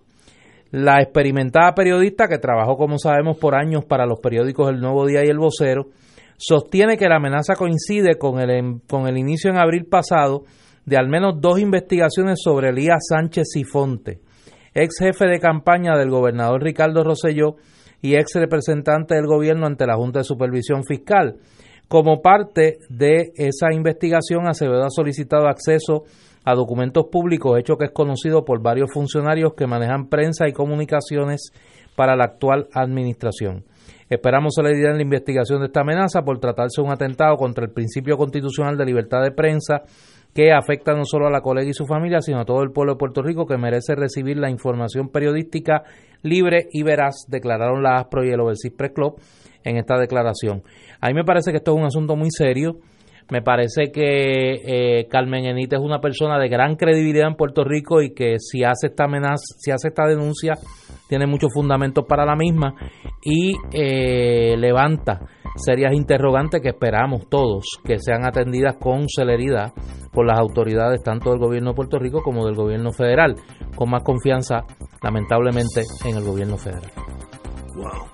[0.74, 5.24] La experimentada periodista, que trabajó, como sabemos, por años para los periódicos El Nuevo Día
[5.24, 5.90] y El Vocero,
[6.36, 10.42] sostiene que la amenaza coincide con el, con el inicio en abril pasado
[10.84, 14.18] de al menos dos investigaciones sobre Elías Sánchez Sifonte,
[14.74, 17.55] ex jefe de campaña del gobernador Ricardo Rosselló
[18.02, 21.36] y ex representante del gobierno ante la Junta de Supervisión Fiscal.
[21.86, 26.02] Como parte de esa investigación, Acevedo ha solicitado acceso
[26.44, 31.52] a documentos públicos, hecho que es conocido por varios funcionarios que manejan prensa y comunicaciones
[31.96, 33.64] para la actual administración.
[34.10, 37.72] Esperamos celeridad en la investigación de esta amenaza por tratarse de un atentado contra el
[37.72, 39.82] principio constitucional de libertad de prensa
[40.34, 42.94] que afecta no solo a la colega y su familia, sino a todo el pueblo
[42.94, 45.84] de Puerto Rico que merece recibir la información periodística
[46.22, 49.20] libre y veraz, declararon la ASPRO y el Overseas Press Club
[49.62, 50.62] en esta declaración.
[51.00, 52.80] A mí me parece que esto es un asunto muy serio
[53.30, 58.02] me parece que eh, Carmen Enite es una persona de gran credibilidad en Puerto Rico
[58.02, 60.55] y que si hace esta amenaza, si hace esta denuncia,
[61.09, 62.74] tiene muchos fundamentos para la misma
[63.22, 65.20] y eh, levanta
[65.56, 69.72] serias interrogantes que esperamos todos que sean atendidas con celeridad
[70.12, 73.36] por las autoridades tanto del gobierno de Puerto Rico como del gobierno federal,
[73.74, 74.64] con más confianza,
[75.02, 76.90] lamentablemente, en el gobierno federal.
[77.74, 78.13] Wow.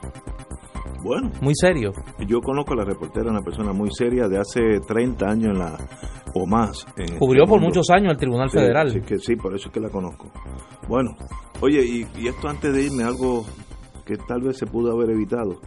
[1.02, 1.30] Bueno.
[1.40, 1.92] Muy serio.
[2.26, 5.76] Yo conozco a la reportera, una persona muy seria de hace 30 años en la
[6.34, 6.86] o más.
[6.96, 8.90] En Cubrió por muchos años el Tribunal Federal.
[8.90, 10.30] Sí, que, sí, por eso es que la conozco.
[10.88, 11.16] Bueno,
[11.60, 13.44] oye, y, y esto antes de irme, algo
[14.04, 15.60] que tal vez se pudo haber evitado.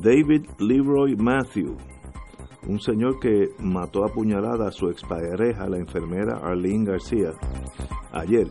[0.00, 1.76] David Leroy Matthew,
[2.68, 7.30] un señor que mató a puñalada a su expareja, la enfermera Arlene García,
[8.12, 8.48] ayer.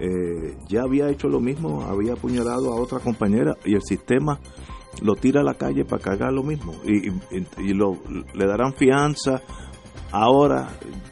[0.00, 4.38] Eh, ya había hecho lo mismo, había apuñalado a otra compañera y el sistema
[5.02, 7.98] lo tira a la calle para cargar lo mismo y, lo,
[8.34, 9.42] le darán fianza
[10.10, 10.68] ahora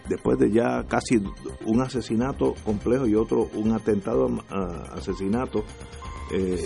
[0.09, 1.23] después de ya casi
[1.65, 4.29] un asesinato complejo y otro un atentado
[4.95, 5.65] asesinato
[6.33, 6.59] eh,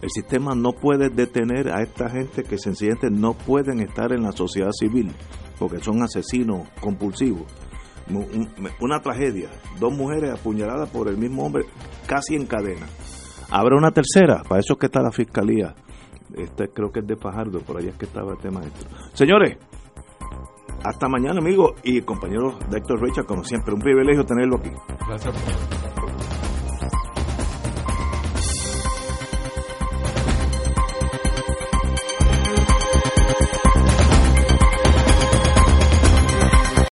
[0.00, 4.32] el sistema no puede detener a esta gente que sencillamente no pueden estar en la
[4.32, 5.12] sociedad civil
[5.58, 7.46] porque son asesinos compulsivos.
[8.80, 11.64] Una tragedia, dos mujeres apuñaladas por el mismo hombre
[12.06, 12.86] casi en cadena.
[13.50, 15.74] Habrá una tercera, para eso es que está la fiscalía.
[16.36, 18.86] Este creo que es de Fajardo, por ahí es que estaba el tema esto.
[19.14, 19.56] Señores,
[20.84, 24.70] hasta mañana, amigos y compañeros de Héctor Richard, como siempre, un privilegio tenerlo aquí.
[25.06, 25.34] Gracias.